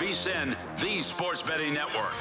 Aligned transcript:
VSIN, 0.00 0.56
the 0.80 0.98
sports 1.00 1.42
betting 1.42 1.74
network. 1.74 2.14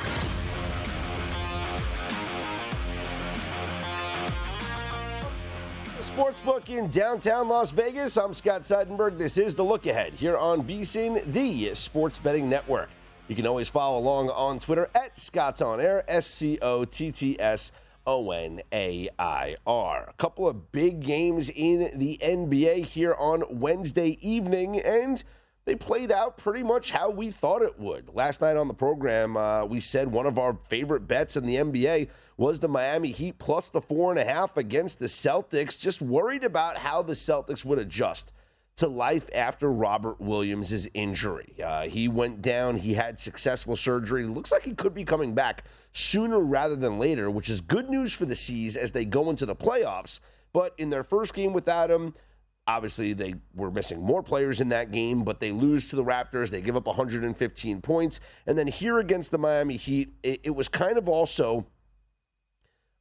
Sportsbook 6.02 6.68
in 6.68 6.90
downtown 6.90 7.48
Las 7.48 7.72
Vegas. 7.72 8.18
I'm 8.18 8.34
Scott 8.34 8.64
Seidenberg. 8.64 9.18
This 9.18 9.38
is 9.38 9.56
the 9.56 9.64
look 9.64 9.86
ahead 9.86 10.12
here 10.12 10.38
on 10.38 10.62
VSIN, 10.62 11.24
the 11.32 11.74
sports 11.74 12.20
betting 12.20 12.50
network. 12.50 12.90
You 13.30 13.36
can 13.38 13.48
always 13.48 13.70
follow 13.70 13.98
along 13.98 14.30
on 14.32 14.60
Twitter 14.60 14.90
at 14.94 15.18
Scott's 15.18 15.62
On 15.62 15.80
Air, 15.80 16.04
S 16.10 16.28
C 16.28 16.60
O 16.62 16.84
T 16.84 17.14
T 17.14 17.40
S 17.40 17.72
O 18.06 18.32
N 18.32 18.60
A 18.74 19.08
I 19.18 19.56
R. 19.66 20.10
A 20.10 20.14
couple 20.18 20.50
of 20.50 20.74
big 20.74 21.00
games 21.00 21.50
in 21.50 21.98
the 21.98 22.20
NBA 22.22 22.88
here 22.88 23.14
on 23.14 23.46
Wednesday 23.50 24.18
evening, 24.20 24.82
and 24.82 25.24
they 25.70 25.76
played 25.76 26.12
out 26.12 26.36
pretty 26.36 26.64
much 26.64 26.90
how 26.90 27.12
we 27.12 27.30
thought 27.30 27.62
it 27.62 27.80
would. 27.80 28.10
Last 28.12 28.42
night 28.42 28.58
on 28.58 28.68
the 28.68 28.74
program, 28.74 29.38
uh, 29.38 29.66
we 29.66 29.80
said 29.80 30.12
one 30.12 30.26
of 30.26 30.40
our 30.40 30.58
favorite 30.68 31.08
bets 31.08 31.38
in 31.38 31.46
the 31.46 31.58
NBA 31.58 32.10
was 32.38 32.60
the 32.60 32.68
Miami 32.68 33.12
Heat 33.12 33.38
plus 33.38 33.70
the 33.70 33.80
four 33.80 34.10
and 34.10 34.20
a 34.20 34.26
half 34.26 34.58
against 34.58 34.98
the 34.98 35.06
Celtics. 35.06 35.78
Just 35.78 36.02
worried 36.02 36.44
about 36.44 36.78
how 36.78 37.04
the 37.04 37.14
Celtics 37.14 37.64
would 37.64 37.78
adjust 37.78 38.32
to 38.78 38.88
life 38.88 39.30
after 39.36 39.72
Robert 39.72 40.20
Williams' 40.20 40.88
injury. 40.96 41.54
Uh, 41.64 41.84
he 41.84 42.08
went 42.08 42.42
down, 42.42 42.78
he 42.78 42.96
had 42.96 43.20
successful 43.20 43.76
surgery. 43.76 44.24
Looks 44.24 44.52
like 44.52 44.66
he 44.66 44.74
could 44.74 44.96
be 44.96 45.04
coming 45.06 45.36
back 45.36 45.66
sooner 45.94 46.40
rather 46.40 46.76
than 46.76 46.98
later, 46.98 47.30
which 47.30 47.48
is 47.48 47.62
good 47.62 47.92
news 47.92 48.12
for 48.12 48.26
the 48.26 48.36
C's 48.36 48.76
as 48.76 48.92
they 48.92 49.06
go 49.06 49.30
into 49.30 49.46
the 49.46 49.56
playoffs. 49.56 50.20
But 50.52 50.74
in 50.80 50.90
their 50.90 51.04
first 51.04 51.36
game 51.36 51.54
without 51.54 51.92
him, 51.92 52.16
obviously 52.70 53.14
they 53.14 53.34
were 53.56 53.72
missing 53.72 54.02
more 54.02 54.22
players 54.22 54.62
in 54.62 54.70
that 54.70 54.92
game, 54.92 55.24
but 55.24 55.40
they 55.40 55.52
lose 55.52 55.90
to 55.90 55.96
the 55.96 56.04
Raptors. 56.04 56.52
They 56.52 56.62
give 56.62 56.76
up 56.76 56.86
115 56.86 57.82
points. 57.82 58.20
And 58.46 58.58
then 58.58 58.68
here 58.68 59.00
against 59.00 59.32
the 59.32 59.40
Miami 59.40 59.76
Heat, 59.76 60.14
it, 60.22 60.42
it 60.44 60.52
was 60.52 60.68
kind 60.68 60.98
of 60.98 61.10
also 61.10 61.66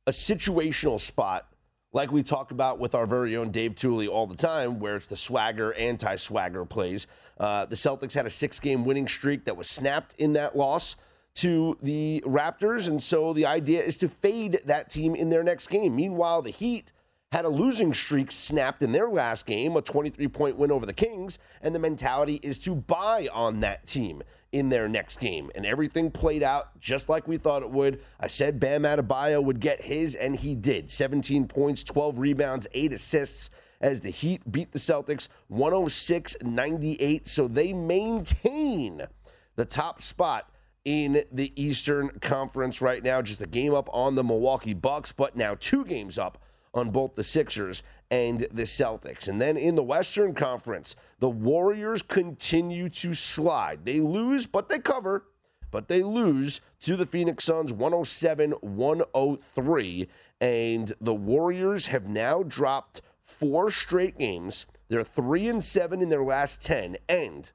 a 0.06 0.10
situational 0.10 0.98
spot 0.98 1.52
like 1.92 2.10
we 2.10 2.22
talk 2.22 2.50
about 2.50 2.78
with 2.78 2.94
our 2.94 3.06
very 3.06 3.36
own 3.36 3.50
Dave 3.50 3.74
Tuley 3.74 4.08
all 4.08 4.26
the 4.26 4.36
time, 4.36 4.78
where 4.78 4.96
it's 4.96 5.06
the 5.06 5.16
swagger, 5.16 5.74
anti 5.74 6.16
swagger 6.16 6.64
plays. 6.64 7.06
Uh, 7.38 7.66
the 7.66 7.76
Celtics 7.76 8.14
had 8.14 8.26
a 8.26 8.30
six 8.30 8.58
game 8.60 8.84
winning 8.84 9.06
streak 9.06 9.44
that 9.44 9.56
was 9.56 9.68
snapped 9.68 10.14
in 10.18 10.32
that 10.34 10.56
loss 10.56 10.96
to 11.36 11.76
the 11.82 12.22
Raptors. 12.26 12.88
And 12.88 13.02
so 13.02 13.32
the 13.32 13.46
idea 13.46 13.82
is 13.82 13.96
to 13.98 14.08
fade 14.08 14.60
that 14.64 14.88
team 14.90 15.14
in 15.14 15.28
their 15.28 15.42
next 15.42 15.68
game. 15.68 15.94
Meanwhile, 15.94 16.42
the 16.42 16.50
Heat 16.50 16.92
had 17.30 17.44
a 17.44 17.48
losing 17.48 17.92
streak 17.92 18.32
snapped 18.32 18.82
in 18.82 18.92
their 18.92 19.08
last 19.08 19.44
game, 19.44 19.76
a 19.76 19.82
23 19.82 20.28
point 20.28 20.56
win 20.56 20.72
over 20.72 20.86
the 20.86 20.94
Kings, 20.94 21.38
and 21.60 21.74
the 21.74 21.78
mentality 21.78 22.40
is 22.42 22.58
to 22.60 22.74
buy 22.74 23.28
on 23.32 23.60
that 23.60 23.86
team 23.86 24.22
in 24.52 24.70
their 24.70 24.88
next 24.88 25.20
game. 25.20 25.50
And 25.54 25.66
everything 25.66 26.10
played 26.10 26.42
out 26.42 26.78
just 26.80 27.10
like 27.10 27.28
we 27.28 27.36
thought 27.36 27.62
it 27.62 27.70
would. 27.70 28.00
I 28.18 28.28
said 28.28 28.58
Bam 28.58 28.82
Adebayo 28.82 29.44
would 29.44 29.60
get 29.60 29.82
his, 29.82 30.14
and 30.14 30.36
he 30.36 30.54
did 30.54 30.90
17 30.90 31.48
points, 31.48 31.84
12 31.84 32.18
rebounds, 32.18 32.66
8 32.72 32.94
assists 32.94 33.50
as 33.80 34.00
the 34.00 34.10
Heat 34.10 34.50
beat 34.50 34.72
the 34.72 34.78
Celtics 34.78 35.28
106 35.48 36.36
98. 36.42 37.28
So 37.28 37.46
they 37.46 37.74
maintain 37.74 39.06
the 39.56 39.66
top 39.66 40.00
spot 40.00 40.50
in 40.84 41.24
the 41.30 41.52
Eastern 41.62 42.08
Conference 42.20 42.80
right 42.80 43.02
now. 43.02 43.20
Just 43.20 43.42
a 43.42 43.46
game 43.46 43.74
up 43.74 43.90
on 43.92 44.14
the 44.14 44.24
Milwaukee 44.24 44.72
Bucks, 44.72 45.12
but 45.12 45.36
now 45.36 45.56
two 45.60 45.84
games 45.84 46.18
up 46.18 46.42
on 46.78 46.90
both 46.90 47.14
the 47.14 47.24
Sixers 47.24 47.82
and 48.10 48.46
the 48.52 48.62
Celtics. 48.62 49.28
And 49.28 49.40
then 49.40 49.56
in 49.56 49.74
the 49.74 49.82
Western 49.82 50.34
Conference, 50.34 50.96
the 51.18 51.28
Warriors 51.28 52.00
continue 52.00 52.88
to 52.90 53.12
slide. 53.12 53.84
They 53.84 54.00
lose, 54.00 54.46
but 54.46 54.68
they 54.68 54.78
cover. 54.78 55.26
But 55.70 55.88
they 55.88 56.02
lose 56.02 56.62
to 56.80 56.96
the 56.96 57.04
Phoenix 57.04 57.44
Suns 57.44 57.72
107 57.72 58.52
103. 58.52 60.08
And 60.40 60.92
the 61.00 61.14
Warriors 61.14 61.86
have 61.86 62.08
now 62.08 62.42
dropped 62.42 63.02
four 63.22 63.70
straight 63.70 64.18
games. 64.18 64.66
They're 64.88 65.04
three 65.04 65.46
and 65.48 65.62
seven 65.62 66.00
in 66.00 66.08
their 66.08 66.24
last 66.24 66.62
10. 66.62 66.96
And 67.08 67.50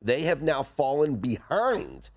they 0.00 0.22
have 0.22 0.42
now 0.42 0.62
fallen 0.62 1.16
behind 1.16 2.10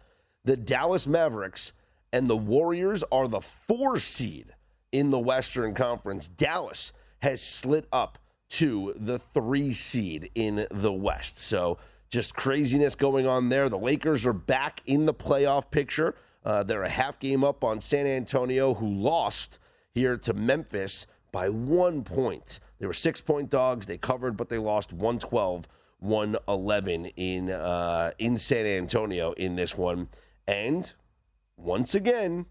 the 0.43 0.57
Dallas 0.57 1.07
Mavericks. 1.07 1.71
And 2.13 2.27
the 2.27 2.37
Warriors 2.37 3.03
are 3.11 3.27
the 3.27 3.41
four 3.41 3.97
seed 3.97 4.53
in 4.91 5.09
the 5.09 5.19
Western 5.19 5.73
Conference. 5.73 6.27
Dallas 6.27 6.93
has 7.19 7.41
slid 7.41 7.87
up 7.91 8.17
to 8.49 8.93
the 8.97 9.17
three 9.17 9.73
seed 9.73 10.29
in 10.35 10.67
the 10.69 10.91
West. 10.91 11.39
So 11.39 11.77
just 12.09 12.35
craziness 12.35 12.95
going 12.95 13.25
on 13.25 13.49
there. 13.49 13.69
The 13.69 13.77
Lakers 13.77 14.25
are 14.25 14.33
back 14.33 14.81
in 14.85 15.05
the 15.05 15.13
playoff 15.13 15.71
picture. 15.71 16.15
Uh, 16.43 16.63
they're 16.63 16.83
a 16.83 16.89
half 16.89 17.19
game 17.19 17.43
up 17.43 17.63
on 17.63 17.79
San 17.79 18.05
Antonio, 18.05 18.73
who 18.73 18.87
lost 18.87 19.59
here 19.93 20.17
to 20.17 20.33
Memphis 20.33 21.07
by 21.31 21.49
one 21.49 22.03
point. 22.03 22.59
They 22.79 22.87
were 22.87 22.93
six 22.93 23.21
point 23.21 23.49
dogs. 23.49 23.85
They 23.85 23.97
covered, 23.97 24.35
but 24.35 24.49
they 24.49 24.57
lost 24.57 24.91
112 24.91 25.67
111 25.99 27.05
in, 27.05 27.51
uh, 27.51 28.11
in 28.17 28.37
San 28.37 28.65
Antonio 28.65 29.33
in 29.33 29.55
this 29.55 29.77
one. 29.77 30.09
And 30.47 30.91
once 31.55 31.93
again, 31.93 32.47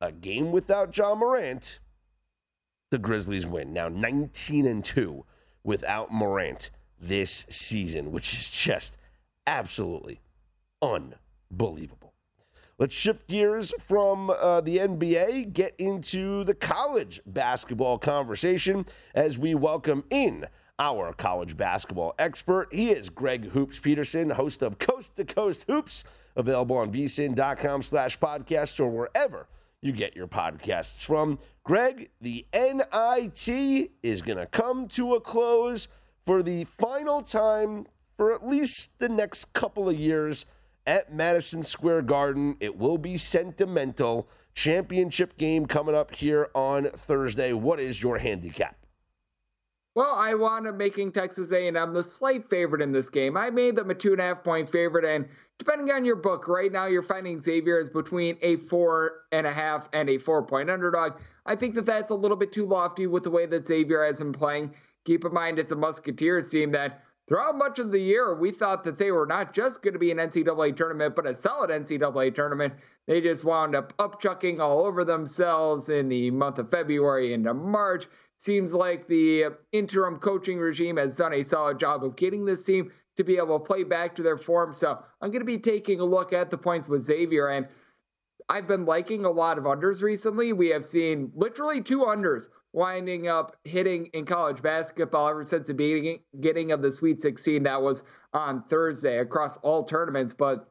a 0.00 0.10
game 0.10 0.50
without 0.50 0.96
Ja 0.96 1.14
Morant, 1.14 1.78
the 2.90 2.98
Grizzlies 2.98 3.46
win. 3.46 3.72
Now 3.72 3.88
19 3.88 4.66
and 4.66 4.84
2 4.84 5.24
without 5.62 6.10
Morant 6.10 6.70
this 6.98 7.46
season, 7.48 8.12
which 8.12 8.32
is 8.32 8.48
just 8.48 8.96
absolutely 9.46 10.20
unbelievable. 10.82 12.14
Let's 12.78 12.94
shift 12.94 13.28
gears 13.28 13.74
from 13.78 14.30
uh, 14.30 14.62
the 14.62 14.78
NBA, 14.78 15.52
get 15.52 15.74
into 15.78 16.44
the 16.44 16.54
college 16.54 17.20
basketball 17.26 17.98
conversation 17.98 18.86
as 19.14 19.38
we 19.38 19.54
welcome 19.54 20.04
in 20.08 20.46
our 20.78 21.12
college 21.12 21.58
basketball 21.58 22.14
expert. 22.18 22.68
He 22.72 22.90
is 22.90 23.10
Greg 23.10 23.50
Hoops 23.50 23.78
Peterson, 23.80 24.30
host 24.30 24.62
of 24.62 24.78
Coast 24.78 25.16
to 25.16 25.26
Coast 25.26 25.66
Hoops, 25.68 26.04
available 26.34 26.78
on 26.78 26.90
vsin.com 26.90 27.82
slash 27.82 28.18
podcast 28.18 28.80
or 28.80 28.88
wherever 28.88 29.46
you 29.82 29.92
get 29.92 30.16
your 30.16 30.28
podcasts 30.28 31.04
from. 31.04 31.38
Greg, 31.64 32.10
the 32.20 32.46
NIT 32.52 33.90
is 34.02 34.22
going 34.22 34.38
to 34.38 34.46
come 34.46 34.88
to 34.88 35.14
a 35.14 35.20
close 35.20 35.88
for 36.26 36.42
the 36.42 36.64
final 36.64 37.22
time 37.22 37.86
for 38.16 38.32
at 38.32 38.46
least 38.46 38.98
the 38.98 39.08
next 39.08 39.52
couple 39.52 39.88
of 39.88 39.96
years 39.96 40.44
at 40.86 41.12
Madison 41.12 41.62
Square 41.62 42.02
Garden. 42.02 42.56
It 42.60 42.76
will 42.76 42.98
be 42.98 43.16
sentimental. 43.16 44.28
Championship 44.54 45.38
game 45.38 45.66
coming 45.66 45.94
up 45.94 46.14
here 46.14 46.50
on 46.54 46.84
Thursday. 46.84 47.52
What 47.52 47.80
is 47.80 48.02
your 48.02 48.18
handicap? 48.18 48.79
Well, 50.00 50.14
I 50.14 50.32
wound 50.32 50.66
up 50.66 50.76
making 50.76 51.12
Texas 51.12 51.52
A&M 51.52 51.92
the 51.92 52.02
slight 52.02 52.48
favorite 52.48 52.80
in 52.80 52.90
this 52.90 53.10
game. 53.10 53.36
I 53.36 53.50
made 53.50 53.76
them 53.76 53.90
a 53.90 53.94
two 53.94 54.12
and 54.12 54.20
a 54.22 54.24
half 54.24 54.42
point 54.42 54.72
favorite, 54.72 55.04
and 55.04 55.28
depending 55.58 55.90
on 55.94 56.06
your 56.06 56.16
book, 56.16 56.48
right 56.48 56.72
now 56.72 56.86
you're 56.86 57.02
finding 57.02 57.38
Xavier 57.38 57.78
is 57.78 57.90
between 57.90 58.38
a 58.40 58.56
four 58.56 59.26
and 59.30 59.46
a 59.46 59.52
half 59.52 59.90
and 59.92 60.08
a 60.08 60.16
four 60.16 60.42
point 60.42 60.70
underdog. 60.70 61.20
I 61.44 61.54
think 61.54 61.74
that 61.74 61.84
that's 61.84 62.10
a 62.10 62.14
little 62.14 62.38
bit 62.38 62.50
too 62.50 62.64
lofty 62.64 63.08
with 63.08 63.24
the 63.24 63.30
way 63.30 63.44
that 63.44 63.66
Xavier 63.66 64.02
has 64.02 64.20
been 64.20 64.32
playing. 64.32 64.72
Keep 65.04 65.26
in 65.26 65.34
mind, 65.34 65.58
it's 65.58 65.72
a 65.72 65.76
Musketeers 65.76 66.48
team 66.48 66.70
that 66.70 67.04
throughout 67.28 67.58
much 67.58 67.78
of 67.78 67.92
the 67.92 68.00
year, 68.00 68.34
we 68.34 68.52
thought 68.52 68.82
that 68.84 68.96
they 68.96 69.10
were 69.10 69.26
not 69.26 69.52
just 69.52 69.82
going 69.82 69.92
to 69.92 69.98
be 69.98 70.10
an 70.10 70.16
NCAA 70.16 70.78
tournament, 70.78 71.14
but 71.14 71.26
a 71.26 71.34
solid 71.34 71.68
NCAA 71.68 72.34
tournament. 72.34 72.72
They 73.06 73.20
just 73.20 73.44
wound 73.44 73.76
up 73.76 73.94
upchucking 73.98 74.60
all 74.60 74.86
over 74.86 75.04
themselves 75.04 75.90
in 75.90 76.08
the 76.08 76.30
month 76.30 76.58
of 76.58 76.70
February 76.70 77.34
into 77.34 77.52
March. 77.52 78.06
Seems 78.40 78.72
like 78.72 79.06
the 79.06 79.48
interim 79.70 80.16
coaching 80.16 80.58
regime 80.58 80.96
has 80.96 81.14
done 81.14 81.34
a 81.34 81.42
solid 81.42 81.78
job 81.78 82.02
of 82.02 82.16
getting 82.16 82.46
this 82.46 82.64
team 82.64 82.90
to 83.18 83.22
be 83.22 83.36
able 83.36 83.58
to 83.58 83.62
play 83.66 83.84
back 83.84 84.16
to 84.16 84.22
their 84.22 84.38
form. 84.38 84.72
So 84.72 84.98
I'm 85.20 85.30
going 85.30 85.42
to 85.42 85.44
be 85.44 85.58
taking 85.58 86.00
a 86.00 86.04
look 86.04 86.32
at 86.32 86.50
the 86.50 86.56
points 86.56 86.88
with 86.88 87.02
Xavier. 87.02 87.48
And 87.48 87.68
I've 88.48 88.66
been 88.66 88.86
liking 88.86 89.26
a 89.26 89.30
lot 89.30 89.58
of 89.58 89.64
unders 89.64 90.00
recently. 90.00 90.54
We 90.54 90.68
have 90.68 90.86
seen 90.86 91.30
literally 91.34 91.82
two 91.82 92.00
unders 92.00 92.48
winding 92.72 93.28
up 93.28 93.56
hitting 93.64 94.06
in 94.14 94.24
college 94.24 94.62
basketball 94.62 95.28
ever 95.28 95.44
since 95.44 95.66
the 95.66 95.74
beginning 95.74 96.72
of 96.72 96.80
the 96.80 96.90
Sweet 96.90 97.20
16. 97.20 97.62
That 97.64 97.82
was 97.82 98.04
on 98.32 98.62
Thursday 98.70 99.18
across 99.18 99.58
all 99.58 99.84
tournaments, 99.84 100.32
but 100.32 100.66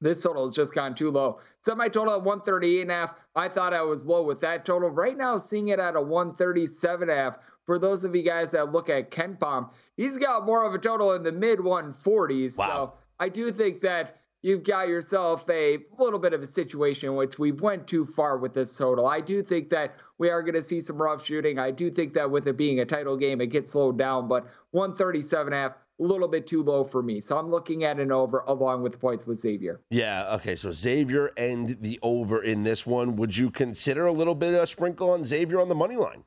this 0.00 0.24
total 0.24 0.44
has 0.44 0.56
just 0.56 0.74
gone 0.74 0.96
too 0.96 1.12
low. 1.12 1.38
Semi 1.62 1.88
total 1.88 2.14
at 2.14 2.22
138 2.22 2.82
and 2.82 2.90
a 2.90 2.94
half. 2.94 3.14
I 3.36 3.48
thought 3.50 3.74
I 3.74 3.82
was 3.82 4.06
low 4.06 4.22
with 4.22 4.40
that 4.40 4.64
total. 4.64 4.88
Right 4.88 5.16
now, 5.16 5.36
seeing 5.36 5.68
it 5.68 5.78
at 5.78 5.94
a 5.94 6.00
137 6.00 7.08
and 7.08 7.18
half. 7.18 7.38
For 7.66 7.78
those 7.80 8.04
of 8.04 8.14
you 8.14 8.22
guys 8.22 8.52
that 8.52 8.72
look 8.72 8.88
at 8.88 9.10
KenPom, 9.10 9.70
he's 9.96 10.16
got 10.16 10.46
more 10.46 10.64
of 10.64 10.72
a 10.72 10.78
total 10.78 11.14
in 11.14 11.24
the 11.24 11.32
mid 11.32 11.58
140s. 11.58 12.56
Wow. 12.56 12.66
So 12.66 12.92
I 13.18 13.28
do 13.28 13.50
think 13.50 13.80
that 13.80 14.20
you've 14.42 14.62
got 14.62 14.86
yourself 14.86 15.44
a 15.50 15.78
little 15.98 16.20
bit 16.20 16.32
of 16.32 16.42
a 16.42 16.46
situation 16.46 17.10
in 17.10 17.16
which 17.16 17.40
we 17.40 17.50
went 17.50 17.88
too 17.88 18.06
far 18.06 18.38
with 18.38 18.54
this 18.54 18.76
total. 18.76 19.06
I 19.08 19.20
do 19.20 19.42
think 19.42 19.68
that 19.70 19.96
we 20.18 20.30
are 20.30 20.42
going 20.42 20.54
to 20.54 20.62
see 20.62 20.80
some 20.80 21.02
rough 21.02 21.24
shooting. 21.24 21.58
I 21.58 21.72
do 21.72 21.90
think 21.90 22.14
that 22.14 22.30
with 22.30 22.46
it 22.46 22.56
being 22.56 22.78
a 22.78 22.84
title 22.84 23.16
game, 23.16 23.40
it 23.40 23.48
gets 23.48 23.72
slowed 23.72 23.98
down, 23.98 24.28
but 24.28 24.46
137 24.70 25.52
half, 25.52 25.72
a 25.98 26.02
little 26.02 26.28
bit 26.28 26.46
too 26.46 26.62
low 26.62 26.84
for 26.84 27.02
me. 27.02 27.20
So 27.20 27.38
I'm 27.38 27.50
looking 27.50 27.84
at 27.84 27.98
an 27.98 28.12
over 28.12 28.40
along 28.46 28.82
with 28.82 28.92
the 28.92 28.98
points 28.98 29.26
with 29.26 29.38
Xavier. 29.38 29.80
Yeah, 29.90 30.34
okay. 30.34 30.54
So 30.54 30.70
Xavier 30.70 31.32
and 31.36 31.80
the 31.80 31.98
over 32.02 32.42
in 32.42 32.62
this 32.64 32.86
one. 32.86 33.16
Would 33.16 33.36
you 33.36 33.50
consider 33.50 34.06
a 34.06 34.12
little 34.12 34.34
bit 34.34 34.54
of 34.54 34.62
a 34.62 34.66
sprinkle 34.66 35.10
on 35.10 35.24
Xavier 35.24 35.60
on 35.60 35.68
the 35.68 35.74
money 35.74 35.96
line? 35.96 36.24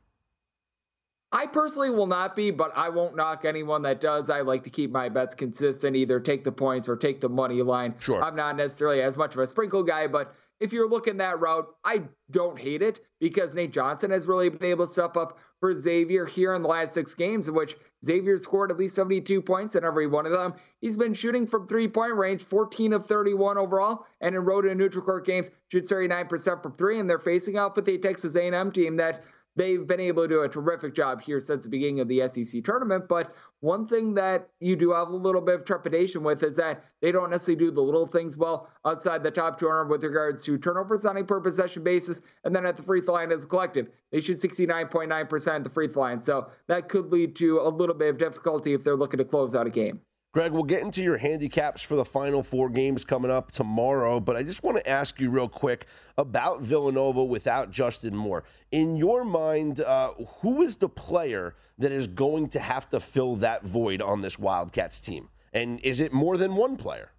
I 1.32 1.46
personally 1.46 1.92
will 1.92 2.08
not 2.08 2.36
be, 2.36 2.50
but 2.50 2.76
I 2.76 2.90
won't 2.90 3.16
knock 3.16 3.46
anyone 3.46 3.84
that 3.84 4.02
does. 4.02 4.32
I 4.32 4.42
like 4.42 4.64
to 4.64 4.72
keep 4.72 4.90
my 4.90 5.10
bets 5.10 5.36
consistent, 5.36 5.96
either 5.96 6.20
take 6.20 6.44
the 6.44 6.52
points 6.52 6.90
or 6.90 6.96
take 6.98 7.22
the 7.22 7.30
money 7.30 7.62
line. 7.62 7.94
Sure. 8.00 8.24
I'm 8.24 8.36
not 8.36 8.56
necessarily 8.58 9.04
as 9.04 9.16
much 9.16 9.36
of 9.36 9.42
a 9.42 9.46
sprinkle 9.46 9.84
guy, 9.84 10.08
but 10.08 10.34
if 10.60 10.74
you're 10.74 10.90
looking 10.90 11.18
that 11.18 11.40
route, 11.40 11.68
I 11.84 12.02
don't 12.32 12.60
hate 12.60 12.82
it 12.82 13.02
because 13.20 13.54
Nate 13.54 13.72
Johnson 13.72 14.10
has 14.10 14.26
really 14.26 14.50
been 14.50 14.66
able 14.72 14.88
to 14.88 14.92
step 14.92 15.18
up 15.18 15.38
for 15.60 15.76
Xavier 15.76 16.26
here 16.26 16.54
in 16.54 16.62
the 16.62 16.68
last 16.68 16.94
six 16.94 17.14
games, 17.14 17.48
in 17.48 17.54
which 17.54 17.76
Xavier 18.06 18.38
scored 18.38 18.72
at 18.72 18.78
least 18.78 18.96
72 18.96 19.42
points 19.42 19.76
in 19.76 19.84
every 19.84 20.08
one 20.08 20.26
of 20.26 20.32
them. 20.32 20.54
He's 20.80 20.98
been 20.98 21.14
shooting 21.14 21.46
from 21.46 21.68
three 21.68 21.88
point 21.88 22.16
range, 22.16 22.44
14 22.44 22.94
of 22.94 23.06
31 23.06 23.58
overall, 23.58 24.06
and 24.22 24.36
in 24.36 24.42
road 24.44 24.66
and 24.66 24.80
neutral 24.80 25.04
court 25.04 25.26
games, 25.26 25.50
shoots 25.70 25.92
39% 25.92 26.64
from 26.64 26.74
three. 26.74 27.00
And 27.00 27.10
they're 27.10 27.20
facing 27.20 27.58
off 27.58 27.76
with 27.76 27.88
a 27.90 27.98
Texas 27.98 28.36
A&M 28.36 28.72
team 28.72 28.96
that 28.98 29.24
they've 29.56 29.86
been 29.86 30.00
able 30.00 30.24
to 30.24 30.28
do 30.28 30.42
a 30.44 30.50
terrific 30.50 30.96
job 30.96 31.22
here 31.22 31.40
since 31.40 31.64
the 31.64 31.70
beginning 31.70 32.00
of 32.00 32.08
the 32.08 32.28
SEC 32.28 32.64
tournament. 32.64 33.08
But 33.10 33.36
one 33.62 33.86
thing 33.86 34.14
that 34.14 34.50
you 34.60 34.76
do 34.76 34.92
have 34.92 35.10
a 35.10 35.16
little 35.16 35.42
bit 35.42 35.56
of 35.56 35.66
trepidation 35.66 36.24
with 36.24 36.44
is 36.44 36.56
that 36.56 36.84
they 37.02 37.12
don't 37.12 37.30
necessarily 37.30 37.66
do 37.66 37.72
the 37.72 37.82
little 37.82 38.08
things 38.08 38.38
well 38.38 38.70
outside 38.86 39.22
the 39.22 39.32
top 39.32 39.60
200 39.60 39.88
with 39.88 40.04
regards 40.04 40.44
to 40.46 40.58
turnovers 40.58 41.06
on 41.06 41.18
a 41.18 41.24
per 41.24 41.42
possession 41.42 41.84
basis. 41.84 42.22
And 42.46 42.56
then 42.56 42.66
at 42.66 42.78
the 42.78 42.84
free 42.84 43.02
throw 43.02 43.16
line 43.16 43.32
as 43.32 43.44
a 43.44 43.48
collective, 43.48 43.90
they 44.12 44.22
shoot 44.22 44.40
69.9% 44.40 45.56
at 45.56 45.64
the 45.64 45.70
free 45.70 45.88
throw 45.90 46.04
line. 46.04 46.22
So 46.22 46.50
that 46.68 46.88
could 46.88 47.12
lead 47.12 47.36
to 47.38 47.60
a 47.60 47.70
little 47.70 47.96
bit 47.96 48.10
of 48.10 48.18
difficulty 48.18 48.74
if 48.74 48.84
they're 48.84 48.96
looking 48.96 49.18
to 49.18 49.26
close 49.26 49.56
out 49.56 49.68
a 49.68 49.72
game. 49.72 50.00
Greg, 50.32 50.52
we'll 50.52 50.62
get 50.62 50.84
into 50.84 51.02
your 51.02 51.18
handicaps 51.18 51.82
for 51.82 51.96
the 51.96 52.06
final 52.06 52.44
four 52.44 52.70
games 52.70 53.04
coming 53.04 53.32
up 53.32 53.52
tomorrow, 53.52 54.20
but 54.20 54.36
I 54.36 54.44
just 54.44 54.62
want 54.62 54.78
to 54.78 54.88
ask 54.88 55.20
you 55.20 55.32
real 55.32 55.50
quick 55.50 55.88
about 56.20 56.62
Villanova 56.62 57.24
without 57.24 57.72
Justin 57.72 58.16
Moore. 58.16 58.44
In 58.72 58.96
your 58.96 59.24
mind, 59.24 59.82
uh, 59.82 60.12
who 60.42 60.62
is 60.62 60.76
the 60.76 60.88
player 60.88 61.56
that 61.80 61.92
is 61.92 62.06
going 62.06 62.50
to 62.50 62.60
have 62.60 62.88
to 62.92 63.00
fill 63.00 63.38
that 63.38 63.64
void 63.64 64.04
on 64.04 64.22
this 64.22 64.38
Wildcats 64.38 65.02
team? 65.02 65.30
And 65.52 65.80
is 65.80 66.00
it 66.00 66.14
more 66.14 66.38
than 66.38 66.56
one 66.56 66.78
player? 66.78 67.10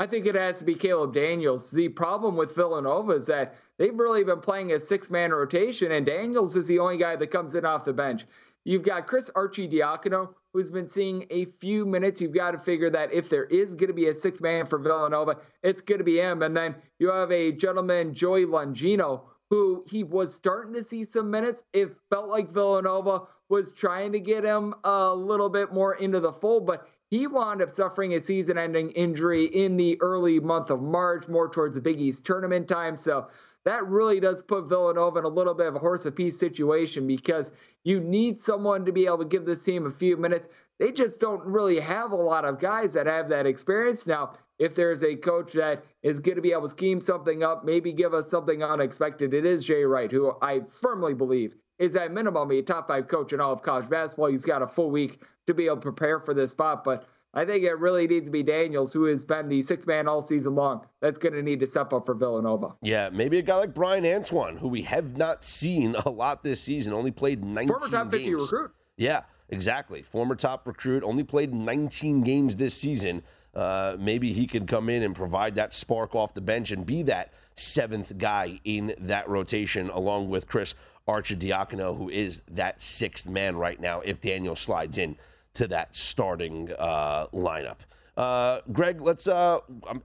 I 0.00 0.06
think 0.06 0.26
it 0.26 0.34
has 0.34 0.58
to 0.58 0.64
be 0.64 0.74
Caleb 0.74 1.14
Daniels. 1.14 1.70
The 1.70 1.88
problem 1.88 2.36
with 2.36 2.52
Villanova 2.52 3.12
is 3.12 3.26
that 3.26 3.54
they've 3.78 3.96
really 3.96 4.24
been 4.24 4.40
playing 4.40 4.72
a 4.72 4.80
six 4.80 5.08
man 5.08 5.30
rotation, 5.30 5.92
and 5.92 6.04
Daniels 6.04 6.56
is 6.56 6.66
the 6.66 6.80
only 6.80 6.98
guy 6.98 7.14
that 7.14 7.30
comes 7.30 7.54
in 7.54 7.64
off 7.64 7.84
the 7.84 7.92
bench. 7.92 8.24
You've 8.64 8.82
got 8.82 9.06
Chris 9.06 9.30
Arcidiacono, 9.34 10.34
who's 10.52 10.70
been 10.70 10.88
seeing 10.88 11.26
a 11.30 11.46
few 11.46 11.86
minutes. 11.86 12.20
You've 12.20 12.34
got 12.34 12.50
to 12.50 12.58
figure 12.58 12.90
that 12.90 13.12
if 13.12 13.28
there 13.28 13.44
is 13.44 13.74
going 13.74 13.88
to 13.88 13.94
be 13.94 14.08
a 14.08 14.14
sixth 14.14 14.40
man 14.40 14.66
for 14.66 14.78
Villanova, 14.78 15.38
it's 15.62 15.80
going 15.80 15.98
to 15.98 16.04
be 16.04 16.18
him. 16.18 16.42
And 16.42 16.56
then 16.56 16.74
you 16.98 17.10
have 17.10 17.32
a 17.32 17.52
gentleman, 17.52 18.12
Joey 18.12 18.44
Longino, 18.44 19.22
who 19.50 19.84
he 19.88 20.04
was 20.04 20.34
starting 20.34 20.74
to 20.74 20.84
see 20.84 21.04
some 21.04 21.30
minutes. 21.30 21.62
It 21.72 21.96
felt 22.10 22.28
like 22.28 22.50
Villanova 22.50 23.22
was 23.48 23.72
trying 23.72 24.12
to 24.12 24.20
get 24.20 24.44
him 24.44 24.74
a 24.84 25.14
little 25.14 25.48
bit 25.48 25.72
more 25.72 25.94
into 25.94 26.20
the 26.20 26.32
fold, 26.32 26.66
but 26.66 26.88
he 27.10 27.26
wound 27.26 27.62
up 27.62 27.70
suffering 27.70 28.14
a 28.14 28.20
season 28.20 28.58
ending 28.58 28.90
injury 28.90 29.46
in 29.46 29.76
the 29.76 30.00
early 30.00 30.40
month 30.40 30.70
of 30.70 30.82
March, 30.82 31.26
more 31.26 31.48
towards 31.48 31.74
the 31.74 31.80
Big 31.80 32.00
East 32.00 32.24
tournament 32.24 32.68
time. 32.68 32.96
So 32.96 33.28
that 33.64 33.86
really 33.86 34.20
does 34.20 34.42
put 34.42 34.68
Villanova 34.68 35.20
in 35.20 35.24
a 35.24 35.28
little 35.28 35.54
bit 35.54 35.66
of 35.66 35.76
a 35.76 35.78
horse 35.78 36.06
apiece 36.06 36.38
situation 36.38 37.06
because 37.06 37.52
you 37.84 38.00
need 38.00 38.40
someone 38.40 38.84
to 38.84 38.92
be 38.92 39.06
able 39.06 39.18
to 39.18 39.24
give 39.24 39.46
this 39.46 39.64
team 39.64 39.86
a 39.86 39.90
few 39.90 40.16
minutes. 40.16 40.48
They 40.78 40.92
just 40.92 41.20
don't 41.20 41.44
really 41.44 41.80
have 41.80 42.12
a 42.12 42.16
lot 42.16 42.44
of 42.44 42.60
guys 42.60 42.92
that 42.92 43.06
have 43.06 43.28
that 43.30 43.46
experience. 43.46 44.06
Now, 44.06 44.34
if 44.58 44.74
there's 44.74 45.02
a 45.02 45.16
coach 45.16 45.52
that 45.54 45.84
is 46.02 46.20
going 46.20 46.36
to 46.36 46.42
be 46.42 46.52
able 46.52 46.62
to 46.62 46.68
scheme 46.68 47.00
something 47.00 47.42
up, 47.42 47.64
maybe 47.64 47.92
give 47.92 48.14
us 48.14 48.28
something 48.28 48.62
unexpected, 48.62 49.34
it 49.34 49.46
is 49.46 49.64
Jay 49.64 49.84
Wright, 49.84 50.10
who 50.10 50.34
I 50.42 50.60
firmly 50.80 51.14
believe 51.14 51.54
is 51.78 51.96
at 51.96 52.12
minimum 52.12 52.50
a 52.50 52.62
top 52.62 52.88
five 52.88 53.08
coach 53.08 53.32
in 53.32 53.40
all 53.40 53.52
of 53.52 53.62
college 53.62 53.88
basketball. 53.88 54.26
He's 54.28 54.44
got 54.44 54.62
a 54.62 54.66
full 54.68 54.90
week 54.90 55.22
to 55.46 55.54
be 55.54 55.66
able 55.66 55.76
to 55.76 55.82
prepare 55.82 56.20
for 56.20 56.34
this 56.34 56.50
spot, 56.50 56.84
but 56.84 57.06
I 57.34 57.44
think 57.44 57.62
it 57.64 57.78
really 57.78 58.06
needs 58.06 58.26
to 58.26 58.32
be 58.32 58.42
Daniels, 58.42 58.92
who 58.92 59.04
has 59.04 59.22
been 59.22 59.48
the 59.48 59.60
sixth 59.62 59.86
man 59.86 60.08
all 60.08 60.20
season 60.22 60.54
long. 60.54 60.86
That's 61.00 61.18
going 61.18 61.34
to 61.34 61.42
need 61.42 61.60
to 61.60 61.66
step 61.66 61.92
up 61.92 62.06
for 62.06 62.14
Villanova. 62.14 62.74
Yeah, 62.82 63.10
maybe 63.12 63.38
a 63.38 63.42
guy 63.42 63.56
like 63.56 63.74
Bryan 63.74 64.06
Antoine, 64.06 64.56
who 64.56 64.68
we 64.68 64.82
have 64.82 65.16
not 65.16 65.44
seen 65.44 65.94
a 65.94 66.08
lot 66.10 66.42
this 66.42 66.60
season, 66.60 66.92
only 66.92 67.10
played 67.10 67.44
19 67.44 67.68
Former 67.68 67.88
top 67.88 68.10
50 68.10 68.24
games. 68.24 68.42
recruit. 68.50 68.72
Yeah, 68.96 69.22
exactly. 69.50 70.02
Former 70.02 70.34
top 70.34 70.66
recruit, 70.66 71.04
only 71.04 71.22
played 71.22 71.54
19 71.54 72.22
games 72.22 72.56
this 72.56 72.74
season. 72.74 73.22
Uh, 73.54 73.96
maybe 73.98 74.32
he 74.32 74.46
could 74.46 74.66
come 74.66 74.88
in 74.88 75.02
and 75.02 75.14
provide 75.14 75.54
that 75.56 75.72
spark 75.72 76.14
off 76.14 76.34
the 76.34 76.40
bench 76.40 76.70
and 76.70 76.86
be 76.86 77.02
that 77.02 77.32
seventh 77.56 78.16
guy 78.18 78.60
in 78.64 78.94
that 78.98 79.28
rotation, 79.28 79.90
along 79.90 80.28
with 80.28 80.46
Chris 80.46 80.74
Arcidiacono, 81.08 81.96
who 81.96 82.08
is 82.08 82.42
that 82.50 82.80
sixth 82.82 83.26
man 83.26 83.56
right 83.56 83.80
now 83.80 84.00
if 84.00 84.20
Daniel 84.20 84.54
slides 84.54 84.98
in 84.98 85.16
to 85.54 85.66
that 85.68 85.96
starting 85.96 86.70
uh, 86.78 87.26
lineup. 87.28 87.78
Uh, 88.16 88.60
Greg, 88.72 89.00
let's 89.00 89.26
uh, 89.26 89.58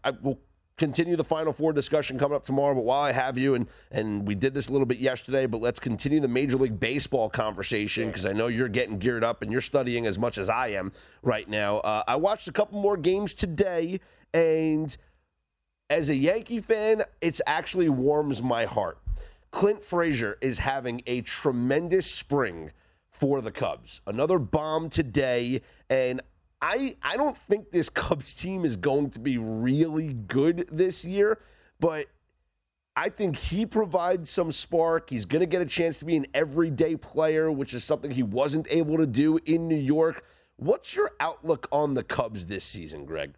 I, 0.03 0.11
we'll 0.21 0.39
continue 0.77 1.15
the 1.15 1.23
Final 1.23 1.53
Four 1.53 1.73
discussion 1.73 2.17
coming 2.17 2.35
up 2.35 2.45
tomorrow. 2.45 2.73
But 2.73 2.85
while 2.85 3.01
I 3.01 3.11
have 3.11 3.37
you, 3.37 3.55
and 3.55 3.67
and 3.91 4.27
we 4.27 4.35
did 4.35 4.53
this 4.53 4.67
a 4.67 4.71
little 4.71 4.85
bit 4.85 4.99
yesterday, 4.99 5.45
but 5.45 5.61
let's 5.61 5.79
continue 5.79 6.19
the 6.19 6.27
Major 6.27 6.57
League 6.57 6.79
Baseball 6.79 7.29
conversation 7.29 8.07
because 8.07 8.25
I 8.25 8.33
know 8.33 8.47
you're 8.47 8.69
getting 8.69 8.97
geared 8.97 9.23
up 9.23 9.41
and 9.41 9.51
you're 9.51 9.61
studying 9.61 10.05
as 10.05 10.17
much 10.17 10.37
as 10.37 10.49
I 10.49 10.69
am 10.69 10.91
right 11.21 11.47
now. 11.49 11.79
Uh, 11.79 12.03
I 12.07 12.15
watched 12.15 12.47
a 12.47 12.51
couple 12.51 12.79
more 12.79 12.97
games 12.97 13.33
today, 13.33 13.99
and 14.33 14.95
as 15.89 16.09
a 16.09 16.15
Yankee 16.15 16.61
fan, 16.61 17.03
it 17.21 17.39
actually 17.45 17.89
warms 17.89 18.41
my 18.41 18.65
heart. 18.65 18.97
Clint 19.53 19.83
Frazier 19.83 20.39
is 20.41 20.57
having 20.59 21.03
a 21.05 21.21
tremendous 21.21 22.11
spring 22.11 22.71
for 23.11 23.39
the 23.39 23.51
Cubs. 23.51 24.01
Another 24.07 24.39
bomb 24.39 24.89
today, 24.89 25.61
and 25.91 26.21
I 26.59 26.97
I 27.03 27.15
don't 27.15 27.37
think 27.37 27.69
this 27.71 27.87
Cubs 28.03 28.33
team 28.33 28.65
is 28.65 28.75
going 28.75 29.11
to 29.11 29.19
be 29.19 29.37
really 29.37 30.11
good 30.11 30.67
this 30.71 31.05
year, 31.05 31.39
but 31.79 32.07
I 32.95 33.09
think 33.09 33.37
he 33.37 33.67
provides 33.67 34.31
some 34.31 34.51
spark. 34.51 35.11
He's 35.11 35.25
going 35.25 35.41
to 35.41 35.45
get 35.45 35.61
a 35.61 35.67
chance 35.67 35.99
to 35.99 36.05
be 36.05 36.15
an 36.15 36.25
everyday 36.33 36.95
player, 36.95 37.51
which 37.51 37.75
is 37.75 37.83
something 37.83 38.09
he 38.09 38.23
wasn't 38.23 38.67
able 38.71 38.97
to 38.97 39.07
do 39.07 39.37
in 39.45 39.67
New 39.67 39.75
York. 39.75 40.25
What's 40.55 40.95
your 40.95 41.11
outlook 41.19 41.67
on 41.71 41.93
the 41.93 42.03
Cubs 42.03 42.47
this 42.47 42.63
season, 42.63 43.05
Greg? 43.05 43.35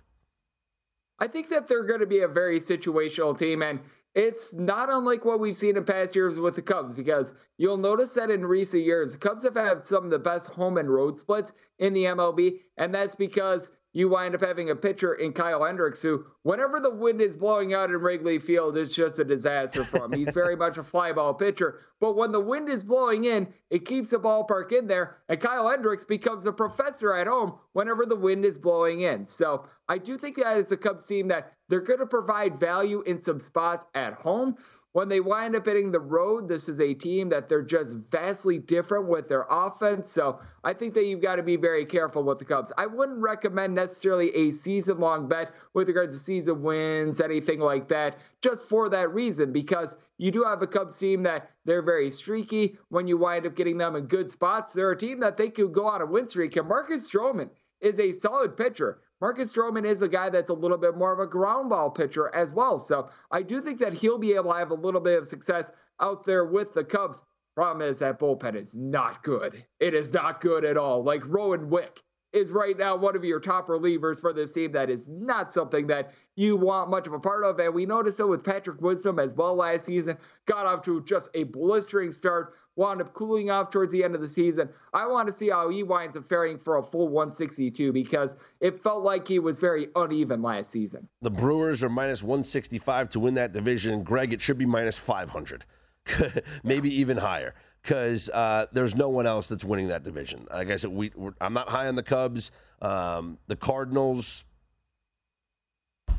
I 1.20 1.28
think 1.28 1.50
that 1.50 1.68
they're 1.68 1.84
going 1.86 2.00
to 2.02 2.08
be 2.08 2.22
a 2.22 2.28
very 2.28 2.62
situational 2.62 3.38
team. 3.38 3.62
And 3.62 3.82
it's 4.16 4.54
not 4.54 4.90
unlike 4.90 5.26
what 5.26 5.42
we've 5.42 5.58
seen 5.58 5.76
in 5.76 5.84
past 5.84 6.16
years 6.16 6.38
with 6.38 6.56
the 6.56 6.62
Cubs 6.62 6.94
because 6.94 7.34
you'll 7.58 7.78
notice 7.78 8.14
that 8.14 8.32
in 8.32 8.46
recent 8.46 8.84
years, 8.84 9.12
the 9.12 9.18
Cubs 9.18 9.44
have 9.44 9.56
had 9.56 9.86
some 9.86 10.06
of 10.06 10.10
the 10.10 10.20
best 10.20 10.48
home 10.48 10.78
and 10.78 10.90
road 10.90 11.20
splits 11.20 11.52
in 11.80 11.94
the 11.94 12.06
MLB. 12.06 12.60
And 12.78 12.96
that's 12.96 13.16
because 13.16 13.72
you 13.96 14.10
wind 14.10 14.36
up 14.36 14.42
having 14.42 14.70
a 14.70 14.76
pitcher 14.76 15.14
in 15.14 15.32
Kyle 15.32 15.64
Hendricks 15.64 16.02
who, 16.02 16.26
whenever 16.44 16.82
the 16.82 16.94
wind 16.94 17.22
is 17.22 17.38
blowing 17.38 17.74
out 17.74 17.90
in 17.90 17.96
Wrigley 17.96 18.40
Field, 18.40 18.78
it's 18.78 18.94
just 18.94 19.20
a 19.20 19.24
disaster 19.24 19.86
for 19.86 20.04
him. 20.04 20.12
He's 20.12 20.34
very 20.34 20.56
much 20.58 20.78
a 20.78 20.84
fly 20.84 21.14
ball 21.14 21.34
pitcher. 21.34 21.80
But 22.02 22.18
when 22.18 22.34
the 22.34 22.42
wind 22.42 22.68
is 22.68 22.84
blowing 22.84 23.24
in, 23.24 23.48
it 23.70 23.86
keeps 23.86 24.10
the 24.10 24.18
ballpark 24.18 24.74
in 24.74 24.86
there. 24.86 25.20
And 25.30 25.40
Kyle 25.40 25.70
Hendricks 25.70 26.04
becomes 26.04 26.46
a 26.46 26.52
professor 26.52 27.16
at 27.16 27.26
home 27.26 27.54
whenever 27.72 28.06
the 28.06 28.18
wind 28.18 28.44
is 28.44 28.58
blowing 28.58 29.00
in. 29.02 29.26
So 29.26 29.66
I 29.88 29.98
do 29.98 30.18
think 30.18 30.36
that 30.36 30.58
it's 30.58 30.74
a 30.74 30.78
Cubs 30.78 31.06
team 31.06 31.30
that 31.30 31.54
they're 31.70 31.80
going 31.80 32.00
to 32.00 32.06
provide 32.06 32.60
value 32.60 33.02
in 33.04 33.22
some 33.22 33.40
spots 33.40 33.86
at 33.96 34.14
home. 34.14 34.58
When 34.96 35.10
they 35.10 35.20
wind 35.20 35.58
up 35.58 35.66
hitting 35.66 35.92
the 35.92 36.00
road, 36.00 36.48
this 36.48 36.70
is 36.70 36.80
a 36.80 36.94
team 36.94 37.28
that 37.28 37.50
they're 37.50 37.62
just 37.62 37.96
vastly 38.12 38.60
different 38.60 39.10
with 39.10 39.28
their 39.28 39.46
offense. 39.50 40.10
So 40.10 40.40
I 40.64 40.72
think 40.72 40.94
that 40.94 41.06
you've 41.06 41.22
got 41.22 41.36
to 41.36 41.44
be 41.44 41.58
very 41.58 41.86
careful 41.86 42.24
with 42.24 42.40
the 42.40 42.46
Cubs. 42.46 42.72
I 42.78 42.86
wouldn't 42.86 43.20
recommend 43.20 43.76
necessarily 43.76 44.34
a 44.34 44.52
season 44.52 45.02
long 45.02 45.28
bet 45.28 45.52
with 45.74 45.90
regards 45.90 46.16
to 46.16 46.24
season 46.24 46.64
wins, 46.64 47.20
anything 47.20 47.60
like 47.60 47.90
that, 47.90 48.20
just 48.42 48.70
for 48.70 48.88
that 48.88 49.14
reason, 49.14 49.52
because 49.52 49.98
you 50.18 50.32
do 50.32 50.44
have 50.44 50.62
a 50.62 50.68
Cubs 50.68 50.98
team 50.98 51.24
that 51.24 51.52
they're 51.66 51.82
very 51.82 52.10
streaky. 52.10 52.78
When 52.88 53.06
you 53.06 53.18
wind 53.18 53.46
up 53.46 53.58
getting 53.58 53.78
them 53.78 53.98
in 53.98 54.06
good 54.06 54.32
spots, 54.32 54.72
they're 54.72 54.92
a 54.92 54.98
team 54.98 55.20
that 55.20 55.36
they 55.36 55.50
could 55.50 55.74
go 55.74 55.88
on 55.88 56.04
a 56.04 56.06
win 56.06 56.26
streak. 56.30 56.56
And 56.56 56.70
Marcus 56.70 57.12
Stroman 57.12 57.50
is 57.82 58.00
a 58.00 58.14
solid 58.14 58.56
pitcher. 58.56 59.02
Marcus 59.22 59.54
Stroman 59.54 59.86
is 59.86 60.02
a 60.02 60.08
guy 60.08 60.30
that's 60.30 60.50
a 60.50 60.54
little 60.54 60.78
bit 60.78 60.98
more 60.98 61.14
of 61.14 61.20
a 61.20 61.28
ground 61.28 61.70
ball 61.70 61.90
pitcher 61.90 62.34
as 62.36 62.54
well. 62.54 62.78
So 62.78 63.10
I 63.32 63.42
do 63.42 63.62
think 63.62 63.80
that 63.80 63.94
he'll 63.94 64.18
be 64.18 64.34
able 64.34 64.52
to 64.52 64.60
have 64.60 64.72
a 64.72 64.76
little 64.76 65.02
bit 65.02 65.18
of 65.18 65.28
success 65.28 65.72
out 66.02 66.26
there 66.26 66.46
with 66.46 66.74
the 66.74 66.84
Cubs. 66.84 67.22
Problem 67.56 67.88
is 67.88 68.00
that 68.00 68.20
bullpen 68.20 68.56
is 68.56 68.76
not 68.76 69.24
good. 69.24 69.66
It 69.80 69.94
is 69.94 70.12
not 70.12 70.42
good 70.42 70.66
at 70.66 70.76
all. 70.76 71.04
Like 71.04 71.26
Rowan 71.26 71.70
Wick 71.70 72.02
is 72.34 72.52
right 72.52 72.78
now 72.78 72.98
one 72.98 73.16
of 73.16 73.24
your 73.24 73.40
top 73.40 73.70
relievers 73.70 74.20
for 74.20 74.34
this 74.34 74.52
team. 74.52 74.74
That 74.74 74.90
is 74.90 75.08
not 75.08 75.54
something 75.54 75.88
that 75.88 76.14
you 76.36 76.58
want 76.58 76.90
much 76.90 77.08
of 77.08 77.14
a 77.14 77.20
part 77.20 77.46
of. 77.46 77.58
And 77.60 77.74
we 77.74 77.86
noticed 77.86 78.20
it 78.20 78.26
with 78.26 78.44
Patrick 78.44 78.82
Wisdom 78.82 79.20
as 79.20 79.34
well 79.34 79.56
last 79.56 79.86
season. 79.86 80.18
Got 80.46 80.66
off 80.66 80.82
to 80.84 81.02
just 81.04 81.30
a 81.34 81.44
blistering 81.44 82.12
start 82.12 82.56
wound 82.76 83.02
up 83.02 83.14
cooling 83.14 83.50
off 83.50 83.70
towards 83.70 83.92
the 83.92 84.04
end 84.04 84.16
of 84.16 84.22
the 84.22 84.28
season. 84.28 84.70
I 84.94 85.08
want 85.08 85.28
to 85.28 85.34
see 85.34 85.50
how 85.50 85.70
he 85.70 85.84
winds 85.84 86.18
up 86.18 86.28
faring 86.28 86.58
for 86.58 86.78
a 86.78 86.84
full 86.84 87.08
162 87.08 87.92
because 87.94 88.36
it 88.60 88.82
felt 88.82 89.04
like 89.04 89.28
he 89.28 89.40
was 89.40 89.60
very 89.60 89.88
uneven 89.96 90.42
last 90.42 90.72
season. 90.72 91.08
The 91.22 91.32
Brewers 91.32 91.84
are 91.84 91.90
minus 91.90 92.24
165 92.24 93.10
to 93.10 93.20
win 93.20 93.34
that 93.36 93.54
division. 93.54 94.04
Greg, 94.04 94.34
it 94.34 94.42
should 94.42 94.58
be 94.58 94.66
minus 94.66 94.98
500, 94.98 95.66
maybe 96.64 96.94
even 96.94 97.18
higher 97.18 97.56
because 97.82 98.30
uh, 98.32 98.66
there's 98.72 98.96
no 98.96 99.10
one 99.10 99.28
else 99.28 99.48
that's 99.48 99.64
winning 99.64 99.90
that 99.90 100.04
division. 100.04 100.48
Like 100.52 100.70
I 100.70 100.78
said, 100.78 100.92
we, 100.92 101.12
I'm 101.40 101.54
not 101.54 101.70
high 101.70 101.88
on 101.88 101.96
the 101.96 102.04
Cubs. 102.04 102.52
Um, 102.82 103.38
the 103.48 103.56
Cardinals, 103.56 104.44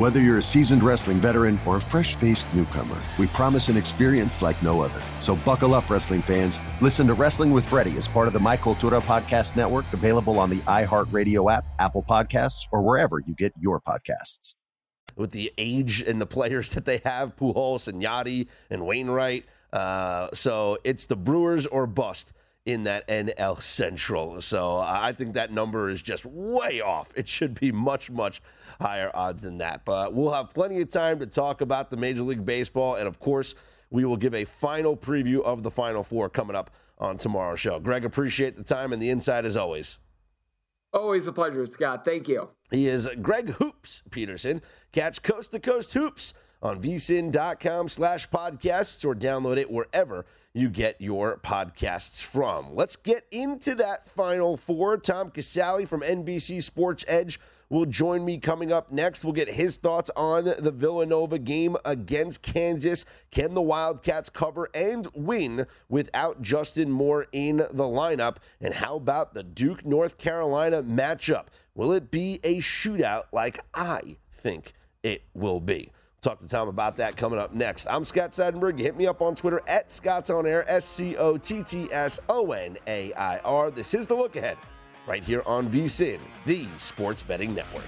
Whether 0.00 0.18
you're 0.18 0.38
a 0.38 0.42
seasoned 0.42 0.82
wrestling 0.82 1.18
veteran 1.18 1.60
or 1.66 1.76
a 1.76 1.80
fresh 1.82 2.16
faced 2.16 2.46
newcomer, 2.54 2.96
we 3.18 3.26
promise 3.26 3.68
an 3.68 3.76
experience 3.76 4.40
like 4.40 4.62
no 4.62 4.80
other. 4.80 4.98
So 5.20 5.36
buckle 5.36 5.74
up, 5.74 5.90
wrestling 5.90 6.22
fans. 6.22 6.58
Listen 6.80 7.06
to 7.06 7.12
Wrestling 7.12 7.50
with 7.50 7.66
Freddie 7.66 7.98
as 7.98 8.08
part 8.08 8.26
of 8.26 8.32
the 8.32 8.40
My 8.40 8.56
Cultura 8.56 9.02
Podcast 9.02 9.56
Network, 9.56 9.84
available 9.92 10.38
on 10.38 10.48
the 10.48 10.60
iHeartRadio 10.60 11.52
app, 11.52 11.66
Apple 11.78 12.02
Podcasts, 12.02 12.66
or 12.72 12.80
wherever 12.80 13.18
you 13.18 13.34
get 13.34 13.52
your 13.60 13.78
podcasts. 13.78 14.54
With 15.16 15.32
the 15.32 15.52
age 15.58 16.00
and 16.00 16.18
the 16.18 16.24
players 16.24 16.70
that 16.70 16.86
they 16.86 17.02
have, 17.04 17.36
Pujols 17.36 17.86
and 17.86 18.02
Yadi 18.02 18.46
and 18.70 18.86
Wainwright. 18.86 19.44
Uh, 19.70 20.28
so 20.32 20.78
it's 20.82 21.04
the 21.04 21.16
Brewers 21.16 21.66
or 21.66 21.86
bust 21.86 22.32
in 22.64 22.84
that 22.84 23.06
NL 23.08 23.60
Central. 23.60 24.40
So 24.40 24.78
I 24.78 25.12
think 25.12 25.34
that 25.34 25.52
number 25.52 25.90
is 25.90 26.00
just 26.02 26.24
way 26.24 26.80
off. 26.80 27.12
It 27.16 27.28
should 27.28 27.58
be 27.58 27.72
much, 27.72 28.10
much 28.10 28.40
higher 28.80 29.10
odds 29.14 29.42
than 29.42 29.58
that. 29.58 29.84
But 29.84 30.14
we'll 30.14 30.32
have 30.32 30.52
plenty 30.54 30.80
of 30.80 30.90
time 30.90 31.18
to 31.20 31.26
talk 31.26 31.60
about 31.60 31.90
the 31.90 31.96
Major 31.96 32.22
League 32.22 32.44
Baseball. 32.44 32.96
And 32.96 33.06
of 33.06 33.20
course, 33.20 33.54
we 33.90 34.04
will 34.04 34.16
give 34.16 34.34
a 34.34 34.44
final 34.44 34.96
preview 34.96 35.42
of 35.42 35.62
the 35.62 35.70
Final 35.70 36.02
Four 36.02 36.28
coming 36.28 36.56
up 36.56 36.70
on 36.98 37.18
tomorrow's 37.18 37.60
show. 37.60 37.78
Greg, 37.78 38.04
appreciate 38.04 38.56
the 38.56 38.62
time 38.62 38.92
and 38.92 39.02
the 39.02 39.10
insight 39.10 39.44
as 39.44 39.56
always. 39.56 39.98
Always 40.92 41.26
a 41.26 41.32
pleasure, 41.32 41.66
Scott. 41.66 42.04
Thank 42.04 42.28
you. 42.28 42.48
He 42.70 42.88
is 42.88 43.08
Greg 43.22 43.50
Hoops 43.50 44.02
Peterson. 44.10 44.60
Catch 44.92 45.22
Coast 45.22 45.52
to 45.52 45.60
Coast 45.60 45.94
Hoops 45.94 46.34
on 46.62 46.80
vsin.com 46.80 47.88
slash 47.88 48.28
podcasts 48.28 49.04
or 49.04 49.14
download 49.14 49.56
it 49.56 49.70
wherever 49.70 50.26
you 50.52 50.68
get 50.68 51.00
your 51.00 51.38
podcasts 51.38 52.24
from. 52.24 52.74
Let's 52.74 52.96
get 52.96 53.24
into 53.30 53.74
that 53.76 54.08
Final 54.08 54.56
Four. 54.56 54.96
Tom 54.98 55.30
Casale 55.30 55.84
from 55.84 56.02
NBC 56.02 56.62
Sports 56.62 57.04
Edge 57.06 57.38
will 57.70 57.86
join 57.86 58.24
me 58.24 58.36
coming 58.36 58.72
up 58.72 58.92
next. 58.92 59.24
We'll 59.24 59.32
get 59.32 59.48
his 59.48 59.78
thoughts 59.78 60.10
on 60.16 60.44
the 60.58 60.72
Villanova 60.72 61.38
game 61.38 61.76
against 61.84 62.42
Kansas. 62.42 63.06
Can 63.30 63.54
the 63.54 63.62
Wildcats 63.62 64.28
cover 64.28 64.68
and 64.74 65.06
win 65.14 65.66
without 65.88 66.42
Justin 66.42 66.90
Moore 66.90 67.26
in 67.32 67.58
the 67.58 67.84
lineup? 67.84 68.36
And 68.60 68.74
how 68.74 68.96
about 68.96 69.32
the 69.32 69.44
Duke 69.44 69.86
North 69.86 70.18
Carolina 70.18 70.82
matchup? 70.82 71.46
Will 71.74 71.92
it 71.92 72.10
be 72.10 72.40
a 72.42 72.58
shootout 72.58 73.24
like 73.32 73.64
I 73.72 74.16
think 74.32 74.74
it 75.02 75.22
will 75.32 75.60
be? 75.60 75.92
Talk 76.20 76.40
to 76.40 76.48
Tom 76.48 76.68
about 76.68 76.98
that 76.98 77.16
coming 77.16 77.38
up 77.38 77.54
next. 77.54 77.86
I'm 77.88 78.04
Scott 78.04 78.32
Seidenberg. 78.32 78.78
Hit 78.78 78.94
me 78.94 79.06
up 79.06 79.22
on 79.22 79.34
Twitter 79.34 79.62
at 79.66 79.90
Scott's 79.90 80.28
On 80.28 80.46
Air, 80.46 80.70
S 80.70 80.84
C 80.84 81.16
O 81.16 81.38
T 81.38 81.62
T 81.62 81.88
S 81.90 82.20
O 82.28 82.52
N 82.52 82.76
A 82.86 83.14
I 83.14 83.38
R. 83.38 83.70
This 83.70 83.94
is 83.94 84.06
the 84.06 84.14
look 84.14 84.36
ahead 84.36 84.58
right 85.10 85.24
here 85.24 85.42
on 85.44 85.68
VSIN, 85.70 86.20
the 86.46 86.68
Sports 86.78 87.24
Betting 87.24 87.52
Network. 87.52 87.82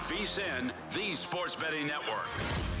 VSIN, 0.00 0.70
the 0.92 1.14
Sports 1.14 1.56
Betting 1.56 1.86
Network. 1.86 2.73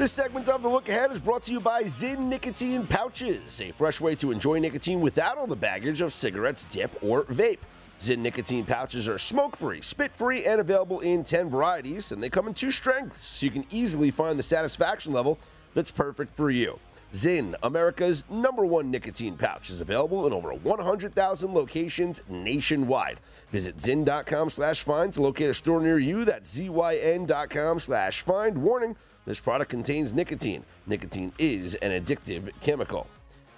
This 0.00 0.12
segment 0.12 0.48
of 0.48 0.62
The 0.62 0.68
Look 0.70 0.88
Ahead 0.88 1.12
is 1.12 1.20
brought 1.20 1.42
to 1.42 1.52
you 1.52 1.60
by 1.60 1.82
Zyn 1.82 2.20
Nicotine 2.20 2.86
Pouches, 2.86 3.60
a 3.60 3.70
fresh 3.70 4.00
way 4.00 4.14
to 4.14 4.30
enjoy 4.30 4.58
nicotine 4.58 5.02
without 5.02 5.36
all 5.36 5.46
the 5.46 5.54
baggage 5.54 6.00
of 6.00 6.14
cigarettes, 6.14 6.64
dip, 6.64 6.90
or 7.02 7.24
vape. 7.24 7.58
Zyn 7.98 8.20
nicotine 8.20 8.64
pouches 8.64 9.06
are 9.06 9.18
smoke 9.18 9.58
free, 9.58 9.82
spit 9.82 10.14
free, 10.14 10.46
and 10.46 10.58
available 10.58 11.00
in 11.00 11.22
10 11.22 11.50
varieties, 11.50 12.12
and 12.12 12.22
they 12.22 12.30
come 12.30 12.48
in 12.48 12.54
two 12.54 12.70
strengths, 12.70 13.24
so 13.24 13.44
you 13.44 13.52
can 13.52 13.66
easily 13.70 14.10
find 14.10 14.38
the 14.38 14.42
satisfaction 14.42 15.12
level 15.12 15.38
that's 15.74 15.90
perfect 15.90 16.34
for 16.34 16.50
you. 16.50 16.78
Zyn, 17.12 17.54
America's 17.62 18.24
number 18.30 18.64
one 18.64 18.90
nicotine 18.90 19.36
pouch, 19.36 19.68
is 19.68 19.82
available 19.82 20.26
in 20.26 20.32
over 20.32 20.54
100,000 20.54 21.52
locations 21.52 22.22
nationwide. 22.26 23.20
Visit 23.52 23.76
zyn.com 23.76 24.48
slash 24.48 24.80
find 24.80 25.12
to 25.12 25.20
locate 25.20 25.50
a 25.50 25.54
store 25.54 25.82
near 25.82 25.98
you. 25.98 26.24
That's 26.24 26.56
zyn.com 26.56 27.80
slash 27.80 28.22
find. 28.22 28.62
Warning, 28.62 28.96
this 29.30 29.38
product 29.38 29.70
contains 29.70 30.12
nicotine. 30.12 30.64
Nicotine 30.88 31.32
is 31.38 31.76
an 31.76 31.92
addictive 31.92 32.50
chemical. 32.62 33.06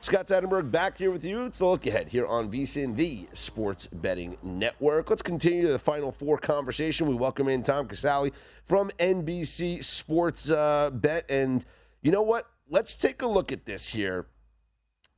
Scott 0.02 0.26
Seidenberg 0.26 0.70
back 0.70 0.98
here 0.98 1.10
with 1.10 1.24
you. 1.24 1.46
It's 1.46 1.60
the 1.60 1.64
look 1.64 1.86
ahead 1.86 2.08
here 2.08 2.26
on 2.26 2.50
VSIN, 2.50 2.94
the 2.94 3.26
Sports 3.32 3.86
Betting 3.86 4.36
Network. 4.42 5.08
Let's 5.08 5.22
continue 5.22 5.62
to 5.62 5.72
the 5.72 5.78
Final 5.78 6.12
Four 6.12 6.36
conversation. 6.36 7.06
We 7.06 7.14
welcome 7.14 7.48
in 7.48 7.62
Tom 7.62 7.88
Casale 7.88 8.32
from 8.66 8.90
NBC 8.98 9.82
Sports 9.82 10.50
uh, 10.50 10.90
Bet. 10.92 11.24
And 11.30 11.64
you 12.02 12.10
know 12.10 12.20
what? 12.20 12.50
Let's 12.68 12.94
take 12.94 13.22
a 13.22 13.26
look 13.26 13.50
at 13.50 13.64
this 13.64 13.88
here, 13.88 14.26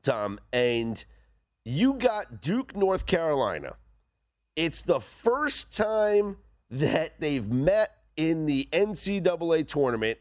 Tom. 0.04 0.38
And 0.52 1.04
you 1.64 1.94
got 1.94 2.40
Duke, 2.40 2.76
North 2.76 3.06
Carolina. 3.06 3.74
It's 4.54 4.82
the 4.82 5.00
first 5.00 5.76
time 5.76 6.36
that 6.70 7.18
they've 7.18 7.48
met 7.48 7.96
in 8.16 8.46
the 8.46 8.68
NCAA 8.72 9.66
tournament 9.66 10.18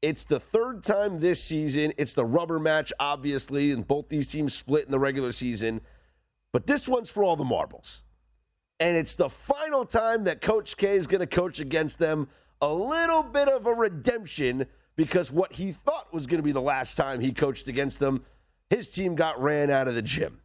it's 0.00 0.24
the 0.24 0.40
third 0.40 0.82
time 0.82 1.20
this 1.20 1.42
season. 1.42 1.92
It's 1.96 2.14
the 2.14 2.24
rubber 2.24 2.58
match, 2.58 2.92
obviously, 3.00 3.72
and 3.72 3.86
both 3.86 4.08
these 4.08 4.28
teams 4.28 4.54
split 4.54 4.84
in 4.84 4.90
the 4.92 4.98
regular 4.98 5.32
season. 5.32 5.80
But 6.52 6.66
this 6.66 6.88
one's 6.88 7.10
for 7.10 7.24
all 7.24 7.36
the 7.36 7.44
marbles. 7.44 8.04
And 8.80 8.96
it's 8.96 9.16
the 9.16 9.28
final 9.28 9.84
time 9.84 10.24
that 10.24 10.40
Coach 10.40 10.76
K 10.76 10.96
is 10.96 11.06
going 11.06 11.20
to 11.20 11.26
coach 11.26 11.58
against 11.58 11.98
them. 11.98 12.28
A 12.60 12.72
little 12.72 13.22
bit 13.22 13.48
of 13.48 13.66
a 13.66 13.74
redemption 13.74 14.66
because 14.96 15.30
what 15.32 15.54
he 15.54 15.72
thought 15.72 16.12
was 16.12 16.26
going 16.26 16.38
to 16.38 16.44
be 16.44 16.52
the 16.52 16.60
last 16.60 16.96
time 16.96 17.20
he 17.20 17.32
coached 17.32 17.68
against 17.68 17.98
them, 17.98 18.24
his 18.70 18.88
team 18.88 19.14
got 19.14 19.40
ran 19.40 19.70
out 19.70 19.88
of 19.88 19.94
the 19.94 20.02
gym. 20.02 20.40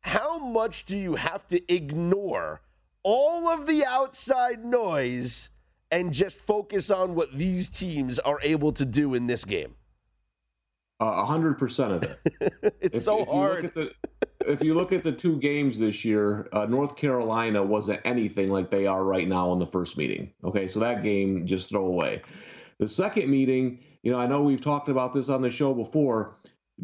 How 0.00 0.38
much 0.38 0.84
do 0.84 0.96
you 0.96 1.16
have 1.16 1.46
to 1.48 1.72
ignore 1.72 2.62
all 3.02 3.48
of 3.48 3.66
the 3.66 3.84
outside 3.84 4.64
noise 4.64 5.50
and 5.92 6.12
just 6.12 6.40
focus 6.40 6.90
on 6.90 7.14
what 7.14 7.32
these 7.32 7.68
teams 7.68 8.18
are 8.18 8.40
able 8.42 8.72
to 8.72 8.84
do 8.84 9.14
in 9.14 9.28
this 9.28 9.44
game? 9.44 9.76
A 10.98 11.24
hundred 11.24 11.58
percent 11.58 11.92
of 11.92 12.02
it. 12.02 12.18
it's 12.80 12.98
if, 12.98 13.02
so 13.02 13.22
if 13.22 13.28
hard. 13.28 13.72
The, 13.74 13.92
if 14.46 14.62
you 14.64 14.74
look 14.74 14.92
at 14.92 15.04
the 15.04 15.12
two 15.12 15.38
games 15.38 15.78
this 15.78 16.04
year, 16.04 16.48
uh, 16.52 16.64
North 16.64 16.96
Carolina 16.96 17.62
wasn't 17.62 18.00
anything 18.04 18.50
like 18.50 18.70
they 18.70 18.86
are 18.86 19.04
right 19.04 19.28
now 19.28 19.52
in 19.52 19.58
the 19.58 19.66
first 19.66 19.96
meeting. 19.96 20.32
Okay, 20.44 20.66
so 20.66 20.80
that 20.80 21.02
game 21.02 21.46
just 21.46 21.68
throw 21.68 21.86
away. 21.86 22.22
The 22.78 22.88
second 22.88 23.28
meeting, 23.28 23.80
you 24.02 24.10
know, 24.10 24.18
I 24.18 24.26
know 24.26 24.42
we've 24.42 24.60
talked 24.60 24.88
about 24.88 25.12
this 25.12 25.28
on 25.28 25.42
the 25.42 25.50
show 25.50 25.74
before. 25.74 26.36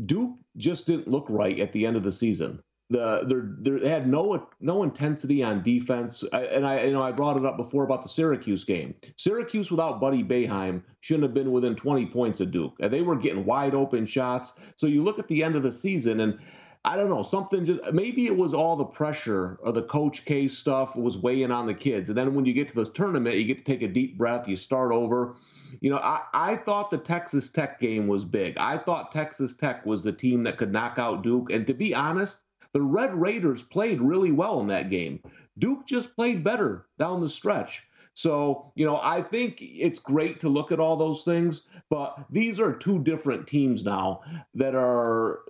Duke 0.06 0.36
just 0.56 0.86
didn't 0.86 1.08
look 1.08 1.26
right 1.28 1.58
at 1.58 1.72
the 1.72 1.86
end 1.86 1.96
of 1.96 2.02
the 2.02 2.12
season 2.12 2.62
the 2.90 3.80
they 3.80 3.88
had 3.88 4.08
no 4.08 4.48
no 4.60 4.82
intensity 4.82 5.42
on 5.42 5.62
defense, 5.62 6.24
I, 6.32 6.44
and 6.44 6.66
I 6.66 6.84
you 6.84 6.92
know 6.92 7.02
I 7.02 7.12
brought 7.12 7.36
it 7.36 7.44
up 7.44 7.56
before 7.56 7.84
about 7.84 8.02
the 8.02 8.08
Syracuse 8.08 8.64
game. 8.64 8.94
Syracuse 9.16 9.70
without 9.70 10.00
Buddy 10.00 10.24
Boeheim 10.24 10.82
shouldn't 11.00 11.24
have 11.24 11.34
been 11.34 11.52
within 11.52 11.76
20 11.76 12.06
points 12.06 12.40
of 12.40 12.50
Duke, 12.50 12.74
and 12.80 12.92
they 12.92 13.02
were 13.02 13.16
getting 13.16 13.44
wide 13.44 13.74
open 13.74 14.06
shots. 14.06 14.54
So 14.76 14.86
you 14.86 15.04
look 15.04 15.18
at 15.18 15.28
the 15.28 15.44
end 15.44 15.54
of 15.54 15.62
the 15.62 15.72
season, 15.72 16.20
and 16.20 16.38
I 16.84 16.96
don't 16.96 17.10
know 17.10 17.22
something 17.22 17.66
just 17.66 17.92
maybe 17.92 18.26
it 18.26 18.36
was 18.36 18.54
all 18.54 18.74
the 18.74 18.84
pressure 18.84 19.58
or 19.62 19.72
the 19.72 19.82
Coach 19.82 20.24
K 20.24 20.48
stuff 20.48 20.96
was 20.96 21.18
weighing 21.18 21.50
on 21.50 21.66
the 21.66 21.74
kids, 21.74 22.08
and 22.08 22.16
then 22.16 22.34
when 22.34 22.46
you 22.46 22.54
get 22.54 22.70
to 22.70 22.74
the 22.74 22.90
tournament, 22.90 23.36
you 23.36 23.44
get 23.44 23.58
to 23.58 23.70
take 23.70 23.82
a 23.82 23.88
deep 23.88 24.16
breath, 24.16 24.48
you 24.48 24.56
start 24.56 24.92
over. 24.92 25.36
You 25.82 25.90
know, 25.90 25.98
I, 25.98 26.22
I 26.32 26.56
thought 26.56 26.90
the 26.90 26.96
Texas 26.96 27.50
Tech 27.50 27.78
game 27.78 28.06
was 28.06 28.24
big. 28.24 28.56
I 28.56 28.78
thought 28.78 29.12
Texas 29.12 29.54
Tech 29.54 29.84
was 29.84 30.02
the 30.02 30.12
team 30.12 30.42
that 30.44 30.56
could 30.56 30.72
knock 30.72 30.98
out 30.98 31.22
Duke. 31.22 31.52
And 31.52 31.66
to 31.66 31.74
be 31.74 31.94
honest, 31.94 32.38
the 32.72 32.82
Red 32.82 33.14
Raiders 33.14 33.62
played 33.62 34.00
really 34.00 34.32
well 34.32 34.60
in 34.60 34.66
that 34.68 34.90
game. 34.90 35.20
Duke 35.58 35.86
just 35.86 36.14
played 36.14 36.44
better 36.44 36.86
down 36.98 37.20
the 37.20 37.28
stretch. 37.28 37.82
So, 38.18 38.72
you 38.74 38.84
know, 38.84 38.98
I 39.00 39.22
think 39.22 39.58
it's 39.60 40.00
great 40.00 40.40
to 40.40 40.48
look 40.48 40.72
at 40.72 40.80
all 40.80 40.96
those 40.96 41.22
things, 41.22 41.62
but 41.88 42.18
these 42.28 42.58
are 42.58 42.72
two 42.72 42.98
different 43.04 43.46
teams 43.46 43.84
now 43.84 44.22
that 44.56 44.74
are 44.74 45.42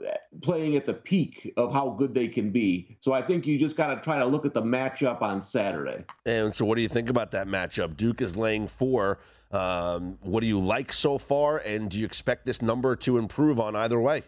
playing 0.43 0.77
at 0.77 0.85
the 0.85 0.93
peak 0.93 1.51
of 1.57 1.73
how 1.73 1.97
good 1.99 2.13
they 2.13 2.29
can 2.29 2.51
be. 2.51 2.99
So 3.01 3.15
I 3.15 3.23
think 3.23 3.47
you 3.47 3.59
just 3.59 3.75
got 3.75 3.95
to 3.95 4.03
try 4.03 4.19
to 4.19 4.27
look 4.27 4.45
at 4.45 4.53
the 4.53 4.61
matchup 4.61 5.23
on 5.23 5.43
Saturday. 5.43 6.05
And 6.27 6.55
so, 6.55 6.67
what 6.67 6.75
do 6.75 6.83
you 6.83 6.91
think 6.91 7.09
about 7.09 7.31
that 7.31 7.47
matchup? 7.47 7.97
Duke 7.97 8.21
is 8.21 8.37
laying 8.37 8.69
four. 8.69 9.19
Um, 9.51 10.19
what 10.21 10.41
do 10.41 10.47
you 10.47 10.61
like 10.61 10.93
so 10.93 11.17
far? 11.17 11.57
And 11.57 11.89
do 11.89 11.99
you 11.99 12.05
expect 12.05 12.45
this 12.45 12.61
number 12.61 12.97
to 12.97 13.17
improve 13.17 13.59
on 13.59 13.77
either 13.77 13.99
way? 13.99 14.25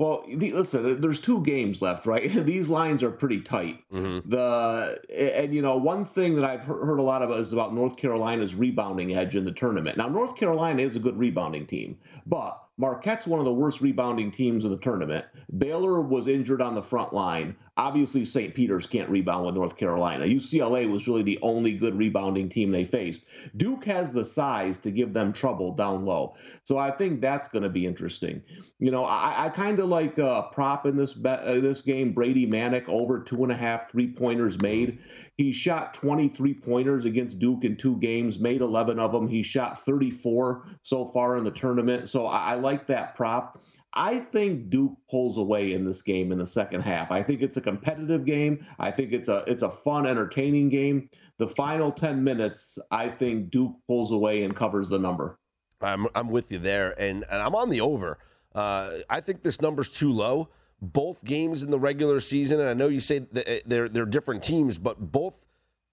Well, 0.00 0.24
the, 0.26 0.54
listen, 0.54 0.98
there's 1.02 1.20
two 1.20 1.42
games 1.42 1.82
left, 1.82 2.06
right? 2.06 2.32
These 2.46 2.70
lines 2.70 3.02
are 3.02 3.10
pretty 3.10 3.42
tight. 3.42 3.84
Mm-hmm. 3.92 4.30
The 4.30 4.98
and 5.14 5.54
you 5.54 5.60
know 5.60 5.76
one 5.76 6.06
thing 6.06 6.36
that 6.36 6.44
I've 6.46 6.62
heard 6.62 6.98
a 6.98 7.02
lot 7.02 7.22
about 7.22 7.38
is 7.40 7.52
about 7.52 7.74
North 7.74 7.98
Carolina's 7.98 8.54
rebounding 8.54 9.14
edge 9.14 9.36
in 9.36 9.44
the 9.44 9.52
tournament. 9.52 9.98
Now, 9.98 10.08
North 10.08 10.36
Carolina 10.36 10.80
is 10.80 10.96
a 10.96 11.00
good 11.00 11.18
rebounding 11.18 11.66
team, 11.66 11.98
but 12.24 12.58
Marquette's 12.80 13.26
one 13.26 13.38
of 13.38 13.44
the 13.44 13.52
worst 13.52 13.82
rebounding 13.82 14.32
teams 14.32 14.64
in 14.64 14.70
the 14.70 14.78
tournament. 14.78 15.26
Baylor 15.58 16.00
was 16.00 16.28
injured 16.28 16.62
on 16.62 16.74
the 16.74 16.82
front 16.82 17.12
line. 17.12 17.54
Obviously, 17.76 18.24
St. 18.24 18.54
Peter's 18.54 18.86
can't 18.86 19.08
rebound 19.10 19.44
with 19.44 19.54
North 19.54 19.76
Carolina. 19.76 20.24
UCLA 20.24 20.90
was 20.90 21.06
really 21.06 21.22
the 21.22 21.38
only 21.42 21.74
good 21.74 21.96
rebounding 21.96 22.48
team 22.48 22.70
they 22.70 22.84
faced. 22.84 23.26
Duke 23.58 23.84
has 23.84 24.10
the 24.10 24.24
size 24.24 24.78
to 24.78 24.90
give 24.90 25.12
them 25.12 25.32
trouble 25.32 25.74
down 25.74 26.06
low. 26.06 26.36
So 26.64 26.78
I 26.78 26.90
think 26.90 27.20
that's 27.20 27.48
going 27.48 27.64
to 27.64 27.68
be 27.68 27.86
interesting. 27.86 28.42
You 28.78 28.90
know, 28.90 29.04
I, 29.04 29.46
I 29.46 29.48
kind 29.50 29.78
of 29.78 29.88
like 29.88 30.16
a 30.16 30.48
prop 30.52 30.86
in 30.86 30.96
this 30.96 31.12
bet, 31.12 31.40
uh, 31.40 31.60
this 31.60 31.82
game. 31.82 32.12
Brady 32.12 32.46
Manek 32.46 32.88
over 32.88 33.20
two 33.20 33.42
and 33.42 33.52
a 33.52 33.56
half 33.56 33.90
three 33.90 34.10
pointers 34.10 34.60
made. 34.60 35.00
He 35.40 35.52
shot 35.52 35.94
23 35.94 36.52
pointers 36.52 37.06
against 37.06 37.38
Duke 37.38 37.64
in 37.64 37.74
two 37.74 37.96
games, 37.96 38.38
made 38.38 38.60
11 38.60 38.98
of 38.98 39.10
them. 39.10 39.26
He 39.26 39.42
shot 39.42 39.82
34 39.86 40.66
so 40.82 41.08
far 41.14 41.38
in 41.38 41.44
the 41.44 41.50
tournament. 41.50 42.10
So 42.10 42.26
I, 42.26 42.50
I 42.50 42.54
like 42.56 42.86
that 42.88 43.14
prop. 43.14 43.58
I 43.94 44.18
think 44.18 44.68
Duke 44.68 44.92
pulls 45.10 45.38
away 45.38 45.72
in 45.72 45.86
this 45.86 46.02
game 46.02 46.30
in 46.30 46.36
the 46.36 46.46
second 46.46 46.82
half. 46.82 47.10
I 47.10 47.22
think 47.22 47.40
it's 47.40 47.56
a 47.56 47.62
competitive 47.62 48.26
game. 48.26 48.66
I 48.78 48.90
think 48.90 49.14
it's 49.14 49.30
a 49.30 49.42
it's 49.46 49.62
a 49.62 49.70
fun, 49.70 50.06
entertaining 50.06 50.68
game. 50.68 51.08
The 51.38 51.48
final 51.48 51.90
10 51.90 52.22
minutes, 52.22 52.76
I 52.90 53.08
think 53.08 53.50
Duke 53.50 53.76
pulls 53.86 54.12
away 54.12 54.42
and 54.42 54.54
covers 54.54 54.90
the 54.90 54.98
number. 54.98 55.38
I'm 55.80 56.06
I'm 56.14 56.28
with 56.28 56.52
you 56.52 56.58
there, 56.58 56.90
and 57.00 57.24
and 57.30 57.40
I'm 57.40 57.54
on 57.54 57.70
the 57.70 57.80
over. 57.80 58.18
Uh, 58.54 58.98
I 59.08 59.22
think 59.22 59.42
this 59.42 59.62
number's 59.62 59.90
too 59.90 60.12
low 60.12 60.50
both 60.80 61.24
games 61.24 61.62
in 61.62 61.70
the 61.70 61.78
regular 61.78 62.20
season, 62.20 62.60
and 62.60 62.68
I 62.68 62.74
know 62.74 62.88
you 62.88 63.00
say 63.00 63.26
eh, 63.34 63.60
they're 63.66 63.88
they're 63.88 64.06
different 64.06 64.42
teams, 64.42 64.78
but 64.78 65.12
both 65.12 65.46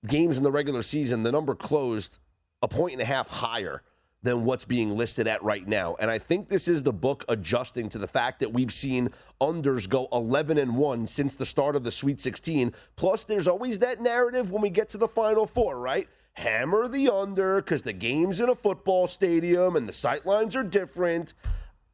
games 0.06 0.38
in 0.38 0.43
the 0.43 0.52
regular 0.52 0.82
season, 0.82 1.23
the 1.23 1.32
number 1.32 1.56
closed 1.56 2.19
a 2.62 2.67
point 2.67 2.93
and 2.93 3.02
a 3.02 3.06
half 3.06 3.28
higher 3.28 3.84
than 4.23 4.45
what's 4.45 4.65
being 4.65 4.97
listed 4.97 5.28
at 5.28 5.43
right 5.43 5.67
now. 5.67 5.95
And 6.00 6.10
I 6.10 6.17
think 6.17 6.50
this 6.50 6.67
is 6.67 6.84
the 6.84 6.93
book 6.93 7.23
adjusting 7.30 7.88
to 7.89 7.97
the 7.97 8.08
fact 8.08 8.39
that 8.39 8.52
we've 8.52 8.73
seen 8.73 9.10
unders 9.39 9.88
go 9.88 10.08
11 10.12 10.58
and 10.58 10.76
1 10.76 11.08
since 11.08 11.36
the 11.36 11.45
start 11.45 11.76
of 11.76 11.84
the 11.84 11.91
Sweet 11.91 12.19
16. 12.19 12.73
Plus, 12.95 13.26
there's 13.26 13.47
always 13.47 13.80
that 13.80 14.02
narrative 14.02 14.52
when 14.52 14.62
we 14.62 14.69
get 14.69 14.89
to 14.89 14.97
the 14.97 15.08
Final 15.08 15.45
Four, 15.45 15.80
right? 15.80 16.10
Hammer 16.34 16.88
the 16.88 17.10
under 17.10 17.62
because 17.62 17.84
the 17.84 17.93
game's 17.93 18.39
in 18.39 18.50
a 18.50 18.56
football 18.56 19.08
stadium 19.08 19.76
and 19.76 19.88
the 19.88 19.93
sight 19.93 20.26
lines 20.26 20.56
are 20.56 20.63
different. 20.63 21.34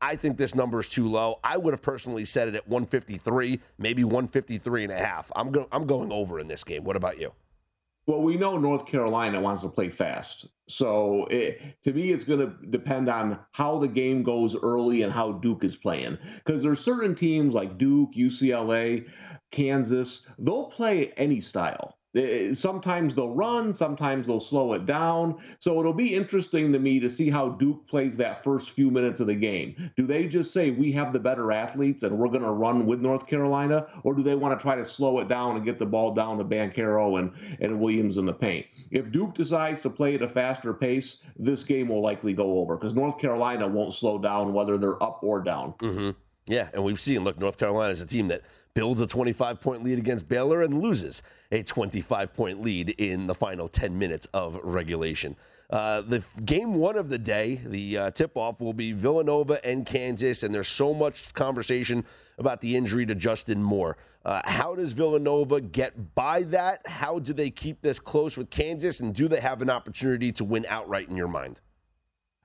I 0.03 0.17
think 0.17 0.35
this 0.35 0.53
number 0.53 0.81
is 0.81 0.89
too 0.89 1.07
low. 1.07 1.39
I 1.45 1.55
would 1.55 1.73
have 1.73 1.81
personally 1.81 2.25
set 2.25 2.49
it 2.49 2.55
at 2.55 2.67
153, 2.67 3.61
maybe 3.77 4.03
153 4.03 4.83
and 4.83 4.91
a 4.91 4.97
half. 4.97 5.31
I'm 5.33 5.49
going 5.49 5.67
I'm 5.71 5.87
going 5.87 6.11
over 6.11 6.41
in 6.41 6.47
this 6.47 6.65
game. 6.65 6.83
What 6.83 6.97
about 6.97 7.21
you? 7.21 7.31
Well, 8.05 8.21
we 8.21 8.35
know 8.35 8.57
North 8.57 8.85
Carolina 8.85 9.39
wants 9.39 9.61
to 9.61 9.69
play 9.69 9.87
fast. 9.87 10.45
So 10.67 11.25
it, 11.27 11.61
to 11.85 11.93
me, 11.93 12.11
it's 12.11 12.25
going 12.25 12.41
to 12.41 12.53
depend 12.69 13.07
on 13.07 13.39
how 13.53 13.79
the 13.79 13.87
game 13.87 14.23
goes 14.23 14.57
early 14.61 15.03
and 15.03 15.13
how 15.13 15.31
Duke 15.31 15.63
is 15.63 15.77
playing. 15.77 16.17
Because 16.35 16.61
there's 16.61 16.81
certain 16.81 17.15
teams 17.15 17.53
like 17.53 17.77
Duke, 17.77 18.09
UCLA, 18.13 19.07
Kansas, 19.51 20.25
they'll 20.37 20.65
play 20.65 21.13
any 21.15 21.39
style. 21.39 21.97
Sometimes 22.53 23.15
they'll 23.15 23.33
run, 23.33 23.73
sometimes 23.73 24.27
they'll 24.27 24.39
slow 24.39 24.73
it 24.73 24.85
down. 24.85 25.37
So 25.59 25.79
it'll 25.79 25.93
be 25.93 26.13
interesting 26.13 26.71
to 26.71 26.79
me 26.79 26.99
to 26.99 27.09
see 27.09 27.29
how 27.29 27.49
Duke 27.49 27.87
plays 27.87 28.15
that 28.17 28.43
first 28.43 28.69
few 28.69 28.91
minutes 28.91 29.19
of 29.19 29.27
the 29.27 29.35
game. 29.35 29.91
Do 29.97 30.05
they 30.05 30.27
just 30.27 30.53
say, 30.53 30.69
we 30.69 30.91
have 30.91 31.11
the 31.11 31.19
better 31.19 31.51
athletes 31.51 32.03
and 32.03 32.17
we're 32.17 32.27
going 32.27 32.43
to 32.43 32.51
run 32.51 32.85
with 32.85 33.01
North 33.01 33.25
Carolina? 33.25 33.87
Or 34.03 34.13
do 34.13 34.21
they 34.21 34.35
want 34.35 34.57
to 34.57 34.61
try 34.61 34.75
to 34.75 34.85
slow 34.85 35.19
it 35.19 35.27
down 35.27 35.55
and 35.55 35.65
get 35.65 35.79
the 35.79 35.85
ball 35.85 36.13
down 36.13 36.37
to 36.37 36.43
Banchero 36.43 37.19
and, 37.19 37.31
and 37.59 37.79
Williams 37.79 38.17
in 38.17 38.25
the 38.25 38.33
paint? 38.33 38.67
If 38.91 39.11
Duke 39.11 39.33
decides 39.33 39.81
to 39.81 39.89
play 39.89 40.13
at 40.13 40.21
a 40.21 40.29
faster 40.29 40.71
pace, 40.71 41.17
this 41.35 41.63
game 41.63 41.89
will 41.89 42.01
likely 42.01 42.33
go 42.33 42.59
over 42.59 42.77
because 42.77 42.93
North 42.93 43.17
Carolina 43.17 43.67
won't 43.67 43.95
slow 43.95 44.19
down 44.19 44.53
whether 44.53 44.77
they're 44.77 45.01
up 45.01 45.19
or 45.23 45.41
down. 45.41 45.73
Mm-hmm. 45.79 46.11
Yeah, 46.45 46.67
and 46.73 46.83
we've 46.83 46.99
seen, 46.99 47.23
look, 47.23 47.39
North 47.39 47.57
Carolina 47.57 47.91
is 47.91 48.01
a 48.01 48.05
team 48.05 48.27
that 48.27 48.41
builds 48.73 49.01
a 49.01 49.07
25 49.07 49.61
point 49.61 49.83
lead 49.83 49.99
against 49.99 50.27
Baylor 50.27 50.63
and 50.63 50.81
loses 50.81 51.21
a 51.51 51.63
25 51.63 52.33
point 52.33 52.61
lead 52.61 52.89
in 52.89 53.27
the 53.27 53.35
final 53.35 53.67
10 53.67 53.97
minutes 53.97 54.27
of 54.33 54.59
regulation. 54.63 55.35
Uh, 55.69 56.01
the 56.01 56.17
f- 56.17 56.39
game 56.43 56.75
one 56.75 56.97
of 56.97 57.09
the 57.09 57.17
day, 57.17 57.59
the 57.65 57.97
uh, 57.97 58.11
tip 58.11 58.35
off, 58.35 58.59
will 58.59 58.73
be 58.73 58.91
Villanova 58.91 59.63
and 59.65 59.85
Kansas, 59.85 60.43
and 60.43 60.53
there's 60.53 60.67
so 60.67 60.93
much 60.93 61.33
conversation 61.33 62.03
about 62.37 62.61
the 62.61 62.75
injury 62.75 63.05
to 63.05 63.15
Justin 63.15 63.61
Moore. 63.61 63.97
Uh, 64.25 64.41
how 64.45 64.75
does 64.75 64.91
Villanova 64.93 65.61
get 65.61 66.15
by 66.15 66.43
that? 66.43 66.85
How 66.87 67.19
do 67.19 67.33
they 67.33 67.49
keep 67.49 67.81
this 67.81 67.99
close 67.99 68.37
with 68.37 68.49
Kansas, 68.49 68.99
and 68.99 69.15
do 69.15 69.27
they 69.27 69.39
have 69.39 69.61
an 69.61 69.69
opportunity 69.69 70.31
to 70.33 70.43
win 70.43 70.65
outright 70.67 71.09
in 71.09 71.15
your 71.15 71.27
mind? 71.27 71.59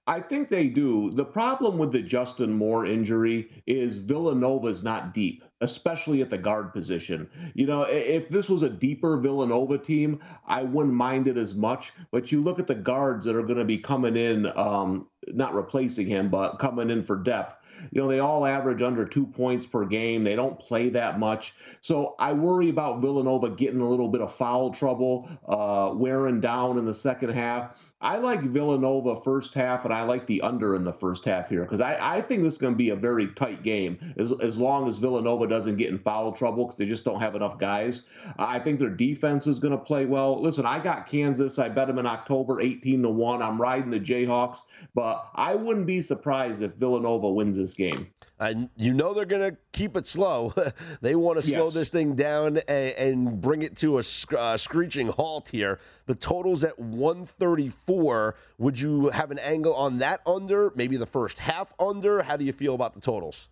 I 0.06 0.20
think 0.20 0.48
they 0.48 0.68
do. 0.68 1.10
The 1.10 1.24
problem 1.24 1.76
with 1.76 1.92
the 1.92 2.00
Justin 2.00 2.50
Moore 2.52 2.86
injury 2.86 3.50
is 3.66 3.98
Villanova's 3.98 4.82
not 4.82 5.12
deep, 5.12 5.44
especially 5.60 6.22
at 6.22 6.30
the 6.30 6.38
guard 6.38 6.72
position. 6.72 7.28
You 7.54 7.66
know, 7.66 7.82
if 7.82 8.28
this 8.28 8.48
was 8.48 8.62
a 8.62 8.68
deeper 8.68 9.16
Villanova 9.16 9.78
team, 9.78 10.20
I 10.46 10.62
wouldn't 10.62 10.94
mind 10.94 11.26
it 11.26 11.36
as 11.36 11.54
much. 11.54 11.92
But 12.10 12.30
you 12.30 12.42
look 12.42 12.58
at 12.58 12.66
the 12.66 12.74
guards 12.74 13.24
that 13.24 13.34
are 13.34 13.42
going 13.42 13.58
to 13.58 13.64
be 13.64 13.78
coming 13.78 14.16
in, 14.16 14.46
um, 14.56 15.06
not 15.26 15.54
replacing 15.54 16.06
him, 16.06 16.30
but 16.30 16.58
coming 16.58 16.90
in 16.90 17.02
for 17.02 17.16
depth. 17.16 17.56
You 17.90 18.02
know, 18.02 18.08
they 18.08 18.18
all 18.18 18.44
average 18.46 18.82
under 18.82 19.04
two 19.04 19.26
points 19.26 19.66
per 19.66 19.84
game. 19.84 20.24
They 20.24 20.36
don't 20.36 20.58
play 20.58 20.88
that 20.90 21.18
much. 21.18 21.54
So 21.80 22.14
I 22.18 22.32
worry 22.32 22.68
about 22.68 23.00
Villanova 23.00 23.50
getting 23.50 23.80
a 23.80 23.88
little 23.88 24.08
bit 24.08 24.20
of 24.20 24.34
foul 24.34 24.70
trouble, 24.70 25.28
uh, 25.48 25.92
wearing 25.94 26.40
down 26.40 26.78
in 26.78 26.84
the 26.84 26.94
second 26.94 27.30
half. 27.30 27.76
I 28.00 28.16
like 28.16 28.42
Villanova 28.42 29.20
first 29.20 29.54
half, 29.54 29.84
and 29.84 29.92
I 29.92 30.02
like 30.04 30.24
the 30.28 30.40
under 30.42 30.76
in 30.76 30.84
the 30.84 30.92
first 30.92 31.24
half 31.24 31.48
here 31.48 31.62
because 31.62 31.80
I, 31.80 32.18
I 32.18 32.20
think 32.20 32.44
this 32.44 32.52
is 32.52 32.58
going 32.58 32.74
to 32.74 32.78
be 32.78 32.90
a 32.90 32.96
very 32.96 33.26
tight 33.34 33.64
game 33.64 34.14
as, 34.16 34.32
as 34.40 34.56
long 34.56 34.88
as 34.88 34.98
Villanova 34.98 35.48
doesn't 35.48 35.78
get 35.78 35.90
in 35.90 35.98
foul 35.98 36.30
trouble 36.30 36.64
because 36.64 36.78
they 36.78 36.86
just 36.86 37.04
don't 37.04 37.20
have 37.20 37.34
enough 37.34 37.58
guys. 37.58 38.02
I 38.38 38.60
think 38.60 38.78
their 38.78 38.88
defense 38.88 39.48
is 39.48 39.58
going 39.58 39.72
to 39.72 39.84
play 39.84 40.06
well. 40.06 40.40
Listen, 40.40 40.64
I 40.64 40.78
got 40.78 41.08
Kansas. 41.08 41.58
I 41.58 41.68
bet 41.70 41.88
them 41.88 41.98
in 41.98 42.06
October 42.06 42.60
18 42.60 43.02
to 43.02 43.08
1. 43.08 43.42
I'm 43.42 43.60
riding 43.60 43.90
the 43.90 43.98
Jayhawks, 43.98 44.58
but 44.94 45.28
I 45.34 45.56
wouldn't 45.56 45.86
be 45.86 46.00
surprised 46.00 46.62
if 46.62 46.74
Villanova 46.74 47.28
wins 47.28 47.57
this 47.58 47.74
game. 47.74 48.08
And 48.40 48.70
you 48.76 48.94
know 48.94 49.14
they're 49.14 49.24
going 49.24 49.50
to 49.50 49.58
keep 49.72 49.96
it 49.96 50.06
slow. 50.06 50.54
they 51.02 51.16
want 51.16 51.38
to 51.38 51.42
slow 51.42 51.64
Yes. 51.66 51.74
this 51.74 51.90
thing 51.90 52.14
down 52.14 52.58
and, 52.68 52.94
and 52.94 53.40
bring 53.40 53.62
it 53.62 53.76
to 53.78 53.98
a 53.98 54.02
sc- 54.04 54.32
uh, 54.34 54.56
screeching 54.56 55.08
halt 55.08 55.48
here. 55.48 55.80
The 56.06 56.14
total's 56.14 56.62
at 56.62 56.78
134. 56.78 58.36
Would 58.58 58.78
you 58.80 59.08
have 59.10 59.30
an 59.30 59.38
angle 59.38 59.74
on 59.74 59.98
that 59.98 60.20
under? 60.26 60.72
Maybe 60.76 60.96
the 60.96 61.06
first 61.06 61.40
half 61.40 61.72
under? 61.80 62.22
How 62.22 62.36
do 62.36 62.44
you 62.44 62.52
feel 62.52 62.74
about 62.74 62.94
the 62.94 63.00
totals? 63.00 63.48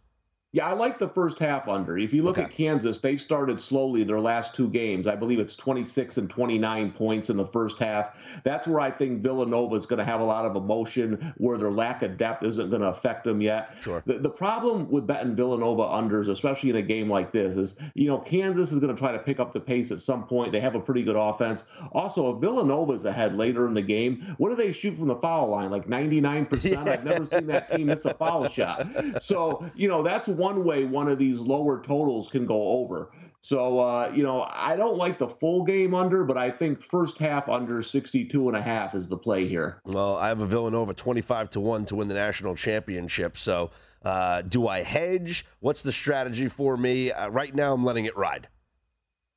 Yeah, 0.56 0.68
I 0.68 0.72
like 0.72 0.98
the 0.98 1.10
first 1.10 1.38
half 1.38 1.68
under. 1.68 1.98
If 1.98 2.14
you 2.14 2.22
look 2.22 2.38
at 2.38 2.50
Kansas, 2.50 2.98
they've 2.98 3.20
started 3.20 3.60
slowly 3.60 4.04
their 4.04 4.20
last 4.20 4.54
two 4.54 4.70
games. 4.70 5.06
I 5.06 5.14
believe 5.14 5.38
it's 5.38 5.54
26 5.54 6.16
and 6.16 6.30
29 6.30 6.92
points 6.92 7.28
in 7.28 7.36
the 7.36 7.44
first 7.44 7.78
half. 7.78 8.16
That's 8.42 8.66
where 8.66 8.80
I 8.80 8.90
think 8.90 9.20
Villanova 9.20 9.74
is 9.74 9.84
going 9.84 9.98
to 9.98 10.04
have 10.06 10.22
a 10.22 10.24
lot 10.24 10.46
of 10.46 10.56
emotion, 10.56 11.34
where 11.36 11.58
their 11.58 11.70
lack 11.70 12.02
of 12.02 12.16
depth 12.16 12.42
isn't 12.42 12.70
going 12.70 12.80
to 12.80 12.88
affect 12.88 13.24
them 13.24 13.42
yet. 13.42 13.74
Sure. 13.82 14.02
The, 14.06 14.14
the 14.16 14.30
problem 14.30 14.90
with 14.90 15.06
betting 15.06 15.36
Villanova 15.36 15.82
unders, 15.82 16.30
especially 16.30 16.70
in 16.70 16.76
a 16.76 16.82
game 16.82 17.10
like 17.10 17.32
this, 17.32 17.58
is 17.58 17.76
you 17.92 18.08
know 18.08 18.16
Kansas 18.20 18.72
is 18.72 18.78
going 18.78 18.94
to 18.94 18.98
try 18.98 19.12
to 19.12 19.18
pick 19.18 19.38
up 19.38 19.52
the 19.52 19.60
pace 19.60 19.90
at 19.90 20.00
some 20.00 20.26
point. 20.26 20.52
They 20.52 20.60
have 20.60 20.74
a 20.74 20.80
pretty 20.80 21.02
good 21.02 21.16
offense. 21.16 21.64
Also, 21.92 22.34
if 22.34 22.40
Villanova 22.40 22.94
is 22.94 23.04
ahead 23.04 23.36
later 23.36 23.66
in 23.66 23.74
the 23.74 23.82
game, 23.82 24.34
what 24.38 24.48
do 24.48 24.56
they 24.56 24.72
shoot 24.72 24.96
from 24.96 25.08
the 25.08 25.16
foul 25.16 25.50
line? 25.50 25.70
Like 25.70 25.86
99%. 25.86 26.88
I've 26.88 27.04
never 27.04 27.26
seen 27.26 27.46
that 27.48 27.70
team 27.72 27.88
miss 27.88 28.06
a 28.06 28.14
foul 28.14 28.48
shot. 28.48 28.86
So 29.20 29.62
you 29.74 29.88
know 29.88 30.02
that's 30.02 30.26
one 30.28 30.45
way 30.64 30.84
one 30.84 31.08
of 31.08 31.18
these 31.18 31.38
lower 31.38 31.82
totals 31.82 32.28
can 32.28 32.46
go 32.46 32.68
over. 32.68 33.10
So, 33.40 33.78
uh, 33.78 34.10
you 34.12 34.24
know, 34.24 34.44
I 34.50 34.74
don't 34.74 34.96
like 34.96 35.18
the 35.18 35.28
full 35.28 35.62
game 35.62 35.94
under, 35.94 36.24
but 36.24 36.36
I 36.36 36.50
think 36.50 36.82
first 36.82 37.16
half 37.18 37.48
under 37.48 37.80
62 37.80 38.48
and 38.48 38.56
a 38.56 38.62
half 38.62 38.94
is 38.94 39.06
the 39.06 39.16
play 39.16 39.46
here. 39.46 39.80
Well, 39.84 40.16
I 40.16 40.28
have 40.28 40.40
a 40.40 40.46
Villanova 40.46 40.94
25 40.94 41.50
to 41.50 41.60
1 41.60 41.84
to 41.86 41.94
win 41.94 42.08
the 42.08 42.14
national 42.14 42.56
championship. 42.56 43.36
So, 43.36 43.70
uh, 44.04 44.42
do 44.42 44.66
I 44.66 44.82
hedge? 44.82 45.46
What's 45.60 45.84
the 45.84 45.92
strategy 45.92 46.48
for 46.48 46.76
me? 46.76 47.12
Uh, 47.12 47.28
right 47.28 47.54
now, 47.54 47.72
I'm 47.72 47.84
letting 47.84 48.04
it 48.04 48.16
ride. 48.16 48.48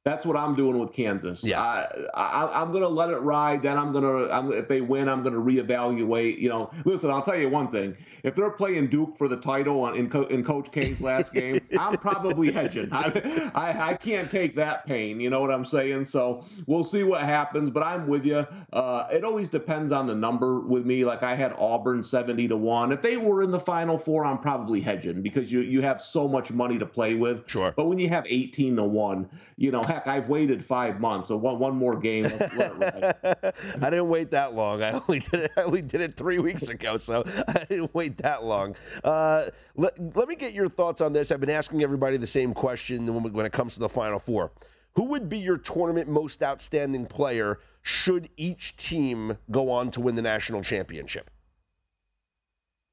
That's 0.05 0.25
what 0.25 0.38
I'm 0.38 0.55
doing 0.55 0.79
with 0.79 0.93
Kansas. 0.93 1.43
Yeah. 1.43 1.62
I, 1.62 1.85
I, 2.13 2.62
I'm 2.62 2.71
going 2.71 2.83
to 2.83 2.88
let 2.89 3.09
it 3.09 3.17
ride. 3.17 3.62
Then 3.62 3.77
I'm 3.77 3.91
going 3.91 4.03
to, 4.05 4.57
if 4.57 4.69
they 4.69 4.79
win, 4.79 5.09
I'm 5.09 5.23
going 5.23 5.33
to 5.33 5.41
reevaluate. 5.41 6.39
You 6.39 6.47
know, 6.49 6.71
listen, 6.85 7.12
I'll 7.12 7.21
tell 7.21 7.35
you 7.38 7.49
one 7.49 7.69
thing. 7.69 7.97
If 8.23 8.33
they're 8.35 8.49
playing 8.49 8.88
Duke 8.88 9.17
for 9.17 9.27
the 9.27 9.35
title 9.38 9.81
on- 9.81 9.95
in, 9.97 10.09
Co- 10.09 10.23
in 10.27 10.43
Coach 10.43 10.71
K's 10.71 11.01
last 11.01 11.33
game, 11.33 11.59
I'm 11.79 11.97
probably 11.97 12.49
hedging. 12.51 12.88
I, 12.93 13.51
I, 13.53 13.89
I 13.91 13.93
can't 13.95 14.31
take 14.31 14.55
that 14.55 14.85
pain. 14.85 15.19
You 15.19 15.29
know 15.29 15.41
what 15.41 15.51
I'm 15.51 15.65
saying? 15.65 16.05
So 16.05 16.45
we'll 16.65 16.83
see 16.85 17.03
what 17.03 17.21
happens. 17.23 17.69
But 17.69 17.83
I'm 17.83 18.07
with 18.07 18.25
you. 18.25 18.47
Uh, 18.71 19.07
it 19.12 19.25
always 19.25 19.49
depends 19.49 19.91
on 19.91 20.07
the 20.07 20.15
number 20.15 20.62
with 20.62 20.85
me. 20.85 21.03
Like 21.03 21.23
I 21.23 21.35
had 21.35 21.53
Auburn 21.57 22.03
70 22.05 22.47
to 22.47 22.57
one. 22.57 22.93
If 22.93 23.01
they 23.01 23.17
were 23.17 23.43
in 23.43 23.51
the 23.51 23.59
Final 23.59 23.97
Four, 23.97 24.23
I'm 24.23 24.39
probably 24.39 24.79
hedging 24.79 25.21
because 25.21 25.51
you 25.51 25.59
you 25.59 25.81
have 25.81 26.01
so 26.01 26.25
much 26.27 26.51
money 26.51 26.79
to 26.79 26.85
play 26.85 27.15
with. 27.15 27.49
Sure. 27.49 27.73
But 27.75 27.88
when 27.88 27.99
you 27.99 28.07
have 28.09 28.25
18 28.27 28.77
to 28.77 28.83
one, 28.85 29.29
you 29.57 29.71
know, 29.71 29.83
heck, 29.89 30.08
I've 30.08 30.30
waited 30.30 30.63
five 30.63 30.99
months. 30.99 31.28
So 31.30 31.38
one 31.38 31.60
one 31.60 31.75
more 31.75 31.97
game. 31.97 32.25
I 32.32 33.54
didn't 33.82 34.10
wait 34.10 34.32
that 34.32 34.54
long. 34.54 34.84
I 34.84 34.91
only 34.91 35.19
did 35.19 35.41
it. 35.41 35.52
I 35.58 35.62
only 35.63 35.82
did 35.82 36.02
it 36.02 36.13
three 36.13 36.39
weeks 36.39 36.69
ago, 36.69 36.97
so 36.97 37.23
I 37.47 37.65
didn't 37.67 37.93
wait 37.93 38.17
that 38.19 38.43
long. 38.43 38.75
Uh, 39.04 39.47
let, 39.75 40.15
let 40.15 40.28
me 40.28 40.36
get 40.36 40.54
your 40.54 40.69
thoughts 40.69 41.02
on 41.02 41.13
this. 41.13 41.32
I've 41.32 41.39
been 41.39 41.49
asking 41.49 41.84
everybody 41.84 42.17
the 42.17 42.28
same 42.28 42.54
question 42.54 43.06
when, 43.13 43.34
when 43.34 43.45
it 43.45 43.52
comes 43.52 43.73
to 43.75 43.80
the 43.80 43.89
Final 43.89 44.19
Four. 44.19 44.52
Who 44.93 45.06
would 45.06 45.30
be 45.30 45.39
your 45.39 45.58
tournament 45.58 46.10
most 46.10 46.43
outstanding 46.43 47.06
player 47.06 47.60
should 47.82 48.30
each 48.38 48.75
team 48.75 49.38
go 49.49 49.71
on 49.71 49.91
to 49.91 50.02
win 50.02 50.15
the 50.15 50.21
national 50.21 50.62
championship? 50.62 51.30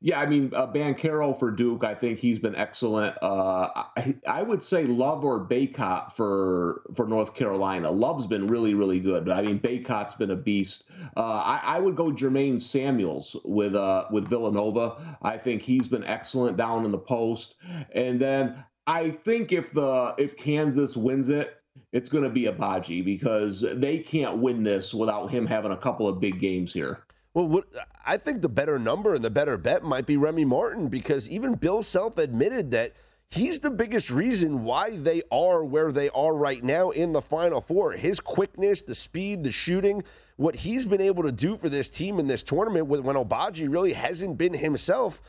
Yeah, 0.02 0.20
I 0.20 0.26
mean, 0.26 0.52
uh, 0.54 0.66
Banchero 0.66 1.38
for 1.38 1.50
Duke, 1.50 1.82
I 1.82 1.94
think 1.94 2.18
he's 2.18 2.38
been 2.38 2.54
excellent. 2.54 3.16
Uh, 3.22 3.70
I, 3.96 4.14
I 4.28 4.42
would 4.42 4.62
say 4.62 4.84
Love 4.84 5.24
or 5.24 5.48
Bacot 5.48 6.12
for 6.12 6.82
for 6.94 7.06
North 7.06 7.34
Carolina. 7.34 7.90
Love's 7.90 8.26
been 8.26 8.46
really, 8.46 8.74
really 8.74 9.00
good. 9.00 9.30
I 9.30 9.40
mean, 9.40 9.58
Bacot's 9.58 10.14
been 10.14 10.30
a 10.32 10.36
beast. 10.36 10.84
Uh, 11.16 11.20
I, 11.42 11.60
I 11.64 11.78
would 11.80 11.96
go 11.96 12.12
Jermaine 12.12 12.60
Samuels 12.60 13.36
with 13.42 13.74
uh, 13.74 14.04
with 14.10 14.28
Villanova. 14.28 15.18
I 15.22 15.38
think 15.38 15.62
he's 15.62 15.88
been 15.88 16.04
excellent 16.04 16.58
down 16.58 16.84
in 16.84 16.92
the 16.92 16.98
post. 16.98 17.54
And 17.92 18.20
then 18.20 18.62
I 18.86 19.10
think 19.10 19.50
if 19.50 19.72
the 19.72 20.14
if 20.18 20.36
Kansas 20.36 20.94
wins 20.94 21.30
it, 21.30 21.56
it's 21.92 22.10
going 22.10 22.24
to 22.24 22.30
be 22.30 22.44
Agbaji 22.44 23.02
because 23.02 23.64
they 23.74 23.98
can't 24.00 24.38
win 24.38 24.62
this 24.62 24.92
without 24.92 25.30
him 25.30 25.46
having 25.46 25.72
a 25.72 25.76
couple 25.76 26.06
of 26.06 26.20
big 26.20 26.38
games 26.38 26.72
here. 26.72 27.05
Well, 27.36 27.48
what, 27.48 27.64
I 28.06 28.16
think 28.16 28.40
the 28.40 28.48
better 28.48 28.78
number 28.78 29.14
and 29.14 29.22
the 29.22 29.28
better 29.28 29.58
bet 29.58 29.82
might 29.84 30.06
be 30.06 30.16
Remy 30.16 30.46
Martin 30.46 30.88
because 30.88 31.28
even 31.28 31.52
Bill 31.52 31.82
Self 31.82 32.16
admitted 32.16 32.70
that 32.70 32.94
he's 33.28 33.60
the 33.60 33.68
biggest 33.68 34.08
reason 34.08 34.64
why 34.64 34.96
they 34.96 35.20
are 35.30 35.62
where 35.62 35.92
they 35.92 36.08
are 36.08 36.34
right 36.34 36.64
now 36.64 36.88
in 36.88 37.12
the 37.12 37.20
Final 37.20 37.60
Four. 37.60 37.92
His 37.92 38.20
quickness, 38.20 38.80
the 38.80 38.94
speed, 38.94 39.44
the 39.44 39.52
shooting, 39.52 40.02
what 40.36 40.56
he's 40.56 40.86
been 40.86 41.02
able 41.02 41.24
to 41.24 41.30
do 41.30 41.58
for 41.58 41.68
this 41.68 41.90
team 41.90 42.18
in 42.18 42.26
this 42.26 42.42
tournament 42.42 42.86
when 42.86 43.02
Agbaji 43.02 43.70
really 43.70 43.92
hasn't 43.92 44.38
been 44.38 44.54
himself. 44.54 45.20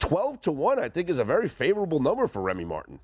12 0.00 0.40
to 0.40 0.50
1, 0.50 0.80
I 0.80 0.88
think, 0.88 1.08
is 1.08 1.20
a 1.20 1.24
very 1.24 1.46
favorable 1.46 2.00
number 2.00 2.26
for 2.26 2.42
Remy 2.42 2.64
Martin. 2.64 2.98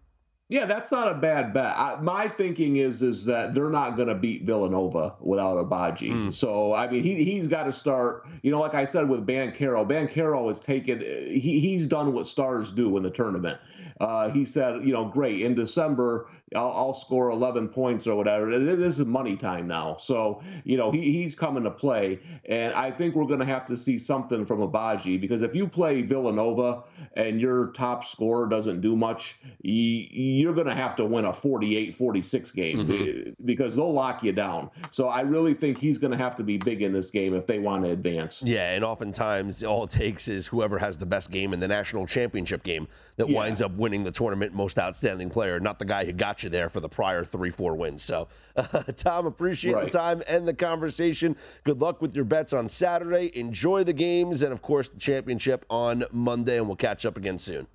Yeah, 0.52 0.66
that's 0.66 0.92
not 0.92 1.10
a 1.10 1.14
bad 1.14 1.54
bet. 1.54 1.74
I, 1.78 1.96
my 2.02 2.28
thinking 2.28 2.76
is 2.76 3.00
is 3.00 3.24
that 3.24 3.54
they're 3.54 3.70
not 3.70 3.96
going 3.96 4.08
to 4.08 4.14
beat 4.14 4.42
Villanova 4.42 5.14
without 5.18 5.56
Agbaji. 5.56 6.34
So 6.34 6.74
I 6.74 6.90
mean, 6.90 7.02
he 7.02 7.24
he's 7.24 7.48
got 7.48 7.62
to 7.62 7.72
start. 7.72 8.26
You 8.42 8.50
know, 8.50 8.60
like 8.60 8.74
I 8.74 8.84
said 8.84 9.08
with 9.08 9.26
Banchero, 9.26 9.88
Banchero 9.88 10.48
has 10.48 10.60
taken. 10.60 11.00
He 11.00 11.58
he's 11.58 11.86
done 11.86 12.12
what 12.12 12.26
stars 12.26 12.70
do 12.70 12.94
in 12.98 13.02
the 13.02 13.08
tournament. 13.08 13.58
Uh, 13.98 14.28
he 14.28 14.44
said, 14.44 14.84
you 14.84 14.92
know, 14.92 15.06
great 15.06 15.40
in 15.40 15.54
December. 15.54 16.28
I'll, 16.54 16.72
I'll 16.72 16.94
score 16.94 17.30
11 17.30 17.68
points 17.68 18.06
or 18.06 18.14
whatever. 18.16 18.58
This 18.58 18.98
is 18.98 19.06
money 19.06 19.36
time 19.36 19.66
now. 19.66 19.96
So, 19.98 20.42
you 20.64 20.76
know, 20.76 20.90
he, 20.90 21.12
he's 21.12 21.34
coming 21.34 21.64
to 21.64 21.70
play. 21.70 22.20
And 22.46 22.72
I 22.74 22.90
think 22.90 23.14
we're 23.14 23.26
going 23.26 23.40
to 23.40 23.46
have 23.46 23.66
to 23.68 23.76
see 23.76 23.98
something 23.98 24.44
from 24.44 24.60
Agbaji 24.60 25.20
because 25.20 25.42
if 25.42 25.54
you 25.54 25.66
play 25.68 26.02
Villanova 26.02 26.84
and 27.14 27.40
your 27.40 27.68
top 27.68 28.04
scorer 28.04 28.48
doesn't 28.48 28.80
do 28.80 28.96
much, 28.96 29.36
you, 29.62 30.06
you're 30.10 30.54
going 30.54 30.66
to 30.66 30.74
have 30.74 30.96
to 30.96 31.04
win 31.04 31.24
a 31.24 31.32
48 31.32 31.94
46 31.94 32.50
game 32.52 32.78
mm-hmm. 32.78 33.28
eh, 33.28 33.32
because 33.44 33.76
they'll 33.76 33.92
lock 33.92 34.22
you 34.22 34.32
down. 34.32 34.70
So 34.90 35.08
I 35.08 35.20
really 35.20 35.54
think 35.54 35.78
he's 35.78 35.98
going 35.98 36.12
to 36.12 36.16
have 36.16 36.36
to 36.36 36.42
be 36.42 36.58
big 36.58 36.82
in 36.82 36.92
this 36.92 37.10
game 37.10 37.34
if 37.34 37.46
they 37.46 37.58
want 37.58 37.84
to 37.84 37.90
advance. 37.90 38.42
Yeah, 38.42 38.72
and 38.72 38.84
oftentimes 38.84 39.62
all 39.62 39.84
it 39.84 39.90
takes 39.90 40.28
is 40.28 40.48
whoever 40.48 40.78
has 40.78 40.98
the 40.98 41.06
best 41.06 41.30
game 41.30 41.52
in 41.52 41.60
the 41.60 41.68
national 41.68 42.06
championship 42.06 42.62
game 42.62 42.88
that 43.16 43.28
Yeah. 43.28 43.38
winds 43.38 43.62
up 43.62 43.72
winning 43.72 44.04
the 44.04 44.10
tournament 44.10 44.54
most 44.54 44.78
outstanding 44.78 45.30
player, 45.30 45.60
not 45.60 45.78
the 45.78 45.84
guy 45.84 46.04
who 46.04 46.12
got 46.12 46.41
there 46.48 46.68
for 46.70 46.80
the 46.80 46.88
prior 46.88 47.24
three, 47.24 47.50
four 47.50 47.74
wins. 47.74 48.02
So, 48.02 48.28
uh, 48.56 48.82
Tom, 48.96 49.26
appreciate 49.26 49.74
Right. 49.74 49.90
the 49.90 49.98
time 49.98 50.22
and 50.26 50.46
the 50.46 50.54
conversation. 50.54 51.36
Good 51.64 51.80
luck 51.80 52.00
with 52.02 52.14
your 52.14 52.24
bets 52.24 52.52
on 52.52 52.68
Saturday. 52.68 53.30
Enjoy 53.38 53.84
the 53.84 53.92
games 53.92 54.42
and, 54.42 54.52
of 54.52 54.62
course, 54.62 54.88
the 54.88 54.98
championship 54.98 55.64
on 55.70 56.04
Monday, 56.12 56.58
and 56.58 56.66
we'll 56.66 56.76
catch 56.76 57.04
up 57.06 57.16
again 57.16 57.38
soon. 57.38 57.66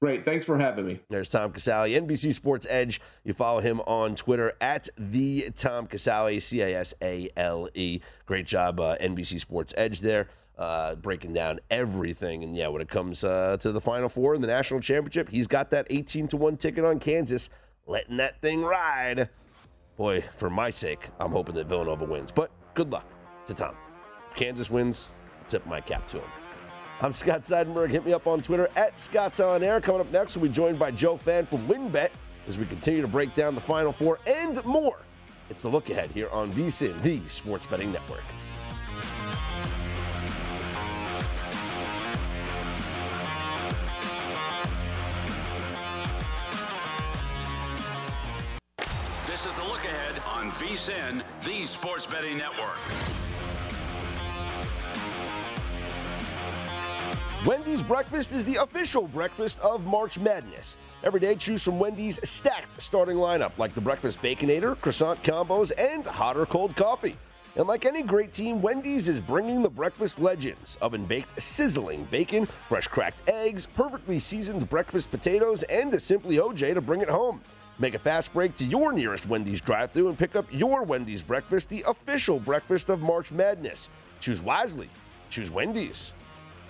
Great. 0.00 0.24
Thanks 0.24 0.44
for 0.46 0.58
having 0.58 0.84
me. 0.84 1.00
There's 1.10 1.28
Tom 1.28 1.52
Casale, 1.52 1.92
NBC 1.94 2.34
Sports 2.34 2.66
Edge. 2.68 3.00
You 3.22 3.32
follow 3.32 3.60
him 3.60 3.80
on 3.82 4.16
Twitter 4.16 4.52
at 4.60 4.88
the 4.98 5.50
Tom 5.54 5.86
Casale, 5.86 6.40
C 6.40 6.60
A 6.60 6.74
S 6.80 6.92
A 7.00 7.30
L 7.36 7.68
E. 7.74 8.00
Great 8.26 8.44
job, 8.48 8.80
uh, 8.80 8.96
NBC 9.00 9.38
Sports 9.38 9.72
Edge 9.76 10.00
there, 10.00 10.26
uh, 10.58 10.96
breaking 10.96 11.34
down 11.34 11.60
everything. 11.70 12.42
And 12.42 12.56
yeah, 12.56 12.66
when 12.66 12.82
it 12.82 12.88
comes 12.88 13.22
uh, 13.22 13.58
to 13.60 13.70
the 13.70 13.80
Final 13.80 14.08
Four 14.08 14.34
and 14.34 14.42
the 14.42 14.48
national 14.48 14.80
championship, 14.80 15.28
he's 15.28 15.46
got 15.46 15.70
that 15.70 15.86
18 15.88 16.26
to 16.28 16.36
one 16.36 16.56
ticket 16.56 16.84
on 16.84 16.98
Kansas, 16.98 17.48
letting 17.86 18.16
that 18.18 18.40
thing 18.40 18.62
ride. 18.62 19.28
Boy, 19.96 20.22
for 20.34 20.50
my 20.50 20.70
sake, 20.70 21.08
I'm 21.20 21.32
hoping 21.32 21.54
that 21.56 21.66
Villanova 21.66 22.04
wins. 22.04 22.30
But 22.30 22.50
good 22.74 22.90
luck 22.90 23.06
to 23.46 23.54
Tom. 23.54 23.74
If 24.30 24.36
Kansas 24.36 24.70
wins, 24.70 25.10
tip 25.48 25.66
my 25.66 25.80
cap 25.80 26.06
to 26.08 26.18
him. 26.18 26.30
I'm 27.00 27.12
Scott 27.12 27.42
Seidenberg. 27.42 27.90
Hit 27.90 28.06
me 28.06 28.12
up 28.12 28.26
on 28.26 28.40
Twitter 28.40 28.68
at 28.76 28.98
Scott's 28.98 29.40
On 29.40 29.62
Air. 29.62 29.80
Coming 29.80 30.00
up 30.00 30.10
next, 30.12 30.36
we'll 30.36 30.48
be 30.48 30.54
joined 30.54 30.78
by 30.78 30.90
Joe 30.90 31.16
Fann 31.16 31.46
from 31.46 31.66
WynnBET 31.66 32.10
as 32.46 32.58
we 32.58 32.64
continue 32.66 33.02
to 33.02 33.08
break 33.08 33.34
down 33.34 33.54
the 33.54 33.60
Final 33.60 33.92
Four 33.92 34.18
and 34.26 34.64
more. 34.64 34.98
It's 35.50 35.62
the 35.62 35.68
look 35.68 35.90
ahead 35.90 36.10
here 36.12 36.30
on 36.30 36.52
VSIN, 36.52 37.02
the 37.02 37.20
Sports 37.28 37.66
Betting 37.66 37.92
Network. 37.92 38.22
VSIN, 50.72 51.22
the 51.44 51.64
Sports 51.64 52.06
Betting 52.06 52.38
Network. 52.38 52.78
Wendy's 57.44 57.82
breakfast 57.82 58.32
is 58.32 58.46
the 58.46 58.56
official 58.56 59.06
breakfast 59.06 59.60
of 59.60 59.84
March 59.84 60.18
Madness. 60.18 60.78
Every 61.04 61.20
day, 61.20 61.34
choose 61.34 61.62
from 61.62 61.78
Wendy's 61.78 62.26
stacked 62.26 62.80
starting 62.80 63.18
lineup, 63.18 63.58
like 63.58 63.74
the 63.74 63.82
breakfast 63.82 64.22
baconator, 64.22 64.80
croissant 64.80 65.22
combos, 65.22 65.72
and 65.76 66.06
hot 66.06 66.38
or 66.38 66.46
cold 66.46 66.74
coffee. 66.74 67.16
And 67.56 67.68
like 67.68 67.84
any 67.84 68.02
great 68.02 68.32
team, 68.32 68.62
Wendy's 68.62 69.08
is 69.08 69.20
bringing 69.20 69.62
the 69.62 69.68
breakfast 69.68 70.18
legends 70.20 70.78
oven 70.80 71.04
baked, 71.04 71.42
sizzling 71.42 72.04
bacon, 72.10 72.46
fresh 72.46 72.86
cracked 72.86 73.28
eggs, 73.28 73.66
perfectly 73.66 74.18
seasoned 74.18 74.70
breakfast 74.70 75.10
potatoes, 75.10 75.64
and 75.64 75.92
a 75.92 76.00
Simply 76.00 76.38
OJ 76.38 76.72
to 76.72 76.80
bring 76.80 77.02
it 77.02 77.10
home. 77.10 77.42
Make 77.78 77.94
a 77.94 77.98
fast 77.98 78.32
break 78.32 78.54
to 78.56 78.64
your 78.64 78.92
nearest 78.92 79.26
Wendy's 79.26 79.60
drive 79.60 79.92
thru 79.92 80.08
and 80.08 80.18
pick 80.18 80.36
up 80.36 80.46
your 80.50 80.82
Wendy's 80.82 81.22
breakfast, 81.22 81.68
the 81.68 81.84
official 81.86 82.38
breakfast 82.38 82.90
of 82.90 83.00
March 83.00 83.32
Madness. 83.32 83.88
Choose 84.20 84.42
wisely. 84.42 84.88
Choose 85.30 85.50
Wendy's. 85.50 86.12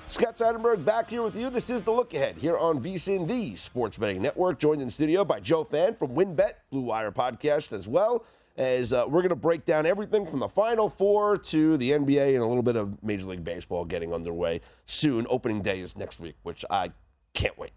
Scott 0.06 0.36
Seidenberg 0.36 0.84
back 0.84 1.08
here 1.08 1.22
with 1.22 1.36
you. 1.36 1.50
This 1.50 1.70
is 1.70 1.82
the 1.82 1.90
look 1.90 2.12
ahead 2.14 2.36
here 2.36 2.56
on 2.56 2.80
VSIN, 2.80 3.26
the 3.26 3.56
Sports 3.56 3.98
Betting 3.98 4.20
Network. 4.20 4.58
Joined 4.58 4.82
in 4.82 4.90
studio 4.90 5.24
by 5.24 5.40
Joe 5.40 5.64
Fann 5.64 5.94
from 5.94 6.10
WynnBET, 6.10 6.52
Blue 6.70 6.82
Wire 6.82 7.10
podcast, 7.10 7.72
as 7.72 7.88
well 7.88 8.24
as 8.56 8.92
uh, 8.92 9.04
we're 9.08 9.22
going 9.22 9.30
to 9.30 9.36
break 9.36 9.64
down 9.64 9.86
everything 9.86 10.26
from 10.26 10.40
the 10.40 10.48
Final 10.48 10.88
Four 10.88 11.38
to 11.38 11.76
the 11.78 11.92
NBA 11.92 12.34
and 12.34 12.42
a 12.42 12.46
little 12.46 12.62
bit 12.62 12.76
of 12.76 13.02
Major 13.02 13.26
League 13.26 13.44
Baseball 13.44 13.84
getting 13.84 14.12
underway 14.12 14.60
soon. 14.86 15.26
Opening 15.30 15.62
day 15.62 15.80
is 15.80 15.96
next 15.96 16.20
week, 16.20 16.36
which 16.42 16.64
I 16.70 16.92
can't 17.32 17.56
wait. 17.58 17.72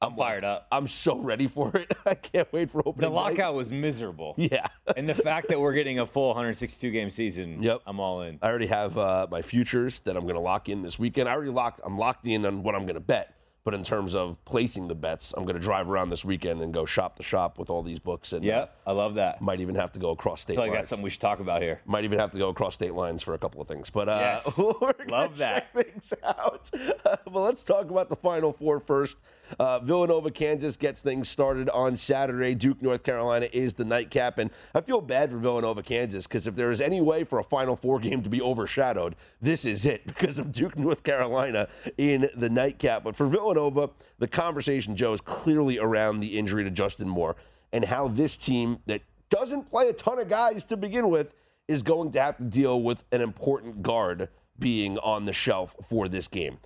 I'm 0.00 0.14
fired 0.14 0.44
up. 0.44 0.68
I'm 0.70 0.86
so 0.86 1.18
ready 1.18 1.46
for 1.48 1.76
it. 1.76 1.92
I 2.06 2.14
can't 2.14 2.52
wait 2.52 2.70
for 2.70 2.80
opening. 2.86 3.10
The 3.10 3.14
lockout 3.14 3.54
was 3.54 3.72
miserable. 3.72 4.34
Yeah. 4.38 4.68
and 4.96 5.08
the 5.08 5.14
fact 5.14 5.48
that 5.48 5.60
we're 5.60 5.72
getting 5.72 5.98
a 5.98 6.06
full 6.06 6.28
162 6.28 6.90
game 6.90 7.10
season. 7.10 7.62
Yep. 7.62 7.82
I'm 7.86 7.98
all 8.00 8.22
in. 8.22 8.38
I 8.40 8.46
already 8.48 8.66
have 8.66 8.96
uh, 8.96 9.26
my 9.30 9.42
futures 9.42 10.00
that 10.00 10.16
I'm 10.16 10.22
going 10.22 10.36
to 10.36 10.40
lock 10.40 10.68
in 10.68 10.82
this 10.82 10.98
weekend. 10.98 11.28
I 11.28 11.32
already 11.32 11.50
locked. 11.50 11.80
I'm 11.84 11.98
locked 11.98 12.26
in 12.26 12.46
on 12.46 12.62
what 12.62 12.74
I'm 12.74 12.82
going 12.82 12.94
to 12.94 13.00
bet. 13.00 13.34
But 13.64 13.74
in 13.74 13.82
terms 13.82 14.14
of 14.14 14.42
placing 14.46 14.88
the 14.88 14.94
bets, 14.94 15.34
I'm 15.36 15.44
going 15.44 15.56
to 15.56 15.60
drive 15.60 15.90
around 15.90 16.08
this 16.08 16.24
weekend 16.24 16.62
and 16.62 16.72
go 16.72 16.86
shop 16.86 17.16
the 17.16 17.22
shop 17.22 17.58
with 17.58 17.68
all 17.68 17.82
these 17.82 17.98
books. 17.98 18.32
And 18.32 18.42
yeah, 18.42 18.66
I 18.86 18.92
love 18.92 19.16
that. 19.16 19.42
Might 19.42 19.60
even 19.60 19.74
have 19.74 19.92
to 19.92 19.98
go 19.98 20.10
across 20.10 20.40
state 20.42 20.54
I 20.54 20.56
feel 20.56 20.62
like 20.62 20.70
lines. 20.70 20.78
that's 20.78 20.88
something 20.90 21.04
we 21.04 21.10
should 21.10 21.20
talk 21.20 21.40
about 21.40 21.60
here. 21.60 21.82
Might 21.84 22.04
even 22.04 22.18
have 22.18 22.30
to 22.30 22.38
go 22.38 22.48
across 22.48 22.74
state 22.74 22.94
lines 22.94 23.22
for 23.22 23.34
a 23.34 23.38
couple 23.38 23.60
of 23.60 23.68
things. 23.68 23.90
But 23.90 24.08
uh, 24.08 24.18
Yes. 24.20 24.58
Love 25.08 25.36
that. 25.38 25.74
things 25.74 26.14
out. 26.24 26.70
Uh, 27.04 27.16
but 27.26 27.40
let's 27.40 27.62
talk 27.62 27.90
about 27.90 28.08
the 28.08 28.16
Final 28.16 28.52
Four 28.54 28.80
first. 28.80 29.18
Uh, 29.58 29.78
Villanova, 29.80 30.30
Kansas 30.30 30.76
gets 30.76 31.02
things 31.02 31.28
started 31.28 31.68
on 31.70 31.96
Saturday. 31.96 32.54
Duke, 32.54 32.82
North 32.82 33.02
Carolina 33.02 33.48
is 33.52 33.74
the 33.74 33.84
nightcap. 33.84 34.38
And 34.38 34.50
I 34.74 34.80
feel 34.80 35.00
bad 35.00 35.30
for 35.30 35.38
Villanova, 35.38 35.82
Kansas, 35.82 36.26
because 36.26 36.46
if 36.46 36.54
there 36.54 36.70
is 36.70 36.80
any 36.80 37.00
way 37.00 37.24
for 37.24 37.38
a 37.38 37.44
Final 37.44 37.76
Four 37.76 37.98
game 37.98 38.22
to 38.22 38.30
be 38.30 38.40
overshadowed, 38.40 39.16
this 39.40 39.64
is 39.64 39.86
it 39.86 40.06
because 40.06 40.38
of 40.38 40.52
Duke, 40.52 40.78
North 40.78 41.02
Carolina 41.02 41.68
in 41.96 42.28
the 42.34 42.48
nightcap. 42.48 43.04
But 43.04 43.16
for 43.16 43.26
Villanova, 43.26 43.90
the 44.18 44.28
conversation, 44.28 44.96
Joe, 44.96 45.12
is 45.12 45.20
clearly 45.20 45.78
around 45.78 46.20
the 46.20 46.38
injury 46.38 46.64
to 46.64 46.70
Justin 46.70 47.08
Moore 47.08 47.36
and 47.72 47.84
how 47.84 48.08
this 48.08 48.36
team 48.36 48.78
that 48.86 49.02
doesn't 49.30 49.70
play 49.70 49.88
a 49.88 49.92
ton 49.92 50.18
of 50.18 50.28
guys 50.28 50.64
to 50.64 50.76
begin 50.76 51.10
with 51.10 51.32
is 51.66 51.82
going 51.82 52.10
to 52.12 52.20
have 52.20 52.36
to 52.38 52.44
deal 52.44 52.80
with 52.80 53.04
an 53.12 53.20
important 53.20 53.82
guard 53.82 54.28
being 54.58 54.98
on 54.98 55.26
the 55.26 55.32
shelf 55.32 55.76
for 55.88 56.08
this 56.08 56.26
game. 56.26 56.58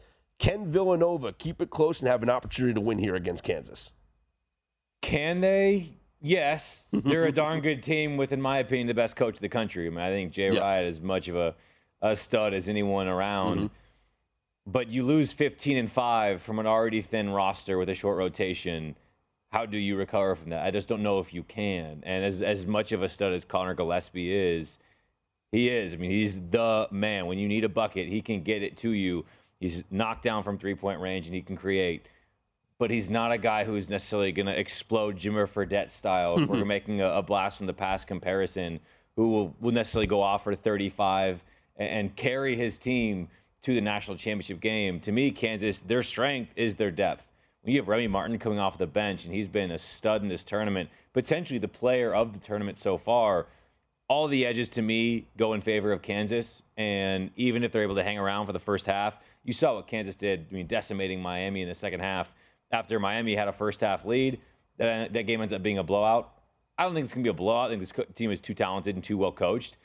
Can 0.42 0.72
Villanova 0.72 1.32
keep 1.32 1.62
it 1.62 1.70
close 1.70 2.00
and 2.00 2.08
have 2.08 2.24
an 2.24 2.28
opportunity 2.28 2.74
to 2.74 2.80
win 2.80 2.98
here 2.98 3.14
against 3.14 3.44
Kansas? 3.44 3.92
Can 5.00 5.40
they? 5.40 5.98
Yes. 6.20 6.88
They're 6.92 7.26
a 7.26 7.32
darn 7.32 7.60
good 7.60 7.80
team 7.80 8.16
with, 8.16 8.32
in 8.32 8.42
my 8.42 8.58
opinion, 8.58 8.88
the 8.88 8.94
best 8.94 9.14
coach 9.14 9.36
of 9.36 9.40
the 9.40 9.48
country. 9.48 9.86
I 9.86 9.90
mean, 9.90 10.00
I 10.00 10.08
think 10.08 10.32
Jay 10.32 10.50
Yeah. 10.52 10.58
Wright 10.58 10.84
is 10.84 11.00
much 11.00 11.28
of 11.28 11.36
a, 11.36 11.54
a 12.02 12.16
stud 12.16 12.54
as 12.54 12.68
anyone 12.68 13.06
around. 13.06 13.56
Mm-hmm. 13.58 13.66
But 14.66 14.90
you 14.90 15.04
lose 15.04 15.32
15 15.32 15.76
and 15.76 15.90
5 15.90 16.42
from 16.42 16.58
an 16.58 16.66
already 16.66 17.02
thin 17.02 17.30
roster 17.30 17.78
with 17.78 17.88
a 17.88 17.94
short 17.94 18.18
rotation. 18.18 18.96
How 19.52 19.64
do 19.64 19.78
you 19.78 19.94
recover 19.94 20.34
from 20.34 20.50
that? 20.50 20.64
I 20.66 20.72
just 20.72 20.88
don't 20.88 21.04
know 21.04 21.20
if 21.20 21.32
you 21.32 21.44
can. 21.44 22.02
And 22.04 22.24
as, 22.24 22.42
as 22.42 22.66
much 22.66 22.90
of 22.90 23.00
a 23.04 23.08
stud 23.08 23.32
as 23.32 23.44
Collin 23.44 23.76
Gillespie 23.76 24.32
is, 24.32 24.80
he 25.52 25.68
is. 25.68 25.94
I 25.94 25.98
mean, 25.98 26.10
he's 26.10 26.40
the 26.40 26.88
man. 26.90 27.26
When 27.26 27.38
you 27.38 27.46
need 27.46 27.62
a 27.62 27.68
bucket, 27.68 28.08
he 28.08 28.22
can 28.22 28.42
get 28.42 28.64
it 28.64 28.76
to 28.78 28.90
you. 28.90 29.24
He's 29.62 29.84
knocked 29.90 30.22
down 30.22 30.42
from 30.42 30.58
three 30.58 30.74
point 30.74 31.00
range 31.00 31.26
and 31.26 31.34
he 31.34 31.42
can 31.42 31.56
create. 31.56 32.06
But 32.78 32.90
he's 32.90 33.10
not 33.10 33.30
a 33.30 33.38
guy 33.38 33.64
who's 33.64 33.88
necessarily 33.88 34.32
going 34.32 34.46
to 34.46 34.58
explode 34.58 35.16
Jimmer 35.16 35.46
Fredette 35.46 35.88
style. 35.88 36.38
if 36.38 36.48
we're 36.48 36.64
making 36.66 37.00
a, 37.00 37.08
a 37.10 37.22
blast 37.22 37.58
from 37.58 37.68
the 37.68 37.72
past 37.72 38.08
comparison, 38.08 38.80
who 39.14 39.28
will, 39.28 39.56
will 39.60 39.72
necessarily 39.72 40.08
go 40.08 40.20
off 40.20 40.42
for 40.42 40.54
35 40.54 41.44
and, 41.76 41.88
and 41.88 42.16
carry 42.16 42.56
his 42.56 42.78
team 42.78 43.28
to 43.62 43.74
the 43.74 43.80
national 43.80 44.16
championship 44.16 44.60
game. 44.60 44.98
To 45.00 45.12
me, 45.12 45.30
Kansas, 45.30 45.82
their 45.82 46.02
strength 46.02 46.52
is 46.56 46.74
their 46.74 46.90
depth. 46.90 47.28
When 47.62 47.72
you 47.72 47.80
have 47.80 47.86
Remy 47.86 48.08
Martin 48.08 48.38
coming 48.40 48.58
off 48.58 48.76
the 48.76 48.88
bench 48.88 49.24
and 49.24 49.32
he's 49.32 49.46
been 49.46 49.70
a 49.70 49.78
stud 49.78 50.22
in 50.22 50.28
this 50.28 50.42
tournament, 50.42 50.90
potentially 51.12 51.60
the 51.60 51.68
player 51.68 52.12
of 52.12 52.32
the 52.32 52.40
tournament 52.40 52.76
so 52.76 52.96
far, 52.96 53.46
all 54.12 54.28
the 54.28 54.44
edges 54.44 54.68
to 54.68 54.82
me 54.82 55.26
go 55.38 55.54
in 55.54 55.62
favor 55.62 55.90
of 55.90 56.02
Kansas. 56.02 56.62
And 56.76 57.30
even 57.34 57.64
if 57.64 57.72
they're 57.72 57.82
able 57.82 57.94
to 57.94 58.04
hang 58.04 58.18
around 58.18 58.44
for 58.44 58.52
the 58.52 58.58
first 58.58 58.86
half, 58.86 59.18
you 59.42 59.54
saw 59.54 59.76
what 59.76 59.86
Kansas 59.86 60.16
did. 60.16 60.46
I 60.50 60.54
mean, 60.54 60.66
decimating 60.66 61.22
Miami 61.22 61.62
in 61.62 61.68
the 61.68 61.74
second 61.74 62.00
half. 62.00 62.34
After 62.70 63.00
Miami 63.00 63.34
had 63.34 63.48
a 63.48 63.52
first 63.52 63.80
half 63.80 64.04
lead, 64.04 64.38
that, 64.76 65.14
that 65.14 65.22
game 65.22 65.40
ends 65.40 65.54
up 65.54 65.62
being 65.62 65.78
a 65.78 65.82
blowout. 65.82 66.30
I 66.76 66.84
don't 66.84 66.92
think 66.92 67.04
it's 67.04 67.14
going 67.14 67.24
to 67.24 67.32
be 67.32 67.34
a 67.34 67.34
blowout. 67.34 67.66
I 67.66 67.68
think 67.70 67.80
this 67.80 67.92
team 68.14 68.30
is 68.30 68.42
too 68.42 68.52
talented 68.52 68.94
and 68.94 69.02
too 69.02 69.16
well 69.16 69.32
coached. 69.32 69.78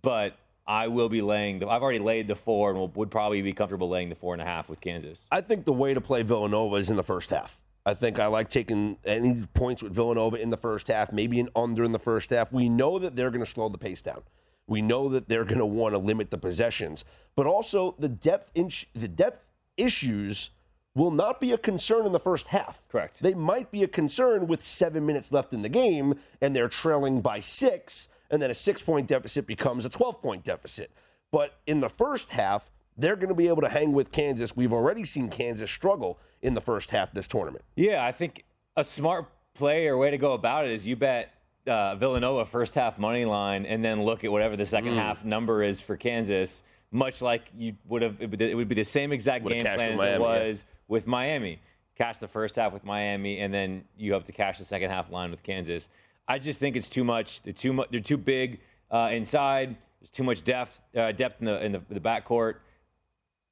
But 0.00 0.38
I 0.66 0.88
will 0.88 1.10
be 1.10 1.20
laying, 1.20 1.58
the, 1.58 1.68
I've 1.68 1.82
already 1.82 1.98
laid 1.98 2.26
the 2.26 2.36
four 2.36 2.70
and 2.70 2.78
will, 2.78 2.88
would 2.88 3.10
probably 3.10 3.42
be 3.42 3.52
comfortable 3.52 3.90
laying 3.90 4.08
the 4.08 4.14
four 4.14 4.32
and 4.32 4.40
a 4.40 4.46
half 4.46 4.70
with 4.70 4.80
Kansas. 4.80 5.26
I 5.30 5.42
think 5.42 5.66
the 5.66 5.74
way 5.74 5.92
to 5.92 6.00
play 6.00 6.22
Villanova 6.22 6.76
is 6.76 6.88
in 6.88 6.96
the 6.96 7.04
first 7.04 7.28
half. 7.28 7.60
I 7.86 7.94
think 7.94 8.18
I 8.18 8.26
like 8.26 8.48
taking 8.48 8.96
any 9.04 9.42
points 9.52 9.82
with 9.82 9.94
Villanova 9.94 10.36
in 10.36 10.50
the 10.50 10.56
first 10.56 10.88
half, 10.88 11.12
maybe 11.12 11.38
an 11.38 11.50
under 11.54 11.84
in 11.84 11.92
the 11.92 11.98
first 11.98 12.30
half. 12.30 12.50
We 12.50 12.68
know 12.68 12.98
that 12.98 13.14
they're 13.14 13.30
going 13.30 13.44
to 13.44 13.50
slow 13.50 13.68
the 13.68 13.78
pace 13.78 14.00
down. 14.00 14.22
We 14.66 14.80
know 14.80 15.10
that 15.10 15.28
they're 15.28 15.44
going 15.44 15.58
to 15.58 15.66
want 15.66 15.94
to 15.94 15.98
limit 15.98 16.30
the 16.30 16.38
possessions, 16.38 17.04
but 17.36 17.46
also 17.46 17.94
the 17.98 18.08
depth 18.08 18.50
inch, 18.54 18.88
the 18.94 19.08
depth 19.08 19.44
issues 19.76 20.50
will 20.94 21.10
not 21.10 21.40
be 21.40 21.52
a 21.52 21.58
concern 21.58 22.06
in 22.06 22.12
the 22.12 22.20
first 22.20 22.48
half. 22.48 22.82
Correct. 22.88 23.20
They 23.20 23.34
might 23.34 23.70
be 23.70 23.82
a 23.82 23.88
concern 23.88 24.46
with 24.46 24.62
seven 24.62 25.04
minutes 25.04 25.32
left 25.32 25.52
in 25.52 25.62
the 25.62 25.68
game 25.68 26.14
and 26.40 26.54
they're 26.54 26.68
trailing 26.68 27.20
by 27.20 27.40
six, 27.40 28.08
and 28.30 28.40
then 28.40 28.50
a 28.50 28.54
six 28.54 28.80
point 28.80 29.08
deficit 29.08 29.46
becomes 29.46 29.84
a 29.84 29.90
12 29.90 30.22
point 30.22 30.44
deficit. 30.44 30.90
But 31.30 31.58
in 31.66 31.80
the 31.80 31.90
first 31.90 32.30
half, 32.30 32.70
they're 32.96 33.16
going 33.16 33.28
to 33.28 33.34
be 33.34 33.48
able 33.48 33.62
to 33.62 33.68
hang 33.68 33.92
with 33.92 34.12
Kansas. 34.12 34.56
We've 34.56 34.72
already 34.72 35.04
seen 35.04 35.28
Kansas 35.28 35.70
struggle 35.70 36.18
in 36.42 36.54
the 36.54 36.60
first 36.60 36.90
half 36.90 37.12
this 37.12 37.26
tournament. 37.28 37.64
Yeah, 37.76 38.04
I 38.04 38.12
think 38.12 38.44
a 38.76 38.84
smart 38.84 39.26
play 39.54 39.86
or 39.86 39.96
way 39.96 40.10
to 40.10 40.18
go 40.18 40.32
about 40.32 40.64
it 40.66 40.72
is 40.72 40.86
you 40.86 40.96
bet 40.96 41.32
uh, 41.66 41.94
Villanova 41.96 42.44
first 42.44 42.74
half 42.74 42.98
money 42.98 43.24
line 43.24 43.64
and 43.66 43.84
then 43.84 44.02
look 44.02 44.22
at 44.24 44.30
whatever 44.30 44.56
the 44.56 44.66
second 44.66 44.92
Mm. 44.92 44.96
half 44.96 45.24
number 45.24 45.62
is 45.62 45.80
for 45.80 45.96
Kansas, 45.96 46.62
much 46.92 47.22
like 47.22 47.50
you 47.56 47.74
would 47.88 48.02
have, 48.02 48.20
it 48.20 48.54
would- 48.54 48.68
be 48.68 48.74
the 48.74 48.84
same 48.84 49.12
exact 49.12 49.44
Would've 49.44 49.64
game 49.64 49.74
plan 49.74 49.92
as 49.92 49.98
with 49.98 50.06
it 50.08 50.18
Miami, 50.20 50.24
yeah. 50.24 50.48
was 50.48 50.64
with 50.88 51.06
Miami. 51.06 51.60
Cash 51.96 52.18
the 52.18 52.28
first 52.28 52.56
half 52.56 52.72
with 52.72 52.84
Miami, 52.84 53.38
and 53.38 53.54
then 53.54 53.84
you 53.96 54.12
hope 54.12 54.24
to 54.24 54.32
cash 54.32 54.58
the 54.58 54.64
second 54.64 54.90
half 54.90 55.10
line 55.12 55.30
with 55.30 55.42
Kansas. 55.44 55.88
I 56.26 56.38
just 56.40 56.58
think 56.58 56.74
it's 56.74 56.88
too 56.88 57.04
much. 57.04 57.42
They're 57.42 57.52
too 57.52 57.72
much. 57.72 57.88
They're 57.90 58.00
too 58.00 58.16
big 58.16 58.58
uh, 58.90 59.10
inside. 59.12 59.76
There's 60.00 60.10
too 60.10 60.24
much 60.24 60.42
depth 60.42 60.82
uh, 60.96 61.12
depth 61.12 61.40
in 61.40 61.46
the 61.46 61.64
in 61.64 61.72
the, 61.72 61.82
the 61.88 62.00
backcourt. 62.00 62.54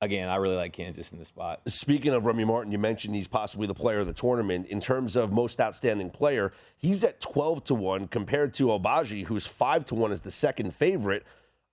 Again, 0.03 0.29
I 0.29 0.35
really 0.35 0.57
like 0.57 0.73
Kansas 0.73 1.13
in 1.13 1.21
the 1.21 1.25
spot. 1.25 1.61
Speaking 1.69 2.13
of 2.13 2.27
Remy 2.27 2.45
Martin, 2.45 2.73
you 2.73 2.79
mentioned 2.79 3.15
he's 3.15 3.29
possibly 3.29 3.69
the 3.69 3.75
player 3.75 4.01
of 4.01 4.09
the 4.09 4.13
tournament. 4.13 4.67
In 4.67 4.81
terms 4.81 5.15
of 5.15 5.31
most 5.31 5.61
outstanding 5.61 6.11
player, 6.11 6.51
he's 6.77 7.05
at 7.05 7.21
12 7.21 7.63
to 7.67 7.75
1 7.75 8.09
compared 8.09 8.53
to 8.55 8.67
Agbaji, 8.67 9.27
who's 9.27 9.47
5 9.47 9.87
to 9.87 9.95
1 9.95 10.11
as 10.11 10.23
the 10.23 10.33
second 10.33 10.75
favorite. 10.75 11.25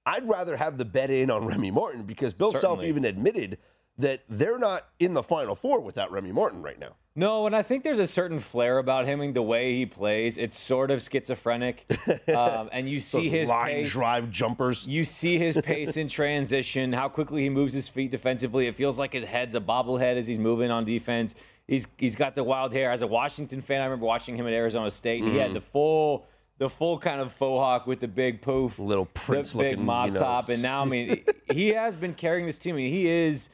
I'd 0.05 0.29
rather 0.29 0.57
have 0.57 0.77
the 0.77 0.85
bet 0.85 1.09
in 1.09 1.31
on 1.31 1.47
Remy 1.47 1.71
Martin 1.71 2.03
because 2.03 2.35
Bill 2.35 2.53
Self 2.53 2.83
even 2.83 3.03
admitted 3.03 3.57
that 3.99 4.21
they're 4.27 4.57
not 4.57 4.87
in 4.99 5.13
the 5.13 5.21
final 5.21 5.53
four 5.55 5.79
without 5.79 6.11
Remy 6.11 6.31
Martin 6.31 6.61
right 6.63 6.79
now. 6.79 6.95
No, 7.15 7.45
and 7.45 7.55
I 7.55 7.61
think 7.63 7.83
there's 7.83 7.99
a 7.99 8.07
certain 8.07 8.39
flair 8.39 8.77
about 8.77 9.05
him 9.05 9.19
and 9.19 9.33
the 9.35 9.41
way 9.41 9.75
he 9.75 9.85
plays. 9.85 10.37
It's 10.37 10.57
sort 10.57 10.89
of 10.89 11.01
schizophrenic, 11.01 11.85
um, 12.33 12.69
and 12.71 12.89
you 12.89 12.99
see 13.01 13.27
his 13.29 13.49
line 13.49 13.67
pace. 13.67 13.91
drive 13.91 14.31
jumpers. 14.31 14.87
You 14.87 15.03
see 15.03 15.37
his 15.37 15.57
pace 15.63 15.97
in 15.97 16.07
transition, 16.07 16.93
how 16.93 17.09
quickly 17.09 17.43
he 17.43 17.49
moves 17.49 17.73
his 17.73 17.89
feet 17.89 18.09
defensively. 18.11 18.67
It 18.67 18.75
feels 18.75 18.97
like 18.97 19.11
his 19.13 19.25
head's 19.25 19.53
a 19.53 19.59
bobblehead 19.59 20.15
as 20.17 20.27
he's 20.27 20.39
moving 20.39 20.71
on 20.71 20.85
defense. 20.85 21.35
He's 21.67 21.87
he's 21.97 22.15
got 22.15 22.35
the 22.35 22.43
wild 22.43 22.73
hair. 22.73 22.89
As 22.91 23.01
a 23.01 23.07
Washington 23.07 23.61
fan, 23.61 23.81
I 23.81 23.85
remember 23.85 24.05
watching 24.05 24.35
him 24.37 24.47
at 24.47 24.53
Arizona 24.53 24.89
State. 24.89 25.21
and 25.21 25.31
He 25.31 25.37
Mm. 25.37 25.41
had 25.41 25.53
the 25.53 25.61
full 25.61 26.25
the 26.57 26.69
full 26.69 26.97
kind 26.99 27.19
of 27.21 27.31
faux 27.31 27.59
hawk 27.59 27.85
with 27.87 27.99
the 27.99 28.07
big 28.07 28.41
poof, 28.41 28.79
Little 28.79 29.05
the 29.05 29.11
Prince 29.19 29.53
big 29.53 29.71
looking, 29.73 29.85
mop 29.85 30.07
you 30.07 30.13
know. 30.13 30.19
top, 30.19 30.49
and 30.49 30.61
now 30.63 30.81
I 30.83 30.85
mean 30.85 31.23
he 31.51 31.69
has 31.69 31.95
been 31.97 32.13
carrying 32.13 32.45
this 32.45 32.59
team. 32.59 32.75
I 32.75 32.77
mean, 32.77 32.91
he 32.93 33.07
is. 33.09 33.49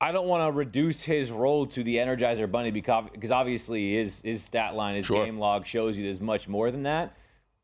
I 0.00 0.12
don't 0.12 0.26
want 0.26 0.48
to 0.50 0.56
reduce 0.56 1.04
his 1.04 1.30
role 1.30 1.66
to 1.66 1.82
the 1.84 1.96
Energizer 1.96 2.50
Bunny 2.50 2.70
because, 2.70 3.10
because 3.12 3.30
obviously 3.30 3.94
his 3.94 4.22
his 4.22 4.42
stat 4.42 4.74
line, 4.74 4.94
his 4.96 5.06
Sure. 5.06 5.24
game 5.24 5.38
log 5.38 5.66
shows 5.66 5.98
you 5.98 6.04
there's 6.04 6.20
much 6.20 6.48
more 6.48 6.70
than 6.70 6.84
that. 6.84 7.14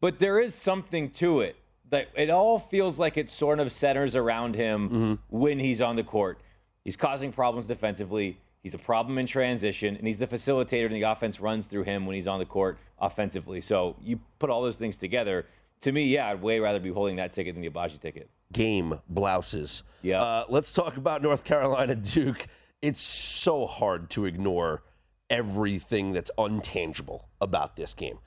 But 0.01 0.19
there 0.19 0.39
is 0.39 0.55
something 0.55 1.11
to 1.13 1.41
it. 1.41 1.57
That 1.89 2.09
it 2.17 2.31
all 2.31 2.59
feels 2.59 2.99
like 2.99 3.17
it 3.17 3.31
sort 3.31 3.61
of 3.61 3.71
centers 3.73 4.15
around 4.17 4.55
him 4.57 4.89
Mm-hmm. 4.89 5.15
when 5.39 5.59
he's 5.61 5.81
on 5.81 5.97
the 5.97 6.03
court. 6.03 6.41
He's 6.85 6.97
causing 6.97 7.33
problems 7.33 7.67
defensively. 7.69 8.39
He's 8.63 8.75
a 8.75 8.79
problem 8.79 9.17
in 9.19 9.27
transition, 9.27 9.97
and 9.97 10.07
he's 10.07 10.19
the 10.19 10.27
facilitator, 10.27 10.87
and 10.87 10.95
the 10.97 11.03
offense 11.03 11.41
runs 11.41 11.67
through 11.67 11.85
him 11.85 12.05
when 12.05 12.15
he's 12.17 12.27
on 12.27 12.41
the 12.41 12.45
court 12.45 12.79
offensively. 12.99 13.61
So 13.61 13.95
you 14.03 14.19
put 14.41 14.51
all 14.51 14.63
those 14.63 14.77
things 14.77 14.99
together. 14.99 15.47
To 15.83 15.93
me, 15.93 16.03
yeah, 16.05 16.29
I'd 16.31 16.43
way 16.43 16.59
rather 16.59 16.81
be 16.81 16.91
holding 16.91 17.17
that 17.17 17.31
ticket 17.33 17.55
than 17.55 17.63
the 17.63 17.71
Agbaji 17.71 18.01
ticket. 18.01 18.29
Game 18.53 19.01
blouses. 19.09 19.83
Yeah. 20.03 20.23
Uh, 20.23 20.45
let's 20.49 20.73
talk 20.73 20.97
about 20.97 21.23
North 21.23 21.45
Carolina 21.45 21.95
Duke. 21.95 22.47
It's 22.83 23.01
so 23.01 23.67
hard 23.67 24.11
to 24.11 24.25
ignore 24.25 24.83
everything 25.31 26.13
that's 26.13 26.31
untangible 26.39 27.23
about 27.41 27.77
this 27.77 27.95
game. 27.95 28.19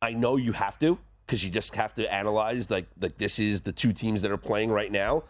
I 0.00 0.12
know 0.12 0.36
you 0.36 0.52
have 0.52 0.78
to 0.80 0.98
because 1.26 1.44
you 1.44 1.50
just 1.50 1.74
have 1.74 1.94
to 1.94 2.12
analyze 2.12 2.70
like 2.70 2.86
like 3.00 3.18
this 3.18 3.38
is 3.38 3.62
the 3.62 3.72
two 3.72 3.92
teams 3.92 4.22
that 4.22 4.30
are 4.30 4.36
playing 4.36 4.70
right 4.70 4.92
now, 4.92 5.24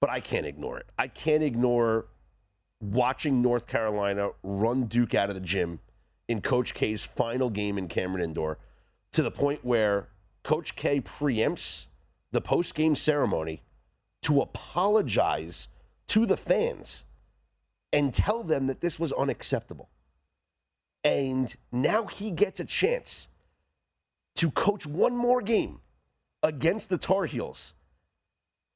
but 0.00 0.08
I 0.08 0.20
can't 0.20 0.46
ignore 0.46 0.78
it. 0.78 0.86
I 0.98 1.08
can't 1.08 1.42
ignore 1.42 2.06
watching 2.80 3.42
North 3.42 3.66
Carolina 3.66 4.30
run 4.42 4.84
Duke 4.84 5.14
out 5.14 5.28
of 5.28 5.34
the 5.34 5.40
gym 5.40 5.80
in 6.28 6.40
Coach 6.40 6.74
K's 6.74 7.02
final 7.02 7.50
game 7.50 7.76
in 7.76 7.88
Cameron 7.88 8.22
Indoor 8.24 8.58
to 9.12 9.22
the 9.22 9.30
point 9.30 9.64
where 9.64 10.08
Coach 10.42 10.76
K 10.76 11.00
preempts 11.00 11.88
the 12.32 12.40
post 12.40 12.74
game 12.74 12.94
ceremony 12.94 13.62
to 14.22 14.40
apologize 14.40 15.68
to 16.08 16.26
the 16.26 16.36
fans 16.36 17.04
and 17.92 18.12
tell 18.12 18.42
them 18.42 18.66
that 18.66 18.80
this 18.80 18.98
was 18.98 19.12
unacceptable. 19.12 19.88
And 21.04 21.54
now 21.72 22.06
he 22.06 22.30
gets 22.30 22.60
a 22.60 22.64
chance 22.64 23.28
to 24.36 24.50
coach 24.50 24.86
one 24.86 25.16
more 25.16 25.40
game 25.40 25.80
against 26.42 26.90
the 26.90 26.98
Tar 26.98 27.26
Heels. 27.26 27.74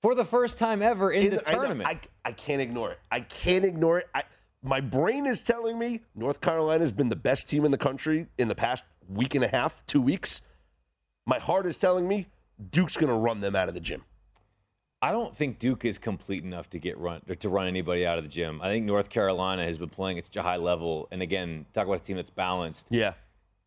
For 0.01 0.15
the 0.15 0.25
first 0.25 0.59
time 0.59 0.83
ever 0.83 1.12
in, 1.12 1.31
the 1.31 1.49
I 1.49 1.53
know, 1.53 1.59
tournament. 1.59 1.88
I, 1.88 2.01
I 2.29 2.33
can't 2.33 2.61
ignore 2.61 2.93
it. 2.93 2.99
I 3.11 3.21
can't 3.21 3.65
ignore 3.65 3.99
it. 3.99 4.09
I, 4.15 4.25
my 4.62 4.81
brain 4.81 5.27
is 5.27 5.43
telling 5.43 5.79
me 5.79 6.01
North 6.15 6.41
Carolina's 6.41 6.93
been 6.93 7.09
the 7.09 7.17
best 7.17 7.49
team 7.49 7.65
in 7.65 7.71
the 7.71 7.79
country 7.79 8.27
in 8.38 8.49
the 8.49 8.55
past 8.55 8.85
week 9.09 9.35
and 9.35 9.45
a 9.45 9.49
half, 9.49 9.85
two 9.87 10.01
weeks. 10.01 10.43
My 11.27 11.38
heart 11.38 11.67
is 11.67 11.77
telling 11.77 12.09
me 12.09 12.27
Duke's 12.70 12.96
going 12.96 13.09
to 13.09 13.14
run 13.14 13.40
them 13.40 13.57
out 13.57 13.68
of 13.68 13.75
the 13.75 13.81
gym. 13.81 14.05
I 15.01 15.11
don't 15.11 15.35
think 15.35 15.59
Duke 15.59 15.85
is 15.85 15.98
complete 15.98 16.44
enough 16.44 16.70
to 16.70 16.79
get 16.79 16.96
run 16.96 17.22
or 17.29 17.35
to 17.35 17.48
run 17.48 17.66
anybody 17.66 18.07
out 18.07 18.18
of 18.18 18.25
the 18.25 18.31
gym. 18.31 18.62
I 18.62 18.68
think 18.68 18.87
North 18.87 19.11
Carolina 19.11 19.64
has 19.64 19.77
been 19.77 19.88
playing 19.88 20.18
at 20.18 20.27
such 20.27 20.37
a 20.37 20.42
high 20.42 20.59
level, 20.59 21.09
and 21.11 21.20
again, 21.20 21.66
talk 21.72 21.87
about 21.87 22.01
a 22.01 22.03
team 22.03 22.16
that's 22.16 22.31
balanced. 22.31 22.87
Yeah. 22.90 23.14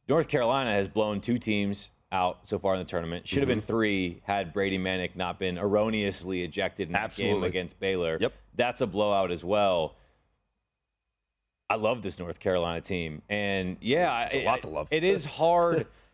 North 0.08 0.30
Carolina 0.30 0.72
has 0.72 0.88
blown 0.88 1.20
two 1.20 1.38
teams 1.38 1.90
out 2.10 2.48
so 2.48 2.58
far 2.58 2.76
in 2.76 2.80
the 2.80 2.86
tournament. 2.86 3.28
Should 3.28 3.40
have 3.40 3.50
mm-hmm. 3.50 3.60
been 3.60 3.68
three 3.68 4.22
had 4.24 4.54
Brady 4.54 4.78
Manek 4.78 5.18
not 5.18 5.38
been 5.38 5.58
erroneously 5.58 6.44
ejected 6.44 6.88
in 6.88 6.94
that 6.94 7.14
game 7.16 7.44
against 7.44 7.80
Baylor. 7.82 8.18
Yep. 8.22 8.34
That's 8.56 8.80
a 8.80 8.88
blowout 8.88 9.32
as 9.32 9.44
well. 9.44 9.98
I 11.70 11.76
love 11.76 12.02
this 12.02 12.20
North 12.20 12.40
Carolina 12.40 12.80
team, 12.80 13.24
and 13.28 13.78
yeah, 13.82 14.26
It's 14.26 14.36
a 14.36 14.46
lot 14.46 14.62
to 14.62 14.70
love. 14.70 14.88
It 14.92 15.04
is 15.04 15.26
hard 15.26 15.88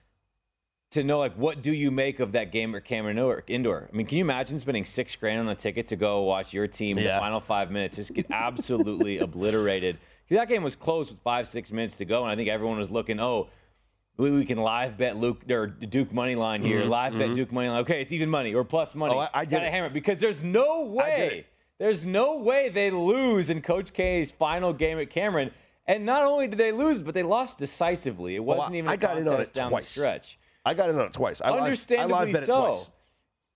to 0.92 1.04
know 1.04 1.20
like 1.20 1.34
what 1.36 1.62
do 1.62 1.72
you 1.72 1.90
make 1.90 2.20
of 2.20 2.34
that 2.34 2.52
game 2.52 2.76
at 2.76 2.84
Cameron 2.86 3.18
Indoor- 3.18 3.44
Indoor. 3.48 3.90
I 3.92 3.96
mean, 3.96 4.06
can 4.06 4.18
you 4.18 4.24
imagine 4.24 4.60
spending 4.60 4.86
six 4.86 5.16
grand 5.16 5.40
on 5.40 5.48
a 5.50 5.56
ticket 5.56 5.88
to 5.88 5.96
go 5.96 6.22
watch 6.24 6.54
your 6.54 6.68
team 6.68 6.98
in 6.98 7.06
the 7.06 7.12
final 7.20 7.40
five 7.40 7.72
minutes 7.72 7.96
just 7.96 8.14
get 8.14 8.28
absolutely 8.30 9.18
obliterated? 9.20 9.98
that 10.30 10.48
game 10.48 10.64
was 10.64 10.78
close 10.78 11.12
with 11.12 11.20
five 11.20 11.46
six 11.48 11.74
minutes 11.74 11.98
to 11.98 12.06
go, 12.06 12.22
and 12.24 12.32
I 12.32 12.36
think 12.38 12.48
everyone 12.50 12.78
was 12.78 12.92
looking, 12.92 13.20
oh. 13.20 13.50
We, 14.18 14.30
we 14.30 14.46
can 14.46 14.60
live 14.60 14.98
bet 14.98 15.16
Luke 15.18 15.50
or 15.50 15.66
Duke 15.68 16.14
money 16.14 16.36
line 16.36 16.62
here. 16.62 16.84
live 16.84 17.18
bet 17.18 17.34
Duke 17.34 17.52
money 17.52 17.70
line. 17.70 17.80
Okay, 17.80 18.02
it's 18.02 18.12
even 18.12 18.30
money 18.30 18.54
or 18.54 18.64
plus 18.64 18.94
money. 18.94 19.14
Mm-hmm, 19.14 19.20
Oh, 19.34 19.38
I- 19.38 19.42
I 19.42 19.46
did 19.46 19.52
Gotta 19.52 19.68
it. 19.68 19.72
hammer 19.72 19.88
it 19.88 19.94
because 19.94 20.20
there's 20.20 20.44
no 20.44 20.84
way. 20.84 21.48
There's 21.80 22.06
no 22.06 22.36
way 22.38 22.70
they 22.70 22.92
lose 22.92 23.50
in 23.50 23.62
Coach 23.62 23.94
K's 23.94 24.30
final 24.30 24.74
game 24.74 25.00
at 25.00 25.10
Cameron. 25.10 25.52
And 25.88 26.06
not 26.06 26.24
only 26.26 26.48
did 26.48 26.60
they 26.60 26.72
lose, 26.72 27.02
but 27.02 27.14
they 27.16 27.24
lost 27.24 27.58
decisively. 27.58 28.36
It 28.36 28.44
wasn't 28.44 28.76
even 28.76 28.90
I 28.92 28.94
a 28.94 28.98
got 28.98 29.18
in 29.18 29.24
on 29.28 29.28
it 29.28 29.30
contest 29.38 29.54
down 29.56 29.72
twice. 29.72 29.86
the 29.86 30.00
stretch. 30.02 30.38
I 30.66 30.74
got 30.74 30.90
in 30.90 30.98
on 31.00 31.08
it 31.08 31.14
twice. 31.14 31.42
I 31.42 31.52
live- 31.52 31.64
Understandably 31.64 32.14
I 32.16 32.24
live 32.26 32.34
bet 32.34 32.44
it 32.44 32.46
so. 32.48 32.66
twice. 32.68 32.90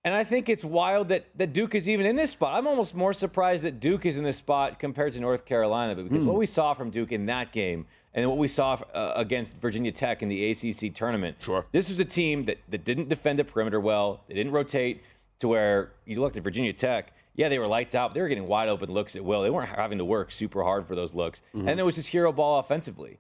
And 0.04 0.14
I 0.14 0.24
think 0.24 0.50
it's 0.50 0.64
wild 0.64 1.08
that, 1.08 1.26
that 1.36 1.52
Duke 1.52 1.74
is 1.74 1.90
even 1.90 2.06
in 2.06 2.16
this 2.16 2.30
spot. 2.32 2.56
I'm 2.56 2.68
almost 2.68 2.94
more 2.94 3.12
surprised 3.12 3.64
that 3.64 3.80
Duke 3.80 4.06
is 4.06 4.18
in 4.18 4.24
this 4.24 4.38
spot 4.38 4.78
compared 4.78 5.14
to 5.14 5.20
North 5.20 5.46
Carolina, 5.46 5.96
but 5.96 6.04
because 6.04 6.22
Hmm. 6.22 6.28
what 6.28 6.38
we 6.38 6.46
saw 6.46 6.74
from 6.74 6.92
Duke 6.92 7.12
in 7.12 7.26
that 7.26 7.52
game 7.52 7.88
and 8.14 8.30
what 8.30 8.38
we 8.38 8.48
saw 8.48 8.78
uh, 8.94 9.14
against 9.16 9.56
Virginia 9.56 9.92
Tech 9.92 10.22
in 10.22 10.30
the 10.30 10.52
ACC 10.52 10.94
tournament, 10.94 11.38
Sure. 11.42 11.66
this 11.72 11.90
was 11.90 12.00
a 12.00 12.06
team 12.06 12.46
that, 12.46 12.60
that 12.70 12.84
didn't 12.86 13.10
defend 13.10 13.40
the 13.40 13.44
perimeter 13.44 13.80
well. 13.80 14.22
They 14.28 14.36
didn't 14.36 14.52
rotate 14.54 15.02
to 15.40 15.48
where 15.48 15.92
you 16.06 16.22
looked 16.22 16.38
at 16.38 16.44
Virginia 16.44 16.72
Tech. 16.74 17.12
Yeah, 17.34 17.50
they 17.50 17.58
were 17.58 17.68
lights 17.68 17.96
out. 17.96 18.14
They 18.14 18.22
were 18.22 18.28
getting 18.30 18.48
wide 18.48 18.70
open 18.70 18.92
looks 18.92 19.16
at 19.16 19.26
will. 19.26 19.42
They 19.42 19.50
weren't 19.50 19.70
having 19.70 19.98
to 19.98 20.06
work 20.06 20.32
super 20.32 20.62
hard 20.64 20.86
for 20.86 20.94
those 20.96 21.16
looks. 21.16 21.42
Mm-hmm. 21.56 21.68
And 21.68 21.80
it 21.80 21.84
was 21.84 21.96
just 21.96 22.10
hero 22.10 22.32
ball 22.32 22.60
offensively. 22.60 23.20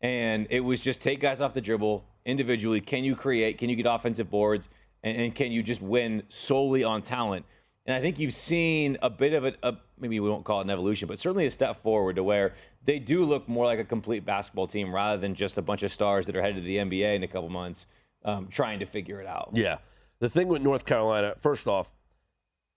And 0.00 0.46
it 0.50 0.60
was 0.60 0.80
just 0.80 1.00
take 1.00 1.20
guys 1.20 1.40
off 1.40 1.54
the 1.54 1.60
dribble 1.62 2.04
individually. 2.28 2.80
Can 2.80 3.02
you 3.02 3.16
create? 3.16 3.58
Can 3.58 3.68
you 3.68 3.74
get 3.74 3.86
offensive 3.86 4.30
boards? 4.30 4.68
And, 5.02 5.16
and 5.16 5.34
can 5.34 5.50
you 5.50 5.62
just 5.62 5.82
win 5.82 6.22
solely 6.28 6.84
on 6.84 7.02
talent? 7.02 7.46
And 7.86 7.96
I 7.96 8.00
think 8.00 8.18
you've 8.18 8.34
seen 8.34 8.98
a 9.02 9.08
bit 9.08 9.32
of 9.32 9.46
a, 9.46 9.54
a 9.62 9.76
maybe 9.98 10.20
we 10.20 10.28
won't 10.28 10.44
call 10.44 10.60
it 10.60 10.64
an 10.64 10.70
evolution, 10.70 11.08
but 11.08 11.18
certainly 11.18 11.46
a 11.46 11.50
step 11.50 11.76
forward 11.76 12.16
to 12.16 12.22
where 12.22 12.52
they 12.84 12.98
do 12.98 13.24
look 13.24 13.48
more 13.48 13.64
like 13.64 13.78
a 13.78 13.84
complete 13.84 14.24
basketball 14.24 14.66
team 14.66 14.94
rather 14.94 15.18
than 15.18 15.34
just 15.34 15.56
a 15.56 15.62
bunch 15.62 15.82
of 15.82 15.92
stars 15.92 16.26
that 16.26 16.36
are 16.36 16.42
headed 16.42 16.56
to 16.56 16.62
the 16.62 16.76
NBA 16.76 17.16
in 17.16 17.22
a 17.22 17.26
couple 17.26 17.48
months 17.48 17.86
um, 18.24 18.48
trying 18.48 18.80
to 18.80 18.84
figure 18.84 19.20
it 19.20 19.26
out. 19.26 19.50
Yeah. 19.54 19.78
The 20.20 20.28
thing 20.28 20.48
with 20.48 20.62
North 20.62 20.84
Carolina, 20.84 21.34
first 21.38 21.66
off, 21.66 21.90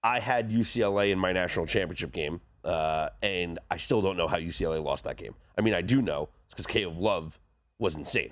I 0.03 0.19
had 0.19 0.49
UCLA 0.49 1.11
in 1.11 1.19
my 1.19 1.33
national 1.33 1.65
championship 1.65 2.11
game, 2.11 2.41
uh, 2.63 3.09
and 3.21 3.59
I 3.69 3.77
still 3.77 4.01
don't 4.01 4.17
know 4.17 4.27
how 4.27 4.37
UCLA 4.37 4.81
lost 4.83 5.03
that 5.03 5.17
game. 5.17 5.35
I 5.57 5.61
mean, 5.61 5.73
I 5.73 5.81
do 5.81 6.01
know 6.01 6.29
it's 6.45 6.53
because 6.53 6.67
Caleb 6.67 6.97
Love 6.97 7.39
was 7.79 7.97
insane. 7.97 8.31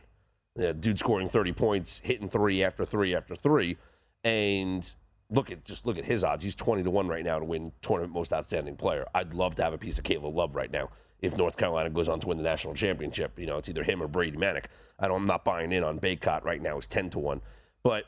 The 0.55 0.73
dude 0.73 0.99
scoring 0.99 1.29
30 1.29 1.53
points, 1.53 2.01
hitting 2.03 2.29
three 2.29 2.63
after 2.63 2.83
three 2.83 3.15
after 3.15 3.35
three, 3.35 3.77
and 4.23 4.93
look 5.29 5.51
at 5.51 5.63
just 5.63 5.85
look 5.85 5.97
at 5.97 6.05
his 6.05 6.23
odds. 6.23 6.43
He's 6.43 6.55
20 6.55 6.83
to 6.83 6.91
one 6.91 7.07
right 7.07 7.23
now 7.23 7.39
to 7.39 7.45
win 7.45 7.71
tournament 7.81 8.13
most 8.13 8.33
outstanding 8.33 8.75
player. 8.75 9.05
I'd 9.13 9.33
love 9.33 9.55
to 9.55 9.63
have 9.63 9.73
a 9.73 9.77
piece 9.77 9.97
of 9.97 10.03
Caleb 10.03 10.35
Love 10.35 10.55
right 10.55 10.71
now. 10.71 10.89
If 11.21 11.37
North 11.37 11.57
Carolina 11.57 11.89
goes 11.89 12.07
on 12.07 12.19
to 12.21 12.27
win 12.27 12.37
the 12.37 12.43
national 12.43 12.73
championship, 12.73 13.37
you 13.37 13.45
know 13.45 13.57
it's 13.57 13.69
either 13.69 13.83
him 13.83 14.01
or 14.01 14.07
Brady 14.07 14.37
Manek. 14.37 14.65
I 14.97 15.07
don't, 15.07 15.21
I'm 15.21 15.27
not 15.27 15.45
buying 15.45 15.71
in 15.71 15.83
on 15.83 15.99
Bacot 15.99 16.43
right 16.43 16.61
now. 16.61 16.77
It's 16.77 16.87
10 16.87 17.11
to 17.11 17.19
one, 17.19 17.41
but 17.83 18.05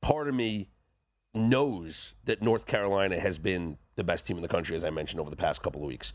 part 0.00 0.28
of 0.28 0.34
me 0.34 0.68
knows 1.34 2.14
that 2.24 2.42
North 2.42 2.66
Carolina 2.66 3.18
has 3.18 3.38
been 3.38 3.78
the 3.96 4.04
best 4.04 4.26
team 4.26 4.36
in 4.36 4.42
the 4.42 4.48
country, 4.48 4.76
as 4.76 4.84
I 4.84 4.90
mentioned 4.90 5.20
over 5.20 5.30
the 5.30 5.36
past 5.36 5.62
couple 5.62 5.82
of 5.82 5.88
weeks. 5.88 6.12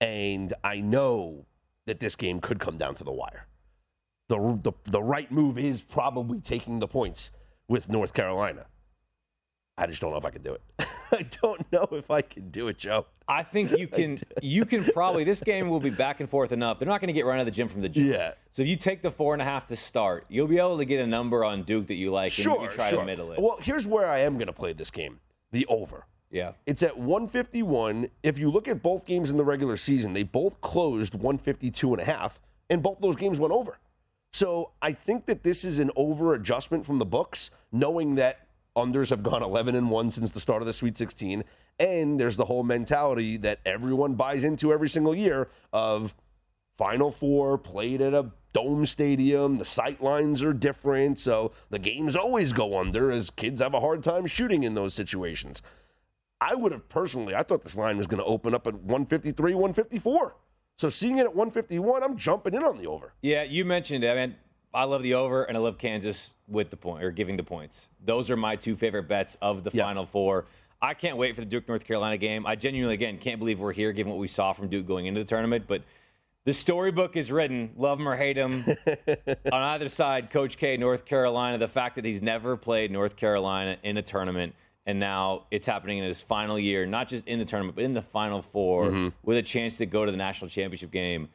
And 0.00 0.52
I 0.64 0.80
know 0.80 1.46
that 1.86 2.00
this 2.00 2.16
game 2.16 2.40
could 2.40 2.58
come 2.58 2.78
down 2.78 2.94
to 2.96 3.04
the 3.04 3.12
wire. 3.12 3.46
The, 4.32 4.58
the, 4.62 4.72
the 4.90 5.02
right 5.02 5.30
move 5.30 5.58
is 5.58 5.82
probably 5.82 6.40
taking 6.40 6.78
the 6.78 6.88
points 6.88 7.30
with 7.68 7.90
North 7.90 8.14
Carolina. 8.14 8.64
I 9.76 9.86
just 9.86 10.00
don't 10.00 10.10
know 10.10 10.16
if 10.16 10.24
I 10.24 10.30
can 10.30 10.42
do 10.42 10.54
it. 10.54 10.62
I 11.12 11.26
don't 11.42 11.70
know 11.70 11.86
if 11.92 12.10
I 12.10 12.22
can 12.22 12.48
do 12.48 12.68
it, 12.68 12.78
Joe. 12.78 13.04
I 13.28 13.42
think 13.42 13.76
you 13.76 13.86
can. 13.98 14.16
You 14.40 14.64
can 14.64 14.84
probably. 14.84 15.24
This 15.24 15.42
game 15.42 15.68
will 15.68 15.80
be 15.80 15.90
back 15.90 16.20
and 16.20 16.28
forth 16.30 16.50
enough. 16.52 16.78
They're 16.78 16.88
not 16.88 17.02
going 17.02 17.08
to 17.08 17.12
get 17.12 17.26
run 17.26 17.36
out 17.36 17.40
of 17.40 17.46
the 17.46 17.52
gym 17.52 17.68
from 17.68 17.82
the 17.82 17.90
gym. 17.90 18.06
Yeah. 18.06 18.32
So 18.50 18.62
if 18.62 18.68
you 18.68 18.76
take 18.76 19.02
the 19.02 19.10
four 19.10 19.34
and 19.34 19.42
a 19.42 19.44
half 19.44 19.66
to 19.66 19.76
start, 19.76 20.24
you'll 20.30 20.46
be 20.46 20.58
able 20.58 20.78
to 20.78 20.84
get 20.86 21.00
a 21.00 21.06
number 21.06 21.44
on 21.44 21.62
Duke 21.62 21.88
that 21.88 21.96
you 21.96 22.10
like, 22.10 22.32
and 22.38 22.44
Sure, 22.44 22.62
you 22.62 22.70
try 22.70 22.88
sure. 22.88 23.00
to 23.00 23.04
middle 23.04 23.32
it. 23.32 23.38
Well, 23.40 23.58
here's 23.60 23.86
where 23.86 24.08
I 24.08 24.20
am 24.20 24.34
going 24.34 24.46
to 24.46 24.52
play 24.54 24.72
this 24.72 24.90
game: 24.90 25.20
the 25.50 25.66
over. 25.66 26.06
Yeah. 26.30 26.52
It's 26.64 26.82
at 26.82 26.96
151. 26.98 28.08
If 28.22 28.38
you 28.38 28.50
look 28.50 28.66
at 28.66 28.82
both 28.82 29.04
games 29.04 29.30
in 29.30 29.36
the 29.36 29.44
regular 29.44 29.76
season, 29.76 30.14
they 30.14 30.22
both 30.22 30.62
closed 30.62 31.14
152 31.14 31.92
and 31.92 32.00
a 32.00 32.04
half, 32.06 32.40
and 32.70 32.82
both 32.82 33.00
those 33.00 33.16
games 33.16 33.38
went 33.38 33.52
over. 33.52 33.78
So 34.32 34.70
I 34.80 34.92
think 34.92 35.26
that 35.26 35.42
this 35.42 35.64
is 35.64 35.78
an 35.78 35.90
over 35.94 36.34
adjustment 36.34 36.86
from 36.86 36.98
the 36.98 37.04
books, 37.04 37.50
knowing 37.70 38.14
that 38.14 38.48
unders 38.74 39.10
have 39.10 39.22
gone 39.22 39.42
11 39.42 39.74
and 39.74 39.90
1 39.90 40.10
since 40.10 40.30
the 40.30 40.40
start 40.40 40.62
of 40.62 40.66
the 40.66 40.72
Sweet 40.72 40.96
16. 40.96 41.44
And 41.78 42.18
there's 42.18 42.36
the 42.36 42.46
whole 42.46 42.62
mentality 42.62 43.36
that 43.38 43.60
everyone 43.66 44.14
buys 44.14 44.44
into 44.44 44.72
every 44.72 44.88
single 44.88 45.14
year 45.14 45.48
of 45.72 46.14
Final 46.76 47.10
Four 47.10 47.58
played 47.58 48.00
at 48.00 48.14
a 48.14 48.32
dome 48.52 48.86
stadium. 48.86 49.58
The 49.58 49.64
sight 49.64 50.02
lines 50.02 50.42
are 50.42 50.52
different. 50.52 51.18
So 51.18 51.52
the 51.70 51.78
games 51.78 52.16
always 52.16 52.52
go 52.52 52.78
under 52.78 53.10
as 53.10 53.30
kids 53.30 53.60
have 53.60 53.74
a 53.74 53.80
hard 53.80 54.02
time 54.02 54.26
shooting 54.26 54.64
in 54.64 54.74
those 54.74 54.94
situations. 54.94 55.62
I 56.40 56.54
would 56.54 56.72
have 56.72 56.88
personally, 56.88 57.34
I 57.34 57.42
thought 57.42 57.62
this 57.62 57.76
line 57.76 57.98
was 57.98 58.06
going 58.06 58.18
to 58.18 58.26
open 58.26 58.54
up 58.54 58.66
at 58.66 58.74
153, 58.74 59.54
154. 59.54 60.34
So 60.82 60.88
seeing 60.88 61.18
it 61.18 61.26
at 61.26 61.36
151, 61.36 62.02
I'm 62.02 62.16
jumping 62.16 62.54
in 62.54 62.64
on 62.64 62.76
the 62.76 62.88
over. 62.88 63.12
Yeah, 63.22 63.44
you 63.44 63.64
mentioned 63.64 64.02
it. 64.02 64.08
I 64.08 64.16
mean, 64.16 64.34
I 64.74 64.82
love 64.82 65.04
the 65.04 65.14
over 65.14 65.44
and 65.44 65.56
I 65.56 65.60
love 65.60 65.78
Kansas 65.78 66.34
with 66.48 66.70
the 66.70 66.76
point 66.76 67.04
or 67.04 67.12
giving 67.12 67.36
the 67.36 67.44
points. 67.44 67.88
Those 68.04 68.32
are 68.32 68.36
my 68.36 68.56
two 68.56 68.74
favorite 68.74 69.04
bets 69.06 69.36
of 69.40 69.62
the 69.62 69.70
Yeah. 69.72 69.84
Final 69.84 70.04
Four. 70.04 70.46
I 70.80 70.94
can't 70.94 71.16
wait 71.16 71.36
for 71.36 71.40
the 71.40 71.46
Duke 71.46 71.68
North 71.68 71.84
Carolina 71.84 72.16
game. 72.16 72.44
I 72.48 72.56
genuinely, 72.56 72.94
again, 72.94 73.18
can't 73.18 73.38
believe 73.38 73.60
we're 73.60 73.72
here 73.72 73.92
given 73.92 74.10
what 74.10 74.18
we 74.18 74.26
saw 74.26 74.52
from 74.52 74.66
Duke 74.66 74.84
going 74.84 75.06
into 75.06 75.20
the 75.20 75.24
tournament. 75.24 75.66
But 75.68 75.82
the 76.46 76.52
storybook 76.52 77.16
is 77.16 77.30
written. 77.30 77.74
Love 77.76 78.00
him 78.00 78.08
or 78.08 78.16
hate 78.16 78.36
him. 78.36 78.64
On 79.52 79.62
either 79.62 79.88
side, 79.88 80.30
Coach 80.30 80.56
K, 80.56 80.76
North 80.76 81.04
Carolina, 81.04 81.58
the 81.58 81.68
fact 81.68 81.94
that 81.94 82.04
he's 82.04 82.22
never 82.22 82.56
played 82.56 82.90
North 82.90 83.14
Carolina 83.14 83.76
in 83.84 83.98
a 83.98 84.02
tournament. 84.02 84.56
And 84.86 84.98
now 84.98 85.46
it's 85.52 85.66
happening 85.66 85.98
in 85.98 86.04
his 86.04 86.20
final 86.20 86.58
year, 86.58 86.86
not 86.86 87.08
just 87.08 87.26
in 87.28 87.38
the 87.38 87.44
tournament, 87.44 87.76
but 87.76 87.84
in 87.84 87.92
the 87.94 88.02
Final 88.02 88.42
4 88.42 88.86
Mm-hmm. 88.90 89.08
with 89.22 89.36
a 89.36 89.42
chance 89.42 89.76
to 89.76 89.86
go 89.86 90.04
to 90.04 90.10
the 90.10 90.16
national 90.18 90.48
championship 90.48 90.90
game. 90.90 91.28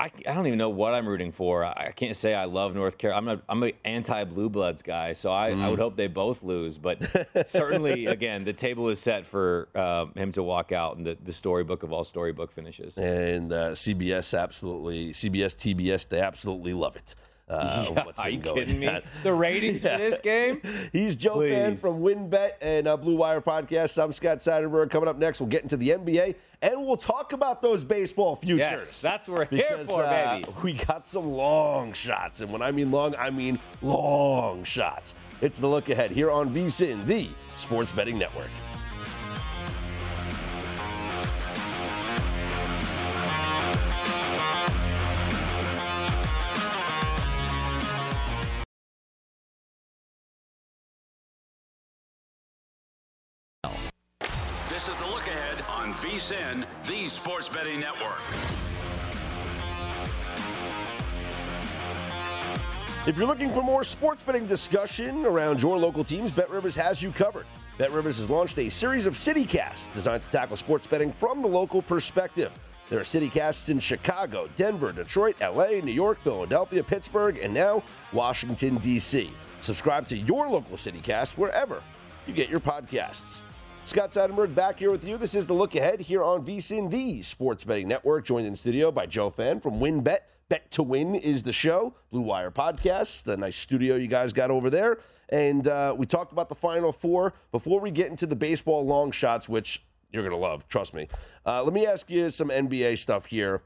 I, 0.00 0.12
I 0.28 0.34
don't 0.34 0.46
even 0.46 0.58
know 0.60 0.68
what 0.68 0.94
I'm 0.94 1.08
rooting 1.08 1.32
for. 1.32 1.64
I, 1.64 1.86
I 1.88 1.90
can't 1.90 2.14
say 2.14 2.32
I 2.32 2.44
love 2.44 2.72
North 2.72 2.98
Carolina. 2.98 3.32
I'm 3.32 3.38
a, 3.38 3.42
I'm 3.48 3.62
an 3.64 3.72
anti 3.84 4.22
Blue 4.24 4.48
Bloods 4.48 4.80
guy, 4.80 5.12
so 5.12 5.32
I, 5.32 5.48
I 5.48 5.52
Mm. 5.54 5.70
would 5.70 5.78
hope 5.80 5.96
they 5.96 6.06
both 6.06 6.44
lose. 6.44 6.78
But 6.78 7.02
certainly, 7.48 8.06
again, 8.06 8.44
the 8.44 8.52
table 8.52 8.88
is 8.90 9.00
set 9.00 9.26
for 9.26 9.68
uh, 9.74 10.06
him 10.14 10.30
to 10.32 10.42
walk 10.44 10.70
out 10.70 10.98
and 10.98 11.04
the, 11.06 11.16
the 11.24 11.32
storybook 11.32 11.82
of 11.82 11.92
all 11.92 12.04
storybook 12.04 12.52
finishes. 12.52 12.96
And 12.96 13.52
uh, 13.52 13.70
CBS 13.72 14.38
absolutely, 14.38 15.12
CBS, 15.14 15.56
TBS, 15.56 16.08
they 16.08 16.20
absolutely 16.20 16.74
love 16.74 16.94
it. 16.94 17.16
Uh, 17.48 17.86
Yeah, 17.94 18.04
what's 18.04 18.18
are 18.20 18.24
been 18.26 18.34
you 18.34 18.40
going 18.40 18.56
kidding 18.56 18.80
me? 18.80 18.86
on. 18.88 19.02
The 19.22 19.32
ratings 19.32 19.82
for 19.82 19.96
this 19.96 20.18
game? 20.22 20.60
He's 20.92 21.14
Joe 21.16 21.40
Fann 21.40 21.72
Please. 21.72 21.80
from 21.80 22.00
WinBet 22.00 22.50
and 22.60 22.86
uh, 22.86 22.96
Blue 22.96 23.16
Wire 23.16 23.40
Podcast. 23.40 24.02
I'm 24.02 24.12
Scott 24.12 24.38
Seidenberg. 24.38 24.90
Coming 24.90 25.08
up 25.08 25.16
next, 25.18 25.40
we'll 25.40 25.48
get 25.48 25.62
into 25.62 25.76
the 25.76 25.90
NBA 25.90 26.34
and 26.60 26.84
we'll 26.84 26.96
talk 26.96 27.32
about 27.32 27.62
those 27.62 27.84
baseball 27.84 28.36
futures. 28.36 28.58
Yes, 28.58 29.00
that's 29.00 29.28
what 29.28 29.50
we're 29.50 29.58
here 29.58 29.84
for, 29.84 30.04
uh, 30.04 30.40
baby. 30.40 30.52
we 30.62 30.72
got 30.74 31.06
some 31.06 31.30
long 31.32 31.92
shots. 31.92 32.40
And 32.40 32.52
when 32.52 32.62
I 32.62 32.70
mean 32.72 32.90
long, 32.90 33.14
I 33.16 33.30
mean 33.30 33.58
long 33.80 34.64
shots. 34.64 35.14
It's 35.40 35.58
the 35.60 35.68
look 35.68 35.88
ahead 35.88 36.10
here 36.10 36.30
on 36.30 36.52
VSIN, 36.52 37.06
the 37.06 37.28
Sports 37.56 37.92
Betting 37.92 38.18
Network. 38.18 38.50
VSIN, 56.08 56.64
the 56.86 57.06
Sports 57.06 57.50
Betting 57.50 57.80
Network. 57.80 58.18
If 63.06 63.18
you're 63.18 63.26
looking 63.26 63.50
for 63.50 63.62
more 63.62 63.84
sports 63.84 64.24
betting 64.24 64.46
discussion 64.46 65.26
around 65.26 65.60
your 65.60 65.76
local 65.76 66.04
teams, 66.04 66.32
BetRivers 66.32 66.74
has 66.76 67.02
you 67.02 67.12
covered. 67.12 67.44
BetRivers 67.78 68.16
has 68.16 68.30
launched 68.30 68.58
a 68.58 68.70
series 68.70 69.04
of 69.04 69.14
CityCasts 69.14 69.92
designed 69.92 70.22
to 70.22 70.30
tackle 70.30 70.56
sports 70.56 70.86
betting 70.86 71.12
from 71.12 71.42
the 71.42 71.48
local 71.48 71.82
perspective. 71.82 72.52
There 72.88 72.98
are 72.98 73.02
CityCasts 73.02 73.68
in 73.68 73.78
Chicago, 73.78 74.48
Denver, 74.56 74.92
Detroit, 74.92 75.36
LA, 75.42 75.80
New 75.82 75.92
York, 75.92 76.20
Philadelphia, 76.20 76.82
Pittsburgh, 76.82 77.36
and 77.36 77.52
now 77.52 77.82
Washington, 78.14 78.78
D.C. 78.78 79.30
Subscribe 79.60 80.08
to 80.08 80.16
your 80.16 80.48
local 80.48 80.78
CityCast 80.78 81.36
wherever 81.36 81.82
you 82.26 82.32
get 82.32 82.48
your 82.48 82.60
podcasts. 82.60 83.42
Scott 83.88 84.10
Seidenberg 84.10 84.54
back 84.54 84.78
here 84.78 84.90
with 84.90 85.02
you. 85.02 85.16
This 85.16 85.34
is 85.34 85.46
the 85.46 85.54
look 85.54 85.74
ahead 85.74 86.00
here 86.00 86.22
on 86.22 86.44
VSIN, 86.44 86.90
the 86.90 87.22
Sports 87.22 87.64
Betting 87.64 87.88
Network, 87.88 88.26
joined 88.26 88.46
in 88.46 88.54
studio 88.54 88.92
by 88.92 89.06
Joe 89.06 89.30
Fann 89.30 89.60
from 89.60 89.80
WinBet. 89.80 90.18
Bet 90.50 90.70
to 90.72 90.82
Win 90.82 91.14
is 91.14 91.42
the 91.42 91.54
show, 91.54 91.94
Blue 92.10 92.20
Wire 92.20 92.50
Podcast, 92.50 93.22
the 93.24 93.34
nice 93.34 93.56
studio 93.56 93.96
you 93.96 94.06
guys 94.06 94.34
got 94.34 94.50
over 94.50 94.68
there. 94.68 94.98
And 95.30 95.66
uh, 95.66 95.94
we 95.96 96.04
talked 96.04 96.32
about 96.32 96.50
the 96.50 96.54
Final 96.54 96.92
Four. 96.92 97.32
Before 97.50 97.80
we 97.80 97.90
get 97.90 98.08
into 98.08 98.26
the 98.26 98.36
baseball 98.36 98.84
long 98.84 99.10
shots, 99.10 99.48
which 99.48 99.82
you're 100.10 100.22
going 100.22 100.34
to 100.34 100.36
love, 100.36 100.68
trust 100.68 100.92
me, 100.92 101.08
uh, 101.46 101.62
let 101.62 101.72
me 101.72 101.86
ask 101.86 102.10
you 102.10 102.30
some 102.30 102.50
NBA 102.50 102.98
stuff 102.98 103.24
here 103.24 103.62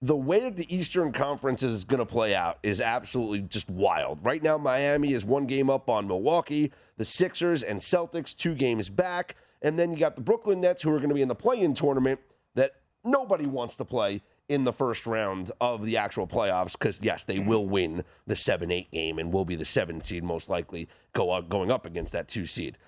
the 0.00 0.16
way 0.16 0.40
that 0.40 0.56
the 0.56 0.74
Eastern 0.74 1.12
Conference 1.12 1.62
is 1.62 1.84
going 1.84 1.98
to 1.98 2.06
play 2.06 2.34
out 2.34 2.58
is 2.62 2.80
absolutely 2.80 3.40
just 3.40 3.68
wild. 3.68 4.24
Right 4.24 4.42
now, 4.42 4.56
Miami 4.56 5.12
is 5.12 5.24
one 5.24 5.46
game 5.46 5.68
up 5.68 5.88
on 5.88 6.06
Milwaukee, 6.06 6.72
the 6.96 7.04
Sixers 7.04 7.62
and 7.62 7.80
Celtics 7.80 8.36
two 8.36 8.54
games 8.54 8.90
back, 8.90 9.34
and 9.60 9.78
then 9.78 9.92
you 9.92 9.98
got 9.98 10.14
the 10.14 10.22
Brooklyn 10.22 10.60
Nets 10.60 10.82
who 10.82 10.90
are 10.90 10.98
going 10.98 11.08
to 11.08 11.14
be 11.14 11.22
in 11.22 11.28
the 11.28 11.34
play-in 11.34 11.74
tournament 11.74 12.20
that 12.54 12.76
nobody 13.04 13.46
wants 13.46 13.76
to 13.76 13.84
play 13.84 14.22
in 14.48 14.64
the 14.64 14.72
first 14.72 15.06
round 15.06 15.50
of 15.60 15.84
the 15.84 15.96
actual 15.96 16.26
playoffs 16.26 16.72
because 16.72 17.00
yes, 17.02 17.24
they 17.24 17.38
will 17.38 17.66
win 17.66 18.04
the 18.26 18.36
seven-eight 18.36 18.90
game 18.92 19.18
and 19.18 19.32
will 19.32 19.44
be 19.44 19.56
the 19.56 19.64
seven 19.64 20.00
seed 20.00 20.22
most 20.22 20.48
likely 20.48 20.88
go 21.12 21.40
going 21.42 21.70
up 21.70 21.84
against 21.84 22.12
that 22.12 22.28
two 22.28 22.46
seed. 22.46 22.78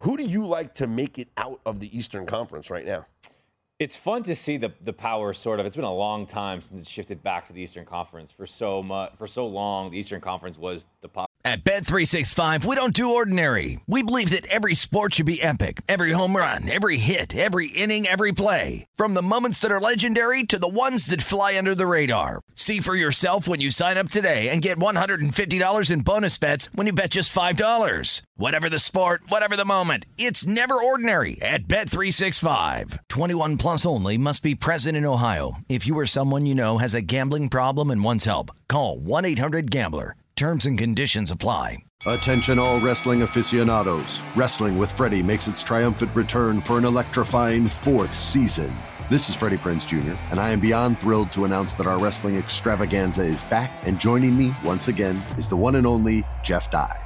Who 0.00 0.16
do 0.16 0.24
you 0.24 0.46
like 0.46 0.74
to 0.74 0.86
make 0.86 1.18
it 1.18 1.28
out 1.36 1.60
of 1.64 1.80
the 1.80 1.96
Eastern 1.96 2.26
Conference 2.26 2.70
right 2.70 2.84
now? 2.84 3.06
It's 3.78 3.94
fun 3.94 4.22
to 4.22 4.34
see 4.34 4.56
the 4.56 4.72
the 4.80 4.94
power 4.94 5.34
sort 5.34 5.60
of. 5.60 5.66
It's 5.66 5.76
been 5.76 5.84
a 5.84 5.92
long 5.92 6.24
time 6.24 6.62
since 6.62 6.80
it 6.80 6.88
shifted 6.88 7.22
back 7.22 7.46
to 7.48 7.52
the 7.52 7.60
Eastern 7.60 7.84
Conference. 7.84 8.32
For 8.32 8.46
so 8.46 8.82
much, 8.82 9.12
for 9.16 9.26
so 9.26 9.46
long, 9.46 9.90
the 9.90 9.98
Eastern 9.98 10.22
Conference 10.22 10.56
was 10.56 10.86
the 11.02 11.08
pop. 11.08 11.28
At 11.44 11.62
Bet365, 11.62 12.64
we 12.64 12.74
don't 12.74 12.94
do 12.94 13.14
ordinary. 13.14 13.80
We 13.86 14.02
believe 14.02 14.30
that 14.30 14.46
every 14.46 14.74
sport 14.74 15.14
should 15.14 15.26
be 15.26 15.42
epic. 15.42 15.82
Every 15.88 16.10
home 16.12 16.34
run, 16.34 16.68
every 16.68 16.96
hit, 16.96 17.36
every 17.36 17.66
inning, 17.68 18.06
every 18.06 18.32
play. 18.32 18.86
From 18.96 19.12
the 19.14 19.22
moments 19.22 19.60
that 19.60 19.70
are 19.70 19.80
legendary 19.80 20.42
to 20.44 20.58
the 20.58 20.66
ones 20.66 21.06
that 21.06 21.22
fly 21.22 21.56
under 21.56 21.74
the 21.74 21.86
radar. 21.86 22.40
See 22.54 22.80
for 22.80 22.96
yourself 22.96 23.46
when 23.46 23.60
you 23.60 23.70
sign 23.70 23.98
up 23.98 24.08
today 24.08 24.48
and 24.48 24.62
get 24.62 24.78
$150 24.78 25.90
in 25.90 26.00
bonus 26.00 26.38
bets 26.38 26.68
when 26.74 26.86
you 26.86 26.92
bet 26.94 27.10
just 27.10 27.32
$5. 27.32 28.22
Whatever 28.38 28.68
the 28.68 28.78
sport, 28.78 29.22
whatever 29.30 29.56
the 29.56 29.64
moment, 29.64 30.04
it's 30.18 30.46
never 30.46 30.74
ordinary 30.74 31.40
at 31.40 31.68
Bet365. 31.68 32.98
21 33.08 33.56
plus 33.56 33.86
only 33.86 34.18
must 34.18 34.42
be 34.42 34.54
present 34.54 34.94
in 34.94 35.06
Ohio. 35.06 35.52
If 35.70 35.86
you 35.86 35.96
or 35.96 36.04
someone 36.04 36.44
you 36.44 36.54
know 36.54 36.76
has 36.76 36.92
a 36.92 37.00
gambling 37.00 37.48
problem 37.48 37.88
and 37.88 38.04
wants 38.04 38.26
help, 38.26 38.50
call 38.68 38.98
1-800-GAMBLER. 38.98 40.16
Terms 40.36 40.66
and 40.66 40.76
conditions 40.76 41.30
apply. 41.30 41.78
Attention, 42.06 42.58
all 42.58 42.78
wrestling 42.78 43.22
aficionados. 43.22 44.20
Wrestling 44.36 44.76
with 44.76 44.92
Freddie 44.92 45.22
makes 45.22 45.48
its 45.48 45.62
triumphant 45.62 46.14
return 46.14 46.60
for 46.60 46.76
an 46.76 46.84
electrifying 46.84 47.68
fourth 47.68 48.14
season. 48.14 48.70
This 49.08 49.30
is 49.30 49.34
Freddie 49.34 49.56
Prinze 49.56 49.86
Jr., 49.86 50.20
and 50.30 50.38
I 50.38 50.50
am 50.50 50.60
beyond 50.60 50.98
thrilled 50.98 51.32
to 51.32 51.46
announce 51.46 51.72
that 51.72 51.86
our 51.86 51.98
wrestling 51.98 52.36
extravaganza 52.36 53.24
is 53.24 53.42
back, 53.44 53.72
and 53.84 53.98
joining 53.98 54.36
me 54.36 54.54
once 54.62 54.88
again 54.88 55.22
is 55.38 55.48
the 55.48 55.56
one 55.56 55.76
and 55.76 55.86
only 55.86 56.22
Jeff 56.44 56.70
Dye. 56.70 57.05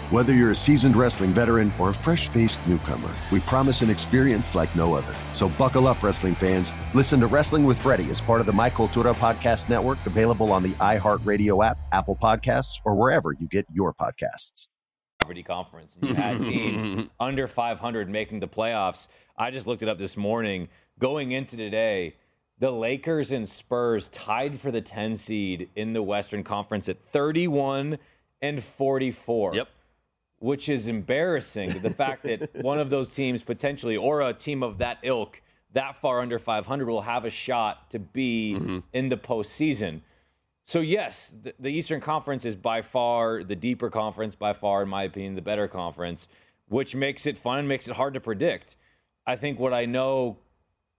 Whether 0.11 0.33
you're 0.33 0.51
a 0.51 0.55
seasoned 0.55 0.97
wrestling 0.97 1.29
veteran 1.29 1.71
or 1.79 1.91
a 1.91 1.93
fresh 1.93 2.27
faced 2.27 2.59
newcomer, 2.67 3.09
we 3.31 3.39
promise 3.39 3.81
an 3.81 3.89
experience 3.89 4.55
like 4.55 4.75
no 4.75 4.93
other. 4.93 5.15
So 5.31 5.47
buckle 5.47 5.87
up, 5.87 6.03
wrestling 6.03 6.35
fans. 6.35 6.73
Listen 6.93 7.21
to 7.21 7.27
Wrestling 7.27 7.63
with 7.63 7.79
Freddie 7.79 8.09
as 8.09 8.19
part 8.19 8.41
of 8.41 8.45
the 8.45 8.51
My 8.51 8.69
Cultura 8.69 9.13
Podcast 9.13 9.69
Network, 9.69 10.05
available 10.05 10.51
on 10.51 10.63
the 10.63 10.73
iHeartRadio 10.81 11.65
app, 11.65 11.79
Apple 11.93 12.17
Podcasts, 12.21 12.81
or 12.83 12.93
wherever 12.93 13.31
you 13.31 13.47
get 13.47 13.65
your 13.71 13.93
podcasts. 13.93 14.67
poverty 15.21 15.43
conference. 15.43 15.95
And 16.01 16.09
you 16.09 16.15
had 16.15 16.39
teams 16.39 17.07
under 17.21 17.47
500 17.47 18.09
making 18.09 18.41
the 18.41 18.49
playoffs. 18.49 19.07
I 19.37 19.49
just 19.49 19.65
looked 19.65 19.81
it 19.81 19.87
up 19.87 19.97
this 19.97 20.17
morning. 20.17 20.67
Going 20.99 21.31
into 21.31 21.55
today, 21.55 22.15
the 22.59 22.71
Lakers 22.71 23.31
and 23.31 23.47
Spurs 23.47 24.09
tied 24.09 24.59
for 24.59 24.71
the 24.71 24.81
10 24.81 25.15
seed 25.15 25.69
in 25.73 25.93
the 25.93 26.03
Western 26.03 26.43
Conference 26.43 26.89
at 26.89 26.97
31 27.13 27.97
and 28.41 28.61
44. 28.61 29.55
Yep. 29.55 29.69
Which 30.41 30.67
is 30.67 30.87
embarrassing. 30.87 31.81
the 31.81 31.89
fact 31.89 32.23
that 32.23 32.53
one 32.61 32.79
of 32.79 32.89
those 32.89 33.09
teams 33.09 33.41
potentially, 33.43 33.95
or 33.95 34.21
a 34.21 34.33
team 34.33 34.63
of 34.63 34.79
that 34.79 34.97
ilk, 35.03 35.41
that 35.73 35.95
far 35.95 36.19
under 36.19 36.37
500 36.37 36.87
will 36.89 37.03
have 37.03 37.23
a 37.25 37.29
shot 37.29 37.89
to 37.91 37.99
be 37.99 38.55
Mm-hmm. 38.57 38.79
in 38.91 39.09
the 39.09 39.17
postseason. 39.17 40.01
So 40.65 40.79
yes, 40.81 41.33
the, 41.41 41.53
the 41.59 41.69
Eastern 41.69 42.01
Conference 42.01 42.43
is 42.45 42.55
by 42.55 42.81
far 42.81 43.43
the 43.43 43.55
deeper 43.55 43.89
conference, 43.89 44.35
by 44.35 44.53
far, 44.53 44.83
in 44.83 44.89
my 44.89 45.03
opinion, 45.03 45.35
the 45.35 45.41
better 45.41 45.67
conference, 45.67 46.27
which 46.67 46.95
makes 46.95 47.25
it 47.25 47.37
fun 47.37 47.59
and 47.59 47.67
makes 47.67 47.87
it 47.87 47.95
hard 47.95 48.13
to 48.15 48.19
predict. 48.19 48.75
I 49.27 49.35
think 49.35 49.59
what 49.59 49.73
I 49.73 49.85
know 49.85 50.37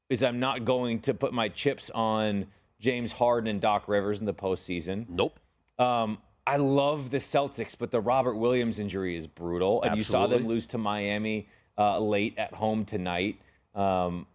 is 0.08 0.22
I'm 0.22 0.38
not 0.40 0.64
going 0.64 1.00
to 1.00 1.14
put 1.14 1.32
my 1.32 1.48
chips 1.48 1.90
on 1.90 2.46
James 2.80 3.12
Harden 3.12 3.48
and 3.48 3.60
Doc 3.60 3.88
Rivers 3.88 4.20
in 4.20 4.26
the 4.26 4.34
postseason. 4.34 5.06
Nope. 5.08 5.38
Um, 5.78 6.18
I 6.46 6.56
love 6.56 7.10
the 7.10 7.18
Celtics, 7.18 7.76
but 7.78 7.90
the 7.90 8.00
Robert 8.00 8.34
Williams 8.34 8.78
injury 8.78 9.16
is 9.16 9.26
brutal, 9.26 9.82
and 9.82 9.96
you 9.96 10.02
saw 10.02 10.26
them 10.26 10.46
lose 10.46 10.66
to 10.68 10.78
Miami 10.78 11.48
uh, 11.78 11.98
late 12.00 12.36
at 12.36 12.52
home 12.54 12.84
tonight. 12.84 13.38
Um, 13.74 14.26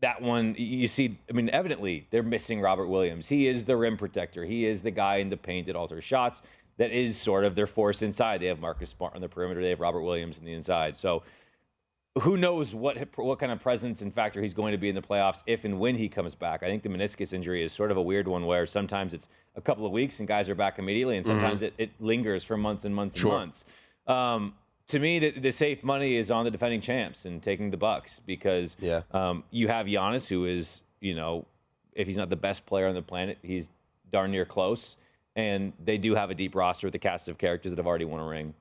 that 0.00 0.22
one, 0.22 0.54
you 0.58 0.86
see, 0.86 1.18
I 1.28 1.32
mean, 1.32 1.48
evidently 1.50 2.06
they're 2.10 2.22
missing 2.22 2.60
Robert 2.60 2.86
Williams. 2.86 3.28
He 3.28 3.46
is 3.46 3.64
the 3.64 3.76
rim 3.76 3.96
protector. 3.96 4.44
He 4.44 4.66
is 4.66 4.82
the 4.82 4.90
guy 4.90 5.16
in 5.16 5.30
the 5.30 5.36
paint 5.36 5.66
that 5.66 5.76
alters 5.76 6.04
shots. 6.04 6.42
That 6.76 6.90
is 6.90 7.16
sort 7.16 7.44
of 7.44 7.54
their 7.54 7.66
force 7.66 8.02
inside. 8.02 8.40
They 8.40 8.46
have 8.46 8.60
Marcus 8.60 8.90
Smart 8.90 9.14
on 9.14 9.20
the 9.20 9.28
perimeter. 9.28 9.62
They 9.62 9.70
have 9.70 9.80
Robert 9.80 10.02
Williams 10.02 10.38
on 10.38 10.44
the 10.44 10.52
inside. 10.52 10.96
So 10.96 11.22
who 12.22 12.36
knows 12.36 12.74
what 12.74 12.96
what 13.16 13.38
kind 13.40 13.50
of 13.50 13.60
presence 13.60 14.00
and 14.00 14.14
factor 14.14 14.40
he's 14.40 14.54
going 14.54 14.72
to 14.72 14.78
be 14.78 14.88
in 14.88 14.94
the 14.94 15.02
playoffs 15.02 15.42
if 15.46 15.64
and 15.64 15.80
when 15.80 15.96
he 15.96 16.08
comes 16.08 16.34
back. 16.34 16.62
I 16.62 16.66
think 16.66 16.82
the 16.84 16.88
meniscus 16.88 17.32
injury 17.32 17.62
is 17.64 17.72
sort 17.72 17.90
of 17.90 17.96
a 17.96 18.02
weird 18.02 18.28
one 18.28 18.46
where 18.46 18.66
sometimes 18.66 19.14
it's 19.14 19.28
a 19.56 19.60
couple 19.60 19.84
of 19.84 19.92
weeks 19.92 20.20
and 20.20 20.28
guys 20.28 20.48
are 20.48 20.54
back 20.54 20.78
immediately, 20.78 21.16
and 21.16 21.26
sometimes 21.26 21.62
it, 21.62 21.74
it 21.78 21.90
lingers 22.00 22.44
for 22.44 22.56
months 22.56 22.84
and 22.84 22.94
months 22.94 23.16
and 23.16 23.24
Mm-hmm. 23.24 23.30
Sure. 23.30 23.38
months. 23.38 23.64
Um, 24.06 24.54
to 24.88 24.98
me, 24.98 25.18
the, 25.18 25.30
the 25.32 25.50
safe 25.50 25.82
money 25.82 26.16
is 26.16 26.30
on 26.30 26.44
the 26.44 26.50
defending 26.50 26.80
champs 26.82 27.24
and 27.24 27.42
taking 27.42 27.70
the 27.70 27.76
Bucks 27.78 28.20
because 28.24 28.76
Yeah. 28.80 29.00
um, 29.12 29.42
you 29.50 29.66
have 29.68 29.86
Giannis, 29.86 30.28
who 30.28 30.44
is 30.46 30.82
you 31.00 31.14
know, 31.14 31.46
if 31.94 32.06
he's 32.06 32.16
not 32.16 32.30
the 32.30 32.36
best 32.36 32.64
player 32.66 32.86
on 32.86 32.94
the 32.94 33.02
planet, 33.02 33.38
he's 33.42 33.68
darn 34.12 34.30
near 34.30 34.44
close. 34.44 34.96
And 35.36 35.72
they 35.82 35.98
do 35.98 36.14
have 36.14 36.30
a 36.30 36.34
deep 36.34 36.54
roster 36.54 36.86
with 36.86 36.94
a 36.94 36.98
cast 36.98 37.28
of 37.28 37.38
characters 37.38 37.72
that 37.72 37.78
have 37.78 37.86
already 37.86 38.04
won 38.04 38.20
a 38.20 38.24
ring. 38.24 38.54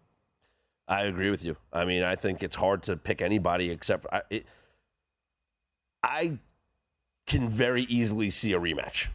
I 0.88 1.03
agree 1.03 1.29
with 1.29 1.45
you. 1.45 1.55
I 1.71 1.86
mean, 1.86 2.03
I 2.03 2.15
think 2.15 2.43
it's 2.43 2.55
hard 2.55 2.84
to 2.84 2.95
pick 2.97 3.21
anybody 3.21 3.69
except 3.71 4.03
for, 4.03 4.13
I, 4.15 4.21
it, 4.29 4.45
I 6.01 6.38
can 7.25 7.49
very 7.49 7.84
easily 7.84 8.29
see 8.29 8.53
a 8.53 8.59
rematch 8.59 9.07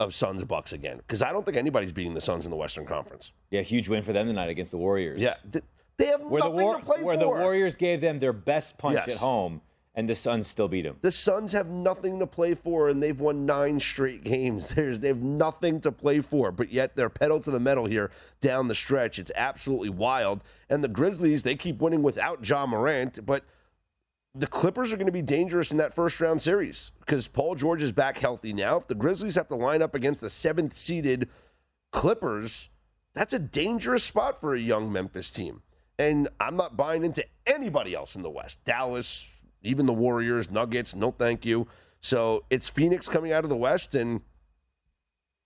of 0.00 0.14
Suns 0.14 0.44
Bucks 0.44 0.72
again 0.72 0.98
because 0.98 1.22
I 1.22 1.32
don't 1.32 1.44
think 1.44 1.56
anybody's 1.56 1.92
beating 1.92 2.14
the 2.14 2.20
Suns 2.20 2.44
in 2.44 2.50
the 2.50 2.56
Western 2.56 2.84
Conference. 2.86 3.32
Yeah, 3.50 3.62
huge 3.62 3.88
win 3.88 4.02
for 4.02 4.12
them 4.12 4.26
tonight 4.26 4.50
against 4.50 4.70
the 4.70 4.76
Warriors. 4.76 5.20
Yeah, 5.20 5.34
th- 5.50 5.64
they 5.96 6.06
have 6.06 6.20
where 6.20 6.42
the 6.42 6.48
nothing 6.50 6.64
War- 6.64 6.76
to 6.78 6.84
play 6.84 7.02
where 7.02 7.16
for. 7.16 7.20
the 7.20 7.28
Warriors 7.28 7.76
gave 7.76 8.00
them 8.00 8.18
their 8.18 8.32
best 8.34 8.76
punch 8.78 8.94
Yes. 8.94 9.14
at 9.14 9.20
home, 9.20 9.62
and 9.98 10.08
the 10.08 10.14
Suns 10.14 10.46
still 10.46 10.68
beat 10.68 10.82
them. 10.82 10.96
The 11.00 11.10
Suns 11.10 11.50
have 11.50 11.66
nothing 11.68 12.20
to 12.20 12.26
play 12.28 12.54
for, 12.54 12.88
and 12.88 13.02
they've 13.02 13.18
won 13.18 13.44
nine 13.44 13.80
straight 13.80 14.22
games. 14.22 14.68
There's, 14.76 15.00
they 15.00 15.08
have 15.08 15.24
nothing 15.24 15.80
to 15.80 15.90
play 15.90 16.20
for, 16.20 16.52
but 16.52 16.70
yet 16.70 16.94
they're 16.94 17.08
pedal 17.08 17.40
to 17.40 17.50
the 17.50 17.58
metal 17.58 17.86
here 17.86 18.12
down 18.40 18.68
the 18.68 18.76
stretch. 18.76 19.18
It's 19.18 19.32
absolutely 19.34 19.88
wild. 19.88 20.44
And 20.70 20.84
the 20.84 20.88
Grizzlies, 20.88 21.42
they 21.42 21.56
keep 21.56 21.82
winning 21.82 22.04
without 22.04 22.48
Ja 22.48 22.64
Morant, 22.64 23.26
but 23.26 23.42
the 24.32 24.46
Clippers 24.46 24.92
are 24.92 24.96
going 24.96 25.06
to 25.06 25.12
be 25.12 25.20
dangerous 25.20 25.72
in 25.72 25.78
that 25.78 25.96
first 25.96 26.20
round 26.20 26.40
series 26.40 26.92
because 27.00 27.26
Paul 27.26 27.56
George 27.56 27.82
is 27.82 27.90
back 27.90 28.20
healthy 28.20 28.52
now. 28.52 28.76
If 28.76 28.86
the 28.86 28.94
Grizzlies 28.94 29.34
have 29.34 29.48
to 29.48 29.56
line 29.56 29.82
up 29.82 29.96
against 29.96 30.20
the 30.20 30.30
seventh 30.30 30.74
seeded 30.74 31.28
Clippers, 31.90 32.70
that's 33.14 33.34
a 33.34 33.40
dangerous 33.40 34.04
spot 34.04 34.40
for 34.40 34.54
a 34.54 34.60
young 34.60 34.92
Memphis 34.92 35.28
team. 35.28 35.62
And 35.98 36.28
I'm 36.38 36.54
not 36.54 36.76
buying 36.76 37.04
into 37.04 37.24
anybody 37.44 37.96
else 37.96 38.14
in 38.14 38.22
the 38.22 38.30
West. 38.30 38.62
Dallas, 38.64 39.37
even 39.62 39.86
the 39.86 39.92
Warriors, 39.92 40.50
Nuggets, 40.50 40.94
no 40.94 41.10
thank 41.10 41.44
you. 41.44 41.66
So 42.00 42.44
it's 42.50 42.68
Phoenix 42.68 43.08
coming 43.08 43.32
out 43.32 43.44
of 43.44 43.50
the 43.50 43.56
West, 43.56 43.94
and 43.94 44.20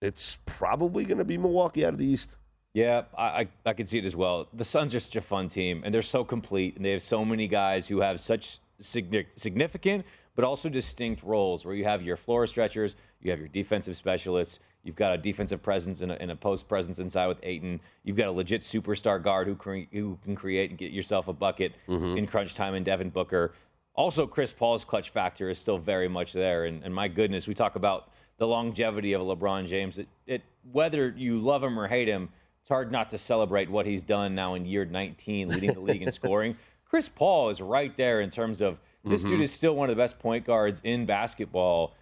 it's 0.01 0.39
probably 0.45 1.05
going 1.05 1.19
to 1.19 1.25
be 1.25 1.39
Milwaukee 1.39 1.85
out 1.85 1.95
of 1.95 1.99
the 1.99 2.07
East. 2.07 2.37
Yeah, 2.75 3.03
I, 3.17 3.23
I 3.25 3.49
I 3.67 3.73
can 3.75 3.87
see 3.87 3.99
it 3.99 4.05
as 4.05 4.17
well. 4.17 4.49
The 4.53 4.65
Suns 4.65 4.95
are 4.95 5.01
such 5.01 5.17
a 5.17 5.21
fun 5.21 5.49
team, 5.49 5.83
and 5.85 5.95
they're 5.95 6.03
so 6.03 6.25
complete, 6.25 6.77
and 6.77 6.85
they 6.85 6.93
have 6.93 7.03
so 7.03 7.25
many 7.25 7.49
guys 7.49 7.89
who 7.89 8.01
have 8.01 8.21
such 8.21 8.59
significant 8.81 10.05
but 10.35 10.45
also 10.45 10.69
distinct 10.69 11.23
roles. 11.23 11.65
Where 11.65 11.75
you 11.75 11.85
have 11.85 12.03
your 12.03 12.17
floor 12.17 12.47
stretchers, 12.47 12.97
you 13.21 13.31
have 13.31 13.39
your 13.39 13.49
defensive 13.49 13.97
specialists, 13.97 14.59
you've 14.83 14.97
got 14.97 15.13
a 15.13 15.19
defensive 15.19 15.63
presence 15.63 16.01
and 16.01 16.13
a, 16.13 16.21
and 16.21 16.31
a 16.31 16.37
post 16.37 16.69
presence 16.69 16.99
inside 16.99 17.27
with 17.27 17.39
Ayton. 17.43 17.81
You've 18.03 18.17
got 18.17 18.29
a 18.29 18.33
legit 18.33 18.63
superstar 18.63 19.23
guard 19.23 19.47
who 19.47 19.55
cre- 19.55 19.91
who 19.93 20.19
can 20.25 20.35
create 20.35 20.71
and 20.71 20.79
get 20.79 20.93
yourself 20.93 21.29
a 21.29 21.33
bucket 21.33 21.73
mm-hmm. 21.89 22.17
in 22.17 22.27
crunch 22.27 22.55
time, 22.55 22.75
and 22.75 22.85
Devin 22.85 23.11
Booker. 23.11 23.53
Also, 23.95 24.27
Chris 24.27 24.53
Paul's 24.53 24.85
clutch 24.85 25.11
factor 25.11 25.51
is 25.51 25.59
still 25.59 25.79
very 25.79 26.09
much 26.09 26.33
there, 26.33 26.65
and, 26.65 26.83
and 26.83 26.95
my 26.95 27.09
goodness, 27.09 27.47
we 27.47 27.55
talk 27.55 27.77
about 27.77 28.09
the 28.39 28.47
longevity 28.47 29.13
of 29.13 29.21
LeBron 29.23 29.67
James. 29.67 29.99
It, 29.99 30.09
it 30.27 30.43
whether 30.71 31.15
you 31.17 31.39
love 31.39 31.63
him 31.63 31.79
or 31.79 31.89
hate 31.89 32.09
him 32.09 32.31
it's 32.63 32.69
hard 32.69 32.93
not 32.93 33.09
to 33.09 33.19
celebrate 33.19 33.69
what 33.69 33.87
he's 33.87 34.05
done 34.05 34.37
now 34.37 34.55
in 34.55 34.65
year 34.65 34.85
19, 34.85 35.49
leading 35.49 35.73
the 35.73 35.81
league 35.81 36.01
in 36.01 36.13
scoring. 36.13 36.57
Chris 36.85 37.09
Paul 37.09 37.51
is 37.51 37.61
right 37.61 37.95
there 37.97 38.21
in 38.21 38.31
terms 38.31 38.61
of 38.61 38.79
this 39.05 39.23
dude 39.23 39.33
mm-hmm. 39.33 39.43
is 39.43 39.53
still 39.53 39.75
one 39.75 39.91
of 39.91 39.97
the 39.97 40.01
best 40.01 40.21
point 40.21 40.47
guards 40.47 40.81
in 40.85 41.05
basketball, 41.05 41.97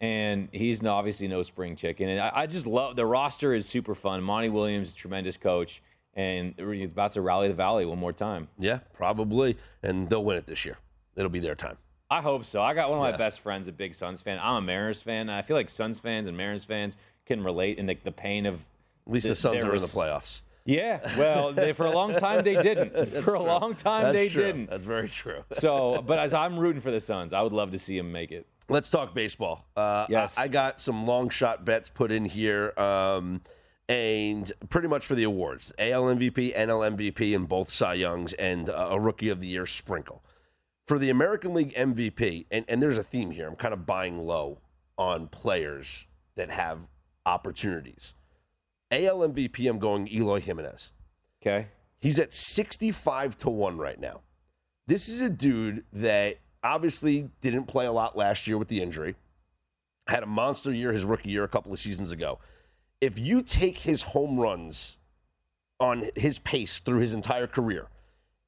and 0.00 0.48
he's 0.50 0.84
obviously 0.84 1.28
no 1.28 1.42
spring 1.44 1.76
chicken. 1.76 2.08
And 2.08 2.20
I, 2.20 2.32
I 2.34 2.46
just 2.48 2.66
love 2.66 2.96
the 2.96 3.06
roster 3.06 3.54
is 3.54 3.68
super 3.68 3.94
fun. 3.94 4.24
Monty 4.24 4.48
Williams, 4.48 4.92
tremendous 4.92 5.36
coach, 5.36 5.80
and 6.14 6.54
he's 6.58 6.90
about 6.90 7.12
to 7.12 7.20
rally 7.20 7.46
the 7.46 7.54
valley 7.54 7.86
one 7.86 7.98
more 7.98 8.12
time. 8.12 8.48
Yeah, 8.58 8.80
probably. 8.92 9.56
And 9.84 10.08
they'll 10.08 10.24
win 10.24 10.36
it 10.36 10.48
this 10.48 10.64
year. 10.64 10.78
It'll 11.16 11.30
be 11.30 11.40
their 11.40 11.54
time. 11.54 11.78
I 12.10 12.20
hope 12.22 12.44
so. 12.44 12.62
I 12.62 12.74
got 12.74 12.88
one 12.90 12.98
of 12.98 13.02
my 13.02 13.10
Yeah. 13.10 13.16
best 13.16 13.40
friends, 13.40 13.66
a 13.66 13.72
big 13.72 13.94
Suns 13.94 14.20
fan. 14.22 14.38
I'm 14.40 14.56
a 14.56 14.62
Mariners 14.62 15.00
fan. 15.02 15.28
I 15.28 15.42
feel 15.42 15.56
like 15.56 15.68
Suns 15.70 15.98
fans 15.98 16.28
and 16.28 16.36
Mariners 16.36 16.62
fans 16.64 16.96
can 17.24 17.42
relate 17.42 17.78
in 17.78 17.86
the, 17.86 17.96
the 18.04 18.12
pain 18.12 18.46
of. 18.46 18.60
At 19.06 19.12
least 19.12 19.24
the, 19.24 19.30
the- 19.30 19.36
Suns 19.36 19.64
are 19.64 19.74
in 19.74 19.80
the 19.82 19.88
playoffs. 19.88 20.42
Yeah, 20.64 20.98
well, 21.16 21.52
they, 21.54 21.72
for 21.72 21.86
a 21.86 21.92
long 21.92 22.12
time 22.14 22.42
they 22.44 22.60
didn't. 22.60 22.90
for 22.92 23.34
a 23.36 23.38
true. 23.38 23.38
long 23.38 23.74
time 23.74 24.02
That's 24.04 24.16
they 24.18 24.28
true. 24.28 24.44
didn't. 24.44 24.70
That's 24.70 24.84
very 24.84 25.08
true. 25.08 25.44
So, 25.52 26.02
but 26.04 26.18
as 26.18 26.34
I'm 26.34 26.58
rooting 26.58 26.80
for 26.80 26.90
the 26.90 26.98
Suns, 26.98 27.32
I 27.32 27.40
would 27.42 27.52
love 27.52 27.70
to 27.70 27.78
see 27.78 27.96
them 27.96 28.10
make 28.10 28.32
it. 28.32 28.46
Let's 28.68 28.90
talk 28.90 29.14
baseball. 29.14 29.64
Uh, 29.76 30.06
Yes. 30.08 30.36
I, 30.36 30.42
I 30.42 30.48
got 30.48 30.80
some 30.80 31.06
long 31.06 31.28
shot 31.30 31.64
bets 31.64 31.88
put 31.88 32.10
in 32.10 32.24
here, 32.24 32.72
um, 32.80 33.42
and 33.88 34.50
pretty 34.68 34.88
much 34.88 35.06
for 35.06 35.14
the 35.14 35.22
awards: 35.22 35.72
AL 35.78 36.02
MVP, 36.02 36.56
NL 36.56 36.96
MVP, 36.96 37.34
and 37.36 37.48
both 37.48 37.72
Cy 37.72 37.94
Youngs, 37.94 38.32
and 38.34 38.68
uh, 38.68 38.88
a 38.90 38.98
Rookie 38.98 39.28
of 39.28 39.40
the 39.40 39.46
Year 39.46 39.66
sprinkle. 39.66 40.22
For 40.86 40.98
the 40.98 41.10
American 41.10 41.52
League 41.52 41.74
MVP, 41.74 42.46
and, 42.50 42.64
and 42.68 42.80
there's 42.80 42.96
a 42.96 43.02
theme 43.02 43.32
here. 43.32 43.48
I'm 43.48 43.56
kind 43.56 43.74
of 43.74 43.86
buying 43.86 44.24
low 44.24 44.58
on 44.96 45.26
players 45.26 46.06
that 46.36 46.50
have 46.50 46.86
opportunities. 47.24 48.14
AL 48.90 49.18
MVP, 49.18 49.68
I'm 49.68 49.80
going 49.80 50.06
Eloy 50.08 50.40
Jimenez. 50.40 50.92
Okay. 51.42 51.68
He's 51.98 52.18
at 52.18 52.32
65 52.32 53.36
to 53.38 53.50
1 53.50 53.78
right 53.78 53.98
now. 53.98 54.20
This 54.86 55.08
is 55.08 55.20
a 55.20 55.28
dude 55.28 55.84
that 55.92 56.38
obviously 56.62 57.30
didn't 57.40 57.64
play 57.64 57.86
a 57.86 57.92
lot 57.92 58.16
last 58.16 58.46
year 58.46 58.56
with 58.56 58.68
the 58.68 58.80
injury. 58.80 59.16
Had 60.06 60.22
a 60.22 60.26
monster 60.26 60.72
year 60.72 60.92
his 60.92 61.04
rookie 61.04 61.30
year 61.30 61.42
a 61.42 61.48
couple 61.48 61.72
of 61.72 61.80
seasons 61.80 62.12
ago. 62.12 62.38
If 63.00 63.18
you 63.18 63.42
take 63.42 63.78
his 63.78 64.02
home 64.02 64.38
runs 64.38 64.98
on 65.80 66.10
his 66.14 66.38
pace 66.38 66.78
through 66.78 67.00
his 67.00 67.12
entire 67.12 67.48
career 67.48 67.88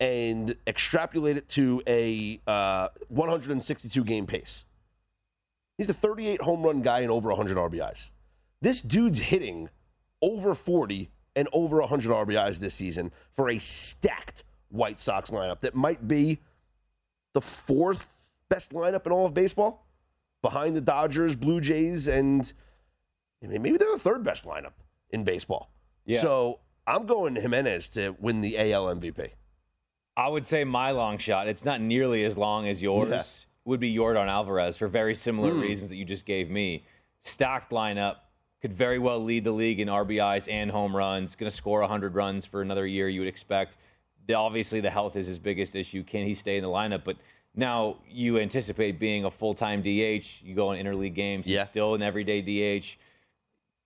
and 0.00 0.56
extrapolate 0.66 1.36
it 1.36 1.48
to 1.48 1.82
a 1.86 2.40
uh, 2.46 2.88
162 3.08 4.04
game 4.04 4.26
pace, 4.26 4.64
he's 5.76 5.86
the 5.86 5.94
38 5.94 6.42
home 6.42 6.62
run 6.62 6.82
guy 6.82 7.00
and 7.00 7.10
over 7.10 7.28
100 7.28 7.56
RBIs. 7.56 8.10
This 8.60 8.82
dude's 8.82 9.18
hitting 9.18 9.68
over 10.22 10.54
40 10.54 11.10
and 11.36 11.48
over 11.52 11.80
100 11.80 12.10
RBIs 12.10 12.58
this 12.58 12.74
season 12.74 13.12
for 13.36 13.48
a 13.48 13.58
stacked 13.58 14.42
White 14.70 15.00
Sox 15.00 15.30
lineup 15.30 15.60
that 15.60 15.74
might 15.74 16.06
be 16.06 16.38
the 17.34 17.40
fourth 17.40 18.06
best 18.48 18.72
lineup 18.72 19.06
in 19.06 19.12
all 19.12 19.26
of 19.26 19.34
baseball, 19.34 19.86
behind 20.42 20.74
the 20.74 20.80
Dodgers, 20.80 21.36
Blue 21.36 21.60
Jays, 21.60 22.08
and 22.08 22.52
I 23.42 23.46
mean, 23.46 23.62
maybe 23.62 23.78
they're 23.78 23.92
the 23.92 23.98
third 23.98 24.24
best 24.24 24.44
lineup 24.44 24.72
in 25.10 25.24
baseball. 25.24 25.70
Yeah. 26.04 26.20
So 26.20 26.60
I'm 26.86 27.06
going 27.06 27.36
Jimenez 27.36 27.88
to 27.90 28.16
win 28.18 28.40
the 28.40 28.58
AL 28.58 28.86
MVP. 28.86 29.30
I 30.18 30.28
would 30.28 30.44
say 30.46 30.64
my 30.64 30.90
long 30.90 31.16
shot. 31.18 31.46
It's 31.46 31.64
not 31.64 31.80
nearly 31.80 32.24
as 32.24 32.36
long 32.36 32.66
as 32.66 32.82
yours. 32.82 33.46
Would 33.64 33.80
be 33.80 33.94
Jordan 33.94 34.28
Alvarez 34.28 34.76
for 34.76 34.88
very 34.88 35.14
similar 35.14 35.52
Hmm. 35.52 35.60
reasons 35.60 35.90
that 35.90 35.96
you 35.96 36.04
just 36.04 36.26
gave 36.26 36.50
me. 36.50 36.84
Stacked 37.20 37.70
lineup 37.70 38.16
could 38.60 38.72
very 38.72 38.98
well 38.98 39.22
lead 39.22 39.44
the 39.44 39.52
league 39.52 39.78
in 39.78 39.88
RBIs 39.88 40.48
and 40.50 40.70
home 40.72 40.96
runs. 40.96 41.36
Going 41.36 41.48
to 41.50 41.54
score 41.54 41.80
100 41.82 42.14
runs 42.14 42.44
for 42.46 42.62
another 42.62 42.86
year. 42.86 43.08
You 43.08 43.20
would 43.20 43.28
expect 43.28 43.76
the, 44.26 44.34
obviously 44.34 44.80
the 44.80 44.90
health 44.90 45.14
is 45.16 45.26
his 45.28 45.38
biggest 45.38 45.76
issue. 45.76 46.02
Can 46.02 46.26
he 46.26 46.34
stay 46.34 46.56
in 46.56 46.62
the 46.62 46.68
lineup? 46.68 47.04
But 47.04 47.18
now 47.54 47.98
you 48.08 48.38
anticipate 48.40 48.98
being 48.98 49.24
a 49.24 49.30
full 49.30 49.54
time 49.54 49.82
DH. 49.82 50.40
You 50.42 50.54
go 50.56 50.72
in 50.72 50.84
interleague 50.84 51.14
games. 51.14 51.46
He's 51.46 51.54
Yeah. 51.54 51.64
still 51.64 51.94
an 51.94 52.02
everyday 52.02 52.40
DH. 52.42 52.96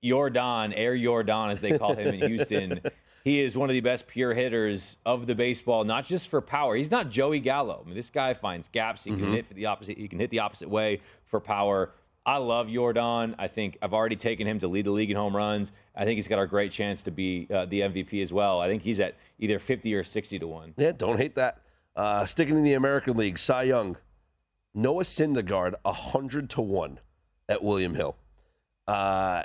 Jordan, 0.05 0.73
Air 0.73 0.97
Jordan, 0.97 1.51
as 1.51 1.61
they 1.61 1.77
call 1.79 1.95
him 1.95 2.09
in 2.15 2.21
Houston, 2.29 2.81
he 3.25 3.41
is 3.41 3.57
one 3.57 3.69
of 3.71 3.75
the 3.75 3.81
best 3.81 4.07
pure 4.07 4.35
hitters 4.35 4.97
of 5.07 5.27
the 5.27 5.35
baseball, 5.35 5.85
not 5.85 6.05
just 6.05 6.29
for 6.29 6.41
power. 6.41 6.75
He's 6.77 6.91
not 6.91 7.09
Joey 7.11 7.41
Gallo. 7.41 7.81
I 7.83 7.87
mean, 7.87 7.95
this 7.95 8.11
guy 8.11 8.35
finds 8.35 8.69
gaps. 8.69 9.05
He 9.05 9.11
can 9.11 9.27
Mhm. 9.27 9.35
hit 9.35 9.47
for 9.47 9.55
the 9.55 9.67
opposite. 9.67 9.97
He 9.99 10.09
can 10.09 10.19
hit 10.19 10.31
the 10.31 10.41
opposite 10.41 10.69
way 10.69 11.01
for 11.27 11.41
power. 11.41 11.93
I 12.25 12.37
love 12.37 12.69
Jordan. 12.71 13.35
I 13.39 13.49
think 13.49 13.79
I've 13.83 13.93
already 13.93 14.15
taken 14.17 14.47
him 14.47 14.59
to 14.61 14.69
lead 14.69 14.85
the 14.87 14.91
league 14.93 15.11
in 15.11 15.17
home 15.17 15.35
runs. 15.37 15.73
I 15.97 16.05
think 16.05 16.17
he's 16.19 16.29
got 16.29 16.41
a 16.41 16.47
great 16.47 16.71
chance 16.71 17.03
to 17.05 17.11
be 17.11 17.49
uh, 17.53 17.65
the 17.67 17.81
MVP 17.83 18.23
as 18.23 18.33
well. 18.33 18.61
I 18.61 18.69
think 18.69 18.83
he's 18.83 19.01
at 19.01 19.17
either 19.41 19.59
50 19.59 19.93
or 19.95 20.05
60 20.05 20.39
to 20.39 20.47
1. 20.47 20.75
Yeah, 20.77 20.93
don't 20.93 21.17
hate 21.17 21.35
that. 21.35 21.59
Uh, 21.97 22.25
sticking 22.27 22.57
in 22.57 22.63
the 22.63 22.75
American 22.75 23.17
League, 23.17 23.39
Cy 23.39 23.65
Young, 23.65 23.97
Noah 24.73 25.03
Syndergaard, 25.03 25.75
hundred 25.85 26.49
to 26.51 26.61
one 26.63 27.01
at 27.49 27.63
William 27.63 27.95
Hill. 27.95 28.17
Uh, 28.87 29.43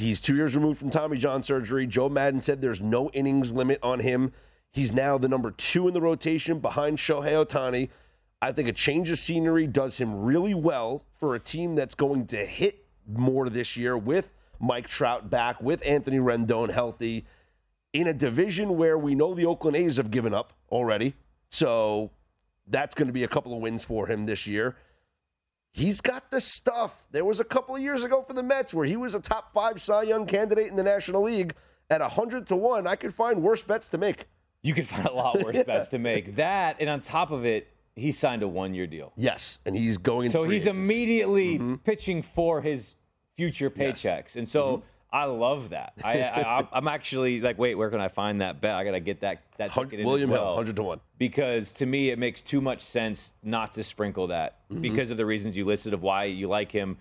he's 0.00 0.20
two 0.20 0.36
years 0.36 0.54
removed 0.54 0.78
from 0.78 0.90
Tommy 0.90 1.18
John 1.18 1.42
surgery. 1.42 1.86
Joe 1.86 2.08
Maddon 2.08 2.40
said 2.40 2.60
there's 2.60 2.80
no 2.80 3.10
innings 3.10 3.52
limit 3.52 3.78
on 3.82 4.00
him. 4.00 4.32
He's 4.72 4.92
now 4.92 5.18
the 5.18 5.28
number 5.28 5.50
two 5.50 5.88
in 5.88 5.94
the 5.94 6.00
rotation 6.00 6.58
behind 6.60 6.98
Shohei 6.98 7.44
Ohtani. 7.44 7.88
I 8.42 8.52
think 8.52 8.68
a 8.68 8.72
change 8.72 9.10
of 9.10 9.18
scenery 9.18 9.66
does 9.66 9.98
him 9.98 10.22
really 10.22 10.54
well 10.54 11.04
for 11.18 11.34
a 11.34 11.40
team 11.40 11.74
that's 11.74 11.94
going 11.94 12.26
to 12.28 12.46
hit 12.46 12.86
more 13.06 13.50
this 13.50 13.76
year 13.76 13.98
with 13.98 14.30
Mike 14.58 14.88
Trout 14.88 15.28
back, 15.28 15.60
with 15.60 15.84
Anthony 15.86 16.18
Rendon 16.18 16.70
healthy 16.70 17.26
in 17.92 18.06
a 18.06 18.14
division 18.14 18.76
where 18.76 18.96
we 18.96 19.14
know 19.14 19.34
the 19.34 19.46
Oakland 19.46 19.76
A's 19.76 19.96
have 19.96 20.10
given 20.10 20.32
up 20.32 20.52
already. 20.70 21.14
So 21.50 22.10
that's 22.66 22.94
going 22.94 23.08
to 23.08 23.12
be 23.12 23.24
a 23.24 23.28
couple 23.28 23.52
of 23.52 23.60
wins 23.60 23.84
for 23.84 24.06
him 24.06 24.26
this 24.26 24.46
year. 24.46 24.76
He's 25.72 26.00
got 26.00 26.30
the 26.30 26.40
stuff. 26.40 27.06
There 27.10 27.24
was 27.24 27.40
a 27.40 27.44
couple 27.44 27.76
of 27.76 27.82
years 27.82 28.02
ago 28.02 28.22
for 28.22 28.32
the 28.32 28.42
Mets 28.42 28.74
where 28.74 28.86
he 28.86 28.96
was 28.96 29.14
a 29.14 29.20
top 29.20 29.52
five 29.54 29.80
Cy 29.80 30.02
Young 30.02 30.26
candidate 30.26 30.66
in 30.66 30.76
the 30.76 30.82
National 30.82 31.22
League 31.22 31.54
at 31.88 32.00
100 32.00 32.46
to 32.48 32.56
1. 32.56 32.86
I 32.86 32.96
could 32.96 33.14
find 33.14 33.42
worse 33.42 33.62
bets 33.62 33.88
to 33.90 33.98
make. 33.98 34.26
You 34.62 34.74
could 34.74 34.86
find 34.86 35.06
a 35.06 35.12
lot 35.12 35.40
worse 35.44 35.62
bets 35.62 35.88
to 35.90 35.98
make. 35.98 36.36
That, 36.36 36.76
and 36.80 36.90
on 36.90 37.00
top 37.00 37.30
of 37.30 37.46
it, 37.46 37.68
he 37.94 38.12
signed 38.12 38.42
a 38.42 38.48
one 38.48 38.74
year 38.74 38.86
deal. 38.86 39.12
Yes, 39.16 39.58
and 39.64 39.76
he's 39.76 39.98
going 39.98 40.30
So 40.30 40.44
he's 40.44 40.66
agency. 40.66 40.80
immediately 40.80 41.54
mm-hmm. 41.54 41.74
pitching 41.76 42.22
for 42.22 42.60
his 42.62 42.96
future 43.36 43.70
paychecks, 43.70 44.36
and 44.36 44.48
so 44.48 44.78
mm-hmm. 44.78 44.86
I 45.12 45.24
love 45.24 45.70
that. 45.70 45.94
I, 46.04 46.22
I 46.22 46.68
I'm 46.72 46.86
actually 46.86 47.40
like, 47.40 47.58
wait, 47.58 47.74
where 47.74 47.90
can 47.90 48.00
I 48.00 48.08
find 48.08 48.40
that 48.42 48.60
bet? 48.60 48.74
I 48.74 48.84
gotta 48.84 49.00
get 49.00 49.20
that 49.22 49.42
that 49.58 49.72
ticket 49.72 50.04
William 50.04 50.30
as 50.30 50.36
Hill, 50.36 50.44
100 50.54 50.76
to 50.76 50.82
1. 50.84 51.00
Because 51.18 51.74
to 51.74 51.86
me, 51.86 52.10
it 52.10 52.18
makes 52.18 52.42
too 52.42 52.60
much 52.60 52.80
sense 52.80 53.34
not 53.42 53.72
to 53.72 53.82
sprinkle 53.82 54.28
that 54.28 54.68
Mhm. 54.70 54.82
because 54.82 55.10
of 55.10 55.16
the 55.16 55.26
reasons 55.26 55.56
you 55.56 55.64
listed 55.64 55.92
of 55.94 56.02
why 56.02 56.24
you 56.24 56.46
like 56.48 56.70
him. 56.70 56.98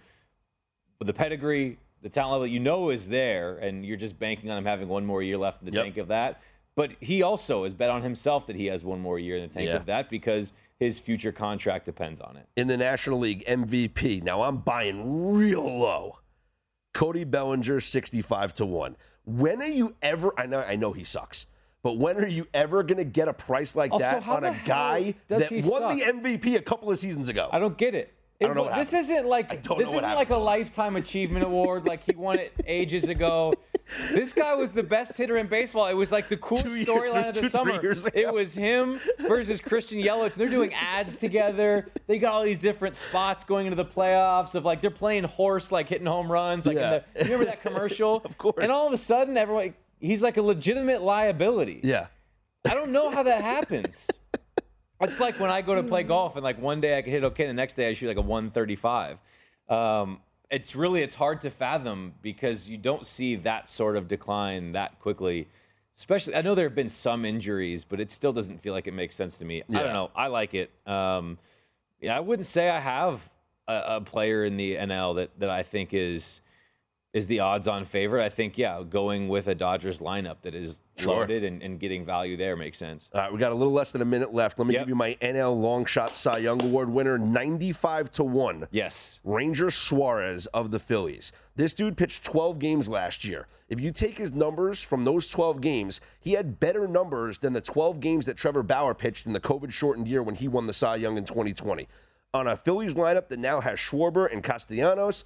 With 0.98 1.06
the 1.08 1.14
pedigree, 1.14 1.78
the 2.02 2.10
talent 2.10 2.32
level 2.32 2.44
that 2.44 2.50
you 2.50 2.60
know 2.60 2.90
is 2.90 3.10
there, 3.10 3.58
and 3.58 3.86
you're 3.86 3.98
just 3.98 4.18
banking 4.20 4.50
on 4.50 4.58
him 4.58 4.66
having 4.66 4.88
one 4.88 5.06
more 5.06 5.22
year 5.22 5.38
left 5.38 5.62
in 5.62 5.70
the 5.70 5.76
Yep. 5.76 5.84
tank 5.84 5.98
of 5.98 6.08
that. 6.08 6.42
But 6.76 6.92
he 7.02 7.22
also 7.22 7.64
has 7.64 7.74
bet 7.74 7.90
on 7.90 8.02
himself 8.04 8.48
that 8.48 8.56
he 8.56 8.68
has 8.68 8.84
one 8.84 9.00
more 9.02 9.20
year 9.20 9.36
in 9.38 9.44
the 9.48 9.54
tank 9.54 9.68
Yeah. 9.68 9.76
of 9.76 9.86
that 9.86 10.10
because 10.10 10.52
his 10.80 10.98
future 10.98 11.32
contract 11.34 11.86
depends 11.86 12.20
on 12.22 12.38
it. 12.38 12.48
in 12.56 12.68
the 12.68 12.78
National 12.78 13.20
League 13.20 13.44
MVP. 13.46 14.22
Now 14.24 14.44
I'm 14.44 14.58
buying 14.58 15.32
real 15.36 15.64
low. 15.80 16.20
Cody 17.00 17.24
Bellinger 17.24 17.80
65 17.80 18.56
to 18.56 18.66
1. 18.66 18.98
When 19.24 19.62
are 19.62 19.68
you 19.68 19.96
ever 20.02 20.34
I 20.38 20.48
know 20.48 20.60
I 20.60 20.76
know 20.76 20.92
he 20.92 21.06
sucks. 21.06 21.46
But 21.82 21.98
when 21.98 22.18
are 22.18 22.28
you 22.28 22.46
ever 22.54 22.84
going 22.84 22.98
to 22.98 23.06
get 23.06 23.30
a 23.30 23.34
price 23.34 23.74
like 23.74 23.94
Also, 23.94 24.04
that 24.04 24.28
on 24.28 24.44
a 24.44 24.60
guy 24.66 25.14
that 25.30 25.50
won 25.50 25.62
suck? 25.62 25.94
the 25.94 26.02
MVP 26.02 26.58
a 26.58 26.62
couple 26.62 26.92
of 26.92 27.00
seasons 27.00 27.30
ago? 27.30 27.48
I 27.54 27.60
don't 27.60 27.78
get 27.78 27.96
it. 27.96 28.14
I 28.42 28.46
don't 28.46 28.56
know 28.56 28.68
It- 28.70 28.76
this 28.76 28.92
happened. 28.92 29.12
isn't 29.12 29.28
like 29.28 29.64
this 29.78 29.90
isn't 29.90 30.02
like 30.16 30.30
a 30.30 30.38
lifetime 30.38 30.96
achievement 30.96 31.44
award 31.46 31.86
like 31.88 32.04
he 32.04 32.16
won 32.16 32.40
it 32.40 32.54
ages 32.66 33.10
ago. 33.10 33.54
This 34.12 34.34
guy 34.34 34.54
was 34.54 34.72
the 34.72 34.84
best 34.84 35.18
hitter 35.18 35.36
in 35.38 35.48
baseball. 35.48 35.88
It 35.88 35.94
was 35.96 36.12
like 36.12 36.30
the 36.30 36.38
coolest 36.38 36.68
storyline 36.68 37.30
of 37.30 37.36
the 37.36 37.42
two, 37.42 37.50
summer. 37.50 37.82
It 38.14 38.32
was 38.34 38.54
him 38.54 39.00
versus 39.20 39.60
Christian 39.60 40.00
Yelich. 40.00 40.36
They're 40.36 40.48
doing 40.48 40.74
ads 40.74 41.18
together. 41.18 41.90
They 42.08 42.18
got 42.20 42.34
all 42.34 42.44
these 42.44 42.60
different 42.60 42.96
spots 42.96 43.44
going 43.44 43.66
into 43.66 43.76
the 43.76 43.86
playoffs 43.86 44.56
of 44.56 44.64
like 44.64 44.80
they're 44.82 44.90
playing 44.92 45.24
horse, 45.26 45.72
like 45.72 45.90
hitting 45.90 46.08
home 46.08 46.32
runs. 46.32 46.66
Like 46.66 46.78
Yeah. 46.78 46.94
in 46.94 47.02
the, 47.16 47.20
you 47.26 47.32
remember 47.32 47.46
that 47.46 47.62
commercial? 47.62 48.22
Of 48.26 48.38
course. 48.38 48.58
And 48.62 48.72
all 48.72 48.88
of 48.88 48.94
a 48.94 48.98
sudden, 48.98 49.38
everyone 49.38 49.74
he's 50.00 50.22
like 50.24 50.38
a 50.38 50.42
legitimate 50.42 51.02
liability. 51.02 51.82
Yeah. 51.84 52.08
I 52.70 52.74
don't 52.76 52.92
know 52.92 53.10
how 53.10 53.24
that 53.24 53.42
happens. 53.42 54.08
It's 55.02 55.20
like 55.20 55.40
when 55.40 55.50
I 55.50 55.62
go 55.62 55.76
to 55.76 55.84
play 55.84 56.04
golf 56.04 56.36
and 56.36 56.44
like 56.44 56.62
one 56.62 56.82
day 56.82 56.98
I 56.98 57.02
can 57.02 57.12
hit 57.12 57.24
okay, 57.24 57.48
the 57.48 57.54
next 57.54 57.76
day 57.76 57.88
I 57.90 57.94
shoot 57.94 58.08
like 58.08 58.18
a 58.18 58.22
135. 58.22 59.18
Um, 59.70 60.20
it's 60.50 60.76
really 60.76 61.02
it's 61.02 61.16
hard 61.16 61.42
to 61.42 61.50
fathom 61.50 62.14
because 62.22 62.68
you 62.68 62.78
don't 62.78 63.06
see 63.06 63.36
that 63.36 63.68
sort 63.68 63.96
of 63.96 64.08
decline 64.08 64.74
that 64.74 65.00
quickly. 65.00 65.48
Especially, 65.96 66.36
I 66.36 66.42
know 66.42 66.56
there 66.56 66.66
have 66.66 66.76
been 66.76 66.90
some 66.90 67.26
injuries, 67.26 67.84
but 67.84 68.00
it 68.00 68.10
still 68.10 68.32
doesn't 68.32 68.62
feel 68.62 68.74
like 68.74 68.88
it 68.88 68.94
makes 68.94 69.16
sense 69.16 69.38
to 69.40 69.46
me. 69.46 69.64
I 69.70 69.84
don't 69.84 69.94
know. 69.94 70.12
I 70.16 70.28
like 70.28 70.54
it. 70.54 70.72
Um, 70.88 71.38
yeah, 72.00 72.16
I 72.16 72.22
wouldn't 72.22 72.46
say 72.46 72.70
I 72.70 72.80
have 72.80 73.30
a, 73.68 73.84
a 73.88 74.02
player 74.02 74.46
in 74.46 74.56
the 74.56 74.76
NL 74.76 75.16
that 75.18 75.38
that 75.40 75.50
I 75.50 75.64
think 75.64 75.94
is 75.94 76.42
is 77.12 77.26
the 77.26 77.40
odds-on 77.40 77.86
favorite. 77.86 78.24
I 78.24 78.30
think 78.30 78.58
yeah, 78.58 78.84
going 78.88 79.30
with 79.30 79.48
a 79.48 79.56
Dodgers 79.56 80.00
lineup 80.00 80.38
that 80.44 80.54
is 80.54 80.80
Sure. 80.98 81.16
loaded 81.22 81.44
and, 81.44 81.64
and 81.64 81.80
getting 81.80 82.06
value 82.06 82.38
there 82.38 82.56
makes 82.56 82.78
sense. 82.78 83.10
All 83.16 83.22
right, 83.22 83.32
we 83.34 83.40
got 83.40 83.52
a 83.52 83.56
little 83.56 83.74
less 83.74 83.92
than 83.92 84.02
a 84.02 84.06
minute 84.06 84.34
left. 84.34 84.60
Let 84.60 84.68
me 84.68 84.74
Yep. 84.76 84.82
give 84.84 84.90
you 84.90 84.96
my 84.96 85.18
NL 85.22 85.60
Long 85.60 85.86
Shot 85.86 86.14
Cy 86.14 86.40
Young 86.40 86.62
Award 86.62 86.90
winner, 86.90 87.18
95 87.18 88.12
to 88.12 88.24
1. 88.24 88.68
Yes. 88.70 89.20
Ranger 89.24 89.72
Suarez 89.72 90.46
of 90.48 90.70
the 90.72 90.80
Phillies. 90.80 91.32
This 91.56 91.74
dude 91.74 91.98
pitched 91.98 92.24
12 92.26 92.60
games 92.60 92.88
last 92.88 93.24
year. 93.26 93.48
If 93.70 93.80
you 93.80 93.92
take 93.92 94.18
his 94.18 94.32
numbers 94.34 94.82
from 94.82 95.04
those 95.06 95.26
12 95.28 95.62
games, 95.62 96.02
he 96.20 96.34
had 96.34 96.60
better 96.60 96.88
numbers 96.88 97.40
than 97.40 97.54
the 97.54 97.62
12 97.62 98.00
games 98.00 98.26
that 98.28 98.38
Trevor 98.38 98.62
Bauer 98.64 98.94
pitched 98.94 99.26
in 99.26 99.34
the 99.34 99.40
COVID 99.40 99.72
shortened 99.72 100.08
year 100.08 100.22
when 100.22 100.36
he 100.36 100.48
won 100.48 100.68
the 100.68 100.74
Cy 100.74 100.98
Young 100.98 101.18
in 101.18 101.26
2020. 101.26 101.88
On 102.34 102.46
a 102.46 102.56
Phillies 102.56 102.94
lineup 102.96 103.30
that 103.30 103.40
now 103.40 103.62
has 103.62 103.80
Schwarber 103.80 104.32
and 104.32 104.44
Castellanos, 104.44 105.24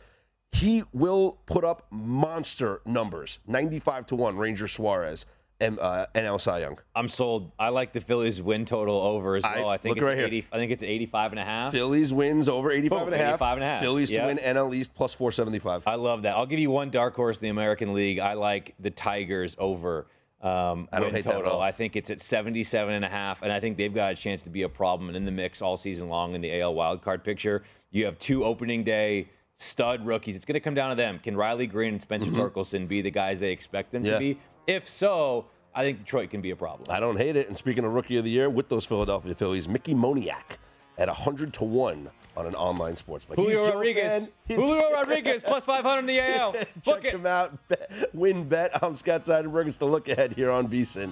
he 0.53 0.83
will 0.93 1.39
put 1.45 1.63
up 1.63 1.87
monster 1.91 2.81
numbers 2.85 3.39
95 3.47 4.07
to 4.07 4.15
1, 4.15 4.37
Ranger 4.37 4.67
Suarez 4.67 5.25
and 5.59 5.79
uh, 5.79 6.07
NL 6.13 6.39
Cy 6.39 6.59
Young. 6.59 6.77
I'm 6.95 7.07
sold. 7.07 7.51
I 7.57 7.69
like 7.69 7.93
the 7.93 8.01
Phillies 8.01 8.41
win 8.41 8.65
total 8.65 9.01
over 9.01 9.35
as 9.35 9.43
well. 9.43 9.69
I, 9.69 9.77
think 9.77 9.97
it's 9.97 10.07
right 10.07 10.17
here. 10.17 10.27
80, 10.27 10.45
I 10.51 10.57
think 10.57 10.71
it's 10.71 10.83
85 10.83 11.31
and 11.31 11.39
a 11.39 11.45
half. 11.45 11.71
Phillies 11.71 12.11
wins 12.13 12.49
over 12.49 12.71
85 12.71 13.07
and 13.07 13.13
a 13.15 13.17
half. 13.17 13.27
85 13.35 13.57
and 13.57 13.63
a 13.63 13.67
half. 13.67 13.81
Phillies 13.81 14.11
Yeah. 14.11 14.21
to 14.21 14.27
win 14.27 14.37
NL 14.37 14.75
East 14.75 14.93
plus 14.93 15.13
475. 15.13 15.83
I 15.87 15.95
love 15.95 16.23
that. 16.23 16.35
I'll 16.35 16.45
give 16.45 16.59
you 16.59 16.71
one 16.71 16.89
dark 16.89 17.15
horse 17.15 17.37
in 17.37 17.43
the 17.43 17.49
American 17.49 17.93
League. 17.93 18.19
I 18.19 18.33
like 18.33 18.75
the 18.79 18.89
Tigers 18.91 19.55
over 19.59 20.07
um, 20.43 20.89
I 20.91 20.99
don't 20.99 21.13
hate 21.15 21.23
that 21.23 21.35
at 21.35 21.37
total. 21.37 21.53
all. 21.53 21.61
I 21.61 21.71
think 21.71 21.95
it's 21.95 22.09
at 22.09 22.19
77 22.19 22.93
and 22.93 23.05
a 23.05 23.07
half, 23.07 23.43
and 23.43 23.51
I 23.51 23.61
think 23.61 23.77
they've 23.77 23.93
got 23.93 24.11
a 24.11 24.15
chance 24.15 24.43
to 24.43 24.49
be 24.49 24.63
a 24.63 24.69
problem 24.69 25.07
and 25.07 25.15
in 25.15 25.23
the 25.23 25.31
mix 25.31 25.61
all 25.61 25.77
season 25.77 26.09
long 26.09 26.35
in 26.35 26.41
the 26.41 26.59
AL 26.59 26.73
wildcard 26.75 27.23
picture. 27.23 27.63
You 27.91 28.03
have 28.05 28.19
two 28.19 28.43
opening 28.43 28.83
day 28.83 29.29
stud 29.55 30.05
rookies. 30.05 30.35
It's 30.35 30.45
going 30.45 30.53
to 30.55 30.59
come 30.59 30.73
down 30.73 30.89
to 30.89 30.95
them. 30.95 31.19
Can 31.19 31.35
Riley 31.37 31.67
Greene 31.67 31.93
and 31.93 32.01
Spencer 32.01 32.29
Mhm. 32.31 32.35
Torkelson 32.51 32.87
be 32.87 33.01
the 33.01 33.11
guys 33.11 33.39
they 33.39 33.51
expect 33.51 33.91
them 33.91 34.03
Yeah. 34.05 34.11
to 34.13 34.19
be? 34.19 34.37
If 34.67 34.87
so, 34.89 35.45
I 35.75 35.83
think 35.83 35.99
Detroit 35.99 36.29
can 36.29 36.41
be 36.41 36.51
a 36.51 36.55
problem. 36.55 36.89
I 36.91 36.99
don't 36.99 37.17
hate 37.17 37.35
it. 37.35 37.47
And 37.47 37.57
speaking 37.57 37.83
of 37.85 37.93
rookie 37.93 38.17
of 38.17 38.23
the 38.23 38.31
year 38.31 38.49
with 38.49 38.69
those 38.69 38.85
Philadelphia 38.85 39.35
Phillies, 39.35 39.67
Mickey 39.67 39.93
Moniak 39.93 40.57
at 40.97 41.07
100 41.09 41.53
to 41.53 41.63
1 41.63 42.09
on 42.37 42.45
an 42.47 42.55
online 42.55 42.95
sports 42.95 43.25
book. 43.25 43.37
Julio 43.37 43.67
Rodriguez. 43.67 44.29
Julio 44.47 44.91
Rodriguez 44.91 45.43
plus 45.43 45.65
500 45.65 45.99
in 45.99 46.05
the 46.07 46.19
AL. 46.19 46.55
Check 46.83 47.03
him 47.03 47.25
out. 47.25 47.55
Bet, 47.67 48.09
win 48.13 48.47
bet. 48.47 48.83
I'm 48.83 48.95
Scott 48.95 49.23
Seidenberg. 49.23 49.67
It's 49.67 49.77
the 49.77 49.85
look 49.85 50.07
ahead 50.09 50.33
here 50.33 50.49
on 50.51 50.67
VSIN. 50.67 51.11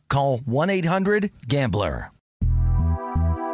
call 0.11 0.39
1-800-GAMBLER. 0.39 2.11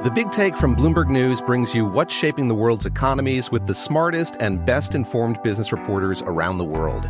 The 0.03 0.11
Big 0.13 0.31
Take 0.31 0.55
from 0.55 0.75
Bloomberg 0.75 1.09
News 1.09 1.41
brings 1.41 1.73
you 1.73 1.83
what's 1.83 2.13
shaping 2.13 2.47
the 2.47 2.55
world's 2.55 2.85
economies 2.85 3.49
with 3.49 3.65
the 3.65 3.73
smartest 3.73 4.35
and 4.39 4.63
best 4.63 4.93
informed 4.93 5.41
business 5.43 5.71
reporters 5.71 6.21
around 6.21 6.59
the 6.59 6.63
world. 6.63 7.09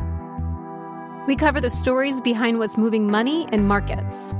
We 1.27 1.35
cover 1.35 1.59
the 1.59 1.69
stories 1.69 2.21
behind 2.21 2.59
what's 2.59 2.77
moving 2.77 3.11
money 3.11 3.45
and 3.51 3.67
markets 3.67 4.33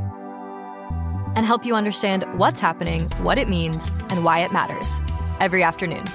and 1.35 1.45
help 1.45 1.65
you 1.65 1.75
understand 1.75 2.23
what's 2.39 2.61
happening, 2.61 3.09
what 3.21 3.37
it 3.37 3.49
means, 3.49 3.91
and 4.09 4.23
why 4.23 4.39
it 4.39 4.53
matters 4.53 5.01
every 5.41 5.61
afternoon. 5.61 6.05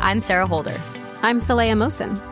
I'm 0.00 0.20
Sarah 0.20 0.46
Holder. 0.46 0.80
I'm 1.22 1.40
Saleha 1.40 1.76
Mohsin. 1.76 2.31